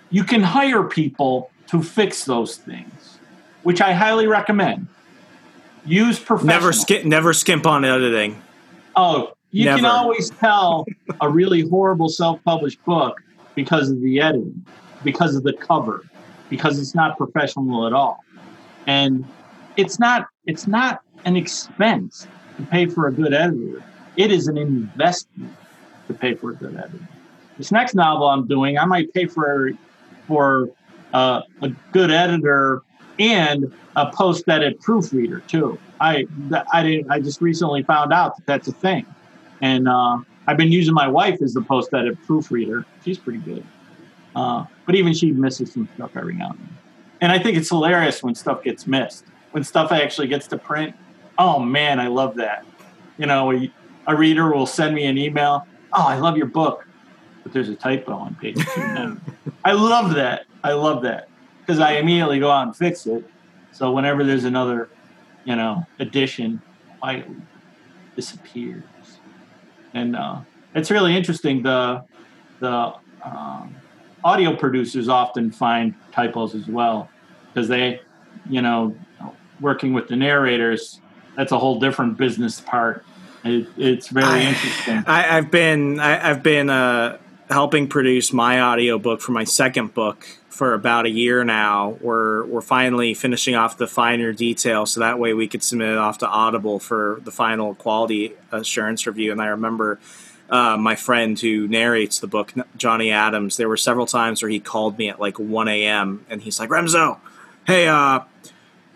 You 0.08 0.24
can 0.24 0.42
hire 0.42 0.84
people 0.84 1.50
to 1.66 1.82
fix 1.82 2.24
those 2.24 2.56
things, 2.56 3.18
which 3.64 3.82
I 3.82 3.92
highly 3.92 4.26
recommend. 4.26 4.86
Use 5.84 6.18
professionals. 6.18 6.62
Never 6.62 6.72
skip. 6.72 7.04
Never 7.04 7.34
skimp 7.34 7.66
on 7.66 7.84
editing. 7.84 8.40
Oh, 8.96 9.34
you 9.50 9.66
Never. 9.66 9.80
can 9.80 9.84
always 9.84 10.30
tell 10.30 10.86
a 11.20 11.28
really 11.28 11.68
horrible 11.68 12.08
self-published 12.08 12.82
book 12.86 13.20
because 13.54 13.90
of 13.90 14.00
the 14.00 14.18
editing, 14.18 14.64
because 15.04 15.36
of 15.36 15.42
the 15.42 15.52
cover, 15.52 16.06
because 16.48 16.78
it's 16.78 16.94
not 16.94 17.18
professional 17.18 17.86
at 17.86 17.92
all. 17.92 18.24
And 18.86 19.26
it's 19.76 19.98
not 19.98 20.26
it's 20.46 20.66
not 20.66 21.02
an 21.26 21.36
expense 21.36 22.26
to 22.58 22.62
pay 22.64 22.86
for 22.86 23.06
a 23.06 23.12
good 23.12 23.32
editor. 23.32 23.82
It 24.16 24.30
is 24.30 24.48
an 24.48 24.58
investment 24.58 25.56
to 26.08 26.14
pay 26.14 26.34
for 26.34 26.50
a 26.50 26.54
good 26.54 26.76
editor. 26.76 27.08
This 27.56 27.72
next 27.72 27.94
novel 27.94 28.26
I'm 28.28 28.46
doing, 28.46 28.78
I 28.78 28.84
might 28.84 29.12
pay 29.14 29.26
for 29.26 29.70
for 30.26 30.68
uh, 31.14 31.42
a 31.62 31.68
good 31.92 32.10
editor 32.10 32.82
and 33.18 33.72
a 33.96 34.12
post-edit 34.12 34.80
proofreader 34.80 35.40
too. 35.48 35.78
I 36.00 36.26
I 36.72 36.82
didn't 36.82 37.10
I 37.10 37.20
just 37.20 37.40
recently 37.40 37.82
found 37.82 38.12
out 38.12 38.36
that 38.36 38.46
that's 38.46 38.68
a 38.68 38.72
thing, 38.72 39.06
and 39.62 39.88
uh, 39.88 40.18
I've 40.46 40.56
been 40.56 40.72
using 40.72 40.94
my 40.94 41.08
wife 41.08 41.40
as 41.42 41.54
the 41.54 41.62
post-edit 41.62 42.20
proofreader. 42.26 42.84
She's 43.04 43.18
pretty 43.18 43.40
good. 43.40 43.64
Uh, 44.36 44.64
but 44.86 44.94
even 44.94 45.14
she 45.14 45.32
misses 45.32 45.72
some 45.72 45.88
stuff 45.94 46.16
every 46.16 46.34
now 46.34 46.50
and 46.50 46.58
then. 46.60 46.78
And 47.20 47.32
I 47.32 47.38
think 47.40 47.56
it's 47.56 47.70
hilarious 47.70 48.22
when 48.22 48.34
stuff 48.34 48.62
gets 48.62 48.86
missed. 48.86 49.24
When 49.50 49.64
stuff 49.64 49.90
actually 49.90 50.28
gets 50.28 50.46
to 50.48 50.58
print, 50.58 50.94
oh 51.38 51.58
man, 51.58 52.00
I 52.00 52.08
love 52.08 52.34
that. 52.36 52.64
You 53.16 53.26
know, 53.26 53.52
a, 53.52 53.72
a 54.06 54.16
reader 54.16 54.52
will 54.52 54.66
send 54.66 54.94
me 54.94 55.04
an 55.04 55.16
email. 55.16 55.66
Oh, 55.92 56.06
I 56.06 56.18
love 56.18 56.36
your 56.36 56.46
book, 56.46 56.86
but 57.42 57.52
there's 57.52 57.68
a 57.68 57.74
typo 57.74 58.12
on 58.12 58.34
page 58.36 58.56
two. 58.74 59.20
I 59.64 59.72
love 59.72 60.14
that. 60.14 60.46
I 60.62 60.72
love 60.72 61.02
that 61.02 61.28
because 61.60 61.80
I 61.80 61.92
immediately 61.92 62.38
go 62.40 62.50
out 62.50 62.66
and 62.66 62.76
fix 62.76 63.06
it. 63.06 63.24
So 63.72 63.92
whenever 63.92 64.24
there's 64.24 64.44
another, 64.44 64.88
you 65.44 65.56
know, 65.56 65.86
edition, 65.98 66.60
quietly 67.00 67.36
disappears. 68.16 68.82
And 69.94 70.16
uh, 70.16 70.40
it's 70.74 70.90
really 70.90 71.16
interesting. 71.16 71.62
The 71.62 72.04
the 72.60 72.92
um, 73.24 73.76
audio 74.24 74.56
producers 74.56 75.08
often 75.08 75.50
find 75.50 75.94
typos 76.12 76.54
as 76.54 76.66
well 76.66 77.08
because 77.48 77.68
they, 77.68 78.00
you 78.48 78.62
know, 78.62 78.96
working 79.60 79.92
with 79.92 80.08
the 80.08 80.16
narrators, 80.16 81.00
that's 81.38 81.52
a 81.52 81.58
whole 81.58 81.78
different 81.78 82.18
business 82.18 82.60
part. 82.60 83.04
It, 83.44 83.68
it's 83.76 84.08
very 84.08 84.26
I, 84.26 84.40
interesting. 84.40 85.04
I, 85.06 85.22
have 85.22 85.50
been 85.52 86.00
I, 86.00 86.16
have 86.16 86.42
been 86.42 86.68
uh, 86.68 87.18
helping 87.48 87.86
produce 87.86 88.32
my 88.32 88.60
audiobook 88.60 89.20
for 89.20 89.30
my 89.30 89.44
second 89.44 89.94
book 89.94 90.26
for 90.48 90.74
about 90.74 91.06
a 91.06 91.10
year 91.10 91.44
now. 91.44 91.96
We're 92.00 92.44
we're 92.44 92.60
finally 92.60 93.14
finishing 93.14 93.54
off 93.54 93.78
the 93.78 93.86
finer 93.86 94.32
details, 94.32 94.90
so 94.90 95.00
that 95.00 95.20
way 95.20 95.32
we 95.32 95.46
could 95.46 95.62
submit 95.62 95.90
it 95.90 95.98
off 95.98 96.18
to 96.18 96.26
Audible 96.26 96.80
for 96.80 97.20
the 97.22 97.30
final 97.30 97.76
quality 97.76 98.32
assurance 98.50 99.06
review. 99.06 99.30
And 99.30 99.40
I 99.40 99.46
remember 99.46 100.00
uh, 100.50 100.76
my 100.76 100.96
friend 100.96 101.38
who 101.38 101.68
narrates 101.68 102.18
the 102.18 102.26
book, 102.26 102.52
Johnny 102.76 103.12
Adams, 103.12 103.58
there 103.58 103.68
were 103.68 103.76
several 103.76 104.06
times 104.06 104.42
where 104.42 104.50
he 104.50 104.58
called 104.58 104.98
me 104.98 105.08
at 105.08 105.20
like 105.20 105.38
1 105.38 105.68
a.m. 105.68 106.26
and 106.28 106.42
he's 106.42 106.58
like, 106.58 106.70
Remso, 106.70 107.18
hey, 107.64 107.86
uh, 107.86 108.20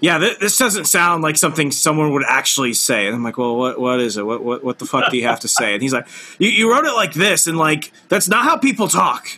yeah, 0.02 0.18
th- 0.18 0.40
this 0.40 0.58
doesn't 0.58 0.86
sound 0.86 1.22
like 1.22 1.36
something 1.36 1.70
someone 1.70 2.12
would 2.12 2.24
actually 2.26 2.74
say. 2.74 3.06
And 3.06 3.14
I'm 3.14 3.22
like, 3.22 3.38
well, 3.38 3.56
what, 3.56 3.80
what 3.80 4.00
is 4.00 4.16
it? 4.16 4.26
What, 4.26 4.42
what, 4.42 4.64
what 4.64 4.80
the 4.80 4.84
fuck 4.84 5.12
do 5.12 5.16
you 5.16 5.28
have 5.28 5.38
to 5.40 5.48
say? 5.48 5.74
And 5.74 5.80
he's 5.80 5.92
like, 5.92 6.08
you, 6.40 6.48
you 6.48 6.70
wrote 6.70 6.84
it 6.84 6.92
like 6.92 7.14
this, 7.14 7.46
and 7.46 7.56
like, 7.56 7.92
that's 8.08 8.26
not 8.26 8.42
how 8.44 8.56
people 8.56 8.88
talk. 8.88 9.28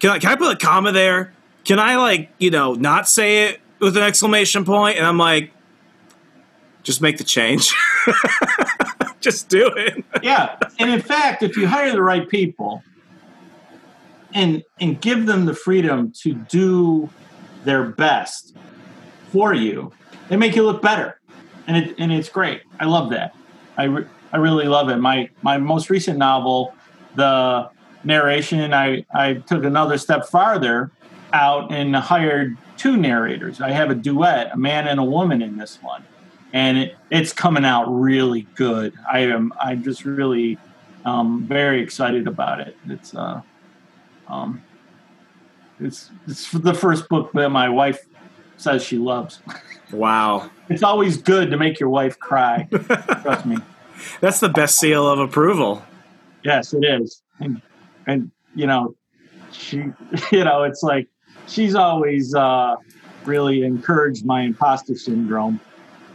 Can 0.00 0.10
I, 0.10 0.18
can 0.18 0.30
I 0.30 0.36
put 0.36 0.52
a 0.52 0.58
comma 0.58 0.92
there? 0.92 1.32
Can 1.64 1.78
I, 1.78 1.96
like, 1.96 2.30
you 2.38 2.50
know, 2.50 2.74
not 2.74 3.08
say 3.08 3.48
it 3.48 3.60
with 3.78 3.96
an 3.96 4.02
exclamation 4.02 4.66
point? 4.66 4.98
And 4.98 5.06
I'm 5.06 5.16
like, 5.16 5.50
just 6.82 7.00
make 7.00 7.16
the 7.16 7.24
change. 7.24 7.72
just 9.20 9.48
do 9.48 9.66
it. 9.74 10.04
yeah, 10.22 10.58
and 10.78 10.90
in 10.90 11.00
fact, 11.00 11.42
if 11.42 11.56
you 11.56 11.66
hire 11.66 11.90
the 11.90 12.02
right 12.02 12.28
people 12.28 12.82
and 14.34 14.62
and 14.78 15.00
give 15.00 15.24
them 15.24 15.46
the 15.46 15.54
freedom 15.54 16.12
to 16.20 16.34
do 16.34 17.08
their 17.64 17.84
best 17.84 18.54
for 19.30 19.54
you, 19.54 19.92
they 20.32 20.38
make 20.38 20.56
you 20.56 20.62
look 20.62 20.80
better, 20.80 21.20
and 21.66 21.76
it 21.76 21.94
and 21.98 22.10
it's 22.10 22.30
great. 22.30 22.62
I 22.80 22.86
love 22.86 23.10
that. 23.10 23.36
I 23.76 23.84
re- 23.84 24.06
I 24.32 24.38
really 24.38 24.64
love 24.64 24.88
it. 24.88 24.96
My 24.96 25.28
my 25.42 25.58
most 25.58 25.90
recent 25.90 26.16
novel, 26.16 26.74
the 27.16 27.68
narration, 28.02 28.72
I, 28.72 29.04
I 29.14 29.34
took 29.34 29.62
another 29.62 29.98
step 29.98 30.24
farther 30.24 30.90
out 31.34 31.70
and 31.70 31.94
hired 31.94 32.56
two 32.78 32.96
narrators. 32.96 33.60
I 33.60 33.72
have 33.72 33.90
a 33.90 33.94
duet, 33.94 34.52
a 34.54 34.56
man 34.56 34.88
and 34.88 34.98
a 34.98 35.04
woman 35.04 35.42
in 35.42 35.58
this 35.58 35.82
one. 35.82 36.02
And 36.54 36.78
it, 36.78 36.96
it's 37.10 37.34
coming 37.34 37.66
out 37.66 37.84
really 37.88 38.46
good. 38.54 38.94
I 39.12 39.18
am 39.18 39.52
I'm 39.60 39.82
just 39.82 40.06
really 40.06 40.56
um, 41.04 41.44
very 41.46 41.82
excited 41.82 42.26
about 42.26 42.58
it. 42.58 42.74
It's 42.88 43.14
uh, 43.14 43.42
um, 44.28 44.62
it's 45.78 46.10
it's 46.26 46.50
the 46.52 46.72
first 46.72 47.10
book 47.10 47.32
that 47.32 47.50
my 47.50 47.68
wife 47.68 48.06
says 48.56 48.82
she 48.82 48.96
loves. 48.96 49.42
Wow. 49.92 50.50
It's 50.68 50.82
always 50.82 51.18
good 51.18 51.50
to 51.50 51.56
make 51.56 51.78
your 51.78 51.88
wife 51.90 52.18
cry. 52.18 52.66
Trust 53.22 53.46
me. 53.46 53.58
That's 54.20 54.40
the 54.40 54.48
best 54.48 54.78
seal 54.78 55.06
of 55.06 55.18
approval. 55.18 55.84
Yes, 56.44 56.72
it 56.72 56.84
is. 56.84 57.22
And, 57.40 57.60
and 58.06 58.30
you 58.54 58.66
know, 58.66 58.96
she, 59.52 59.76
you 60.32 60.44
know, 60.44 60.62
it's 60.64 60.82
like 60.82 61.08
she's 61.46 61.74
always 61.74 62.34
uh, 62.34 62.76
really 63.24 63.62
encouraged 63.62 64.24
my 64.24 64.42
imposter 64.42 64.96
syndrome. 64.96 65.60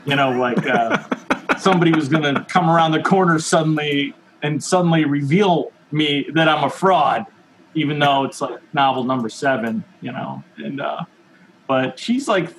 You 0.06 0.16
know, 0.16 0.32
like 0.32 0.66
uh, 0.66 1.04
somebody 1.58 1.92
was 1.92 2.10
going 2.10 2.24
to 2.24 2.46
come 2.46 2.70
around 2.70 2.92
the 2.92 3.02
corner 3.02 3.40
suddenly 3.40 4.14
and 4.42 4.64
suddenly 4.64 5.06
reveal 5.06 5.72
me 5.92 6.28
that 6.34 6.48
I'm 6.48 6.64
a 6.64 6.70
fraud, 6.70 7.26
even 7.74 8.00
though 8.00 8.24
it's 8.24 8.42
like 8.42 8.60
novel 8.74 9.04
number 9.04 9.30
seven, 9.30 9.84
you 10.02 10.12
know. 10.12 10.44
And 10.58 10.82
uh, 10.82 11.04
but 11.68 12.00
she's 12.00 12.28
like 12.28 12.54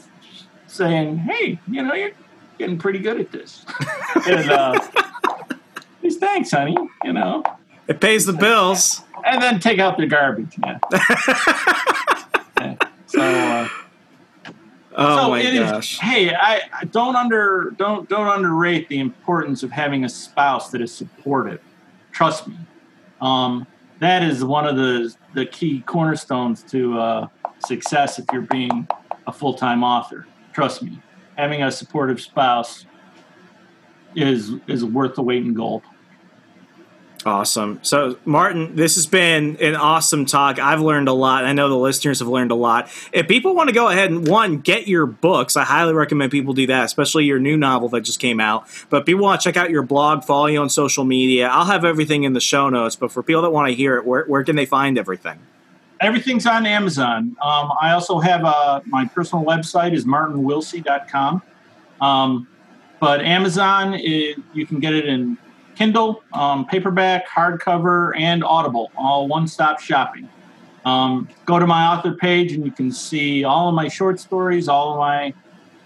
saying, 0.69 1.19
"Hey, 1.19 1.59
you 1.69 1.83
know, 1.83 1.95
you're 1.95 2.13
getting 2.59 2.79
pretty 2.79 3.01
good 3.01 3.21
at 3.21 3.33
this." 3.33 3.65
and 4.27 4.51
uh, 4.51 4.79
these 6.03 6.17
thanks, 6.19 6.51
honey. 6.53 6.77
You 7.05 7.13
know, 7.13 7.43
It 7.89 8.01
pays 8.01 8.25
the 8.27 8.33
bills. 8.33 9.03
and 9.25 9.43
then 9.43 9.59
take 9.61 9.79
out 9.81 9.99
the 9.99 10.07
garbage. 10.07 10.57
Yeah. 10.65 10.79
Yeah. 12.61 12.75
So. 13.07 13.21
Uh, 13.23 13.69
Oh 15.01 15.17
so 15.17 15.29
my 15.31 15.39
it 15.41 15.55
is- 15.55 15.71
gosh. 15.71 15.99
hey, 16.01 16.35
I, 16.35 16.63
I 16.81 16.85
don't 16.87 17.15
under 17.15 17.73
don't 17.79 18.09
don't 18.09 18.27
underrate 18.27 18.89
the 18.89 18.99
importance 18.99 19.63
of 19.63 19.71
having 19.71 20.05
a 20.05 20.09
spouse 20.09 20.71
that 20.71 20.81
is 20.81 20.93
supportive. 20.93 21.61
Trust 22.11 22.49
me, 22.49 22.57
um, 23.21 23.65
that 24.01 24.25
is 24.25 24.43
one 24.45 24.67
of 24.67 24.75
the 24.75 25.15
the 25.35 25.47
key 25.47 25.83
cornerstones 25.87 26.65
to 26.65 26.99
uh, 26.99 27.27
success 27.65 28.19
if 28.19 28.25
you're 28.33 28.43
being 28.43 28.89
a 29.29 29.33
full 29.33 29.55
time 29.55 29.85
author. 29.85 30.27
Trust 30.53 30.83
me, 30.83 31.01
having 31.37 31.63
a 31.63 31.71
supportive 31.71 32.21
spouse 32.21 32.85
is 34.15 34.53
is 34.67 34.85
worth 34.85 35.15
the 35.15 35.23
weight 35.23 35.45
in 35.45 35.55
gold. 35.55 35.83
Awesome. 37.27 37.81
So, 37.83 38.17
Martin, 38.25 38.77
this 38.77 38.95
has 38.95 39.07
been 39.07 39.57
an 39.61 39.75
awesome 39.75 40.25
talk. 40.25 40.59
I've 40.59 40.81
learned 40.81 41.09
a 41.09 41.13
lot. 41.13 41.45
I 41.45 41.53
know 41.53 41.69
the 41.69 41.77
listeners 41.77 42.21
have 42.21 42.29
learned 42.29 42.53
a 42.53 42.55
lot. 42.55 42.91
If 43.13 43.27
people 43.27 43.55
want 43.55 43.69
to 43.69 43.75
go 43.75 43.89
ahead 43.89 44.11
and, 44.11 44.27
one, 44.27 44.59
get 44.59 44.87
your 44.87 45.05
books, 45.05 45.57
I 45.57 45.65
highly 45.65 45.95
recommend 45.95 46.31
people 46.31 46.55
do 46.55 46.69
that, 46.69 46.85
especially 46.85 47.25
your 47.25 47.41
new 47.41 47.57
novel 47.57 47.89
that 47.91 48.03
just 48.03 48.21
came 48.21 48.39
out. 48.41 48.69
But 48.89 49.05
people 49.05 49.23
want 49.23 49.41
to 49.41 49.49
check 49.49 49.57
out 49.57 49.69
your 49.69 49.83
blog, 49.83 50.25
follow 50.25 50.47
you 50.47 50.61
on 50.61 50.71
social 50.71 51.05
media. 51.05 51.49
I'll 51.49 51.65
have 51.65 51.85
everything 51.85 52.23
in 52.23 52.35
the 52.35 52.41
show 52.41 52.69
notes. 52.69 52.95
But 52.95 53.11
for 53.11 53.23
people 53.23 53.43
that 53.43 53.51
want 53.51 53.69
to 53.69 53.75
hear 53.75 53.97
it, 53.97 54.07
where, 54.07 54.25
where 54.25 54.45
can 54.45 54.55
they 54.55 54.67
find 54.67 54.97
everything? 54.97 55.41
Everything's 56.01 56.47
on 56.47 56.65
Amazon. 56.65 57.37
Um, 57.43 57.73
I 57.81 57.93
also 57.93 58.21
have 58.21 58.45
a, 58.45 58.83
my 58.87 59.07
personal 59.07 59.45
website 59.45 59.95
is 59.95 60.05
martinwilsey.com. 60.05 61.43
Um, 62.01 62.49
but 63.01 63.21
Amazon, 63.21 63.95
is, 63.95 64.37
you 64.53 64.67
can 64.67 64.81
get 64.81 64.95
it 64.95 65.07
in 65.07 65.37
Kindle, 65.75 66.23
um, 66.33 66.67
paperback, 66.67 67.29
hardcover, 67.29 68.13
and 68.19 68.43
Audible, 68.45 68.91
all 68.97 69.29
one 69.29 69.47
stop 69.47 69.81
shopping. 69.81 70.29
Um, 70.85 71.29
go 71.45 71.59
to 71.59 71.67
my 71.67 71.87
author 71.87 72.15
page 72.15 72.53
and 72.53 72.65
you 72.65 72.71
can 72.71 72.91
see 72.91 73.45
all 73.45 73.69
of 73.69 73.75
my 73.75 73.89
short 73.89 74.19
stories, 74.19 74.69
all 74.69 74.93
of 74.93 74.99
my 74.99 75.35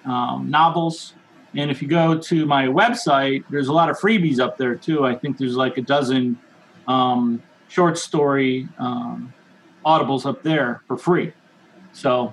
um, 0.05 0.51
novels. 0.51 1.15
And 1.55 1.71
if 1.71 1.83
you 1.83 1.89
go 1.89 2.19
to 2.19 2.47
my 2.47 2.67
website, 2.67 3.45
there's 3.51 3.69
a 3.69 3.73
lot 3.73 3.91
of 3.91 3.99
freebies 3.99 4.39
up 4.39 4.57
there 4.57 4.75
too. 4.75 5.05
I 5.05 5.15
think 5.15 5.39
there's 5.39 5.57
like 5.57 5.77
a 5.77 5.83
dozen 5.83 6.39
um, 6.89 7.43
short 7.69 7.99
story 7.99 8.69
um, 8.79 9.33
audibles 9.85 10.27
up 10.27 10.43
there 10.43 10.83
for 10.87 10.97
free. 10.97 11.33
So 11.93 12.33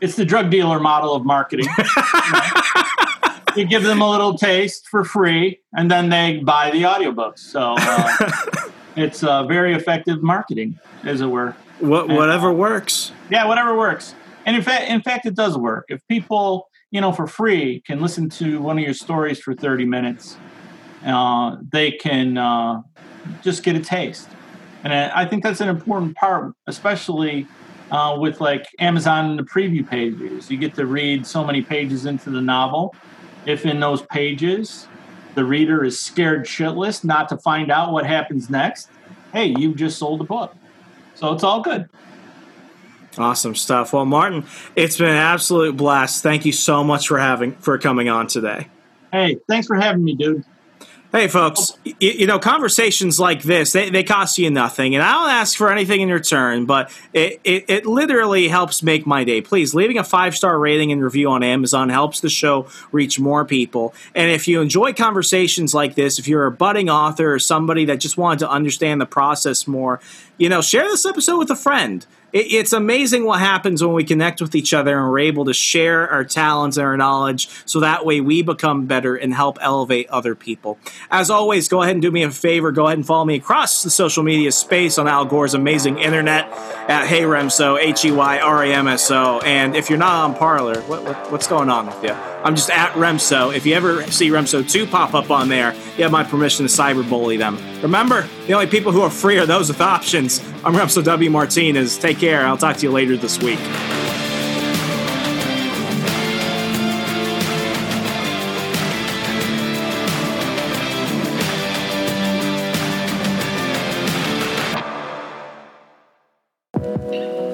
it's 0.00 0.16
the 0.16 0.24
drug 0.24 0.50
dealer 0.50 0.80
model 0.80 1.14
of 1.14 1.24
marketing. 1.24 1.68
you 3.56 3.66
give 3.66 3.82
them 3.82 4.00
a 4.00 4.10
little 4.10 4.36
taste 4.36 4.88
for 4.88 5.04
free, 5.04 5.60
and 5.74 5.90
then 5.90 6.08
they 6.08 6.38
buy 6.38 6.70
the 6.70 6.82
audiobooks. 6.82 7.40
So 7.40 7.74
uh, 7.78 8.70
it's 8.96 9.22
uh, 9.22 9.44
very 9.44 9.74
effective 9.74 10.22
marketing, 10.22 10.78
as 11.04 11.20
it 11.20 11.26
were. 11.26 11.54
What, 11.80 12.08
whatever 12.08 12.52
works. 12.52 13.12
Yeah, 13.30 13.46
whatever 13.46 13.76
works. 13.76 14.14
And 14.46 14.56
in 14.56 14.62
fact, 14.62 14.90
in 14.90 15.00
fact, 15.02 15.26
it 15.26 15.34
does 15.34 15.56
work. 15.56 15.86
If 15.88 16.06
people, 16.08 16.68
you 16.90 17.00
know, 17.00 17.12
for 17.12 17.26
free 17.26 17.80
can 17.86 18.00
listen 18.00 18.28
to 18.30 18.60
one 18.60 18.78
of 18.78 18.84
your 18.84 18.94
stories 18.94 19.38
for 19.38 19.54
thirty 19.54 19.84
minutes, 19.84 20.36
uh, 21.04 21.56
they 21.72 21.92
can 21.92 22.36
uh, 22.36 22.82
just 23.42 23.62
get 23.62 23.76
a 23.76 23.80
taste. 23.80 24.28
And 24.84 24.92
I 24.92 25.22
I 25.22 25.24
think 25.26 25.42
that's 25.42 25.60
an 25.60 25.68
important 25.68 26.16
part, 26.16 26.54
especially 26.66 27.46
uh, 27.90 28.16
with 28.18 28.40
like 28.40 28.66
Amazon 28.78 29.30
and 29.30 29.38
the 29.38 29.42
preview 29.42 29.88
pages. 29.88 30.50
You 30.50 30.58
get 30.58 30.74
to 30.76 30.86
read 30.86 31.26
so 31.26 31.44
many 31.44 31.62
pages 31.62 32.06
into 32.06 32.30
the 32.30 32.40
novel. 32.40 32.94
If 33.46 33.64
in 33.66 33.80
those 33.80 34.02
pages 34.02 34.86
the 35.34 35.44
reader 35.44 35.84
is 35.84 36.00
scared 36.00 36.44
shitless 36.44 37.04
not 37.04 37.28
to 37.28 37.36
find 37.38 37.70
out 37.70 37.92
what 37.92 38.04
happens 38.04 38.50
next, 38.50 38.90
hey, 39.32 39.54
you've 39.56 39.76
just 39.76 39.98
sold 39.98 40.20
a 40.20 40.24
book. 40.24 40.54
So 41.14 41.32
it's 41.32 41.44
all 41.44 41.60
good. 41.60 41.88
Awesome 43.18 43.54
stuff. 43.54 43.92
Well, 43.92 44.04
Martin, 44.04 44.44
it's 44.76 44.96
been 44.96 45.08
an 45.08 45.16
absolute 45.16 45.76
blast. 45.76 46.22
Thank 46.22 46.46
you 46.46 46.52
so 46.52 46.84
much 46.84 47.08
for 47.08 47.18
having 47.18 47.52
for 47.56 47.76
coming 47.78 48.08
on 48.08 48.28
today. 48.28 48.68
Hey, 49.12 49.38
thanks 49.48 49.66
for 49.66 49.76
having 49.76 50.04
me, 50.04 50.14
dude. 50.14 50.44
Hey, 51.12 51.26
folks, 51.26 51.72
y- 51.84 51.94
you 52.00 52.26
know, 52.28 52.38
conversations 52.38 53.18
like 53.18 53.42
this, 53.42 53.72
they, 53.72 53.90
they 53.90 54.04
cost 54.04 54.38
you 54.38 54.48
nothing. 54.48 54.94
And 54.94 55.02
I 55.02 55.12
don't 55.12 55.30
ask 55.30 55.56
for 55.56 55.72
anything 55.72 56.02
in 56.02 56.08
return, 56.08 56.66
but 56.66 56.92
it, 57.12 57.40
it, 57.42 57.64
it 57.66 57.86
literally 57.86 58.46
helps 58.46 58.80
make 58.80 59.08
my 59.08 59.24
day. 59.24 59.40
Please, 59.40 59.74
leaving 59.74 59.98
a 59.98 60.04
five 60.04 60.36
star 60.36 60.56
rating 60.56 60.92
and 60.92 61.02
review 61.02 61.28
on 61.30 61.42
Amazon 61.42 61.88
helps 61.88 62.20
the 62.20 62.28
show 62.28 62.68
reach 62.92 63.18
more 63.18 63.44
people. 63.44 63.92
And 64.14 64.30
if 64.30 64.46
you 64.46 64.60
enjoy 64.60 64.92
conversations 64.92 65.74
like 65.74 65.96
this, 65.96 66.20
if 66.20 66.28
you're 66.28 66.46
a 66.46 66.52
budding 66.52 66.88
author 66.88 67.34
or 67.34 67.40
somebody 67.40 67.86
that 67.86 67.98
just 67.98 68.16
wanted 68.16 68.38
to 68.40 68.50
understand 68.50 69.00
the 69.00 69.06
process 69.06 69.66
more, 69.66 70.00
you 70.38 70.48
know, 70.48 70.62
share 70.62 70.84
this 70.84 71.04
episode 71.04 71.38
with 71.38 71.50
a 71.50 71.56
friend. 71.56 72.06
It, 72.32 72.52
it's 72.52 72.72
amazing 72.72 73.24
what 73.24 73.40
happens 73.40 73.82
when 73.82 73.92
we 73.92 74.04
connect 74.04 74.40
with 74.40 74.54
each 74.54 74.72
other 74.72 74.98
and 74.98 75.10
we're 75.10 75.20
able 75.20 75.44
to 75.46 75.54
share 75.54 76.08
our 76.08 76.24
talents 76.24 76.76
and 76.76 76.86
our 76.86 76.96
knowledge 76.96 77.48
so 77.64 77.80
that 77.80 78.04
way 78.04 78.20
we 78.20 78.42
become 78.42 78.86
better 78.86 79.16
and 79.16 79.34
help 79.34 79.58
elevate 79.60 80.08
other 80.08 80.34
people. 80.34 80.78
As 81.10 81.30
always, 81.30 81.68
go 81.68 81.82
ahead 81.82 81.96
and 81.96 82.02
do 82.02 82.10
me 82.10 82.22
a 82.22 82.30
favor. 82.30 82.72
Go 82.72 82.86
ahead 82.86 82.98
and 82.98 83.06
follow 83.06 83.24
me 83.24 83.36
across 83.36 83.82
the 83.82 83.90
social 83.90 84.22
media 84.22 84.52
space 84.52 84.98
on 84.98 85.08
Al 85.08 85.24
Gore's 85.24 85.54
amazing 85.54 85.98
internet 85.98 86.48
at 86.88 87.06
Hey 87.06 87.22
Remso, 87.22 87.78
H 87.78 88.04
E 88.04 88.12
Y 88.12 88.38
R 88.38 88.64
A 88.64 88.72
M 88.72 88.88
S 88.88 89.10
O. 89.10 89.40
And 89.40 89.76
if 89.76 89.88
you're 89.90 89.98
not 89.98 90.24
on 90.24 90.34
Parler, 90.34 90.80
what, 90.82 91.02
what, 91.04 91.32
what's 91.32 91.46
going 91.46 91.70
on 91.70 91.86
with 91.86 92.02
you? 92.02 92.16
I'm 92.42 92.56
just 92.56 92.70
at 92.70 92.92
Remso. 92.92 93.54
If 93.54 93.66
you 93.66 93.74
ever 93.74 94.02
see 94.10 94.30
Remso 94.30 94.68
2 94.68 94.86
pop 94.86 95.12
up 95.12 95.30
on 95.30 95.48
there, 95.48 95.74
you 95.96 96.04
have 96.04 96.12
my 96.12 96.24
permission 96.24 96.66
to 96.66 96.72
cyberbully 96.72 97.36
them. 97.36 97.58
Remember, 97.82 98.26
the 98.46 98.54
only 98.54 98.66
people 98.66 98.92
who 98.92 99.02
are 99.02 99.10
free 99.10 99.38
are 99.38 99.44
those 99.44 99.68
with 99.68 99.82
options. 99.82 100.40
I'm 100.64 100.74
Remso 100.74 101.04
W. 101.04 101.30
Martinez. 101.30 101.98
Take 101.98 102.19
care. 102.20 102.46
I'll 102.46 102.58
talk 102.58 102.76
to 102.76 102.82
you 102.82 102.92
later 102.92 103.16
this 103.16 103.40
week. 103.40 103.58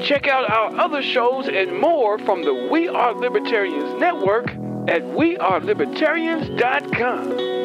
Check 0.04 0.26
out 0.28 0.50
our 0.50 0.76
other 0.78 1.02
shows 1.02 1.48
and 1.48 1.80
more 1.80 2.18
from 2.18 2.44
the 2.44 2.68
We 2.70 2.88
Are 2.88 3.14
Libertarians 3.14 3.98
Network 4.00 4.50
at 4.88 5.02
wearelibertarians.com. 5.02 7.55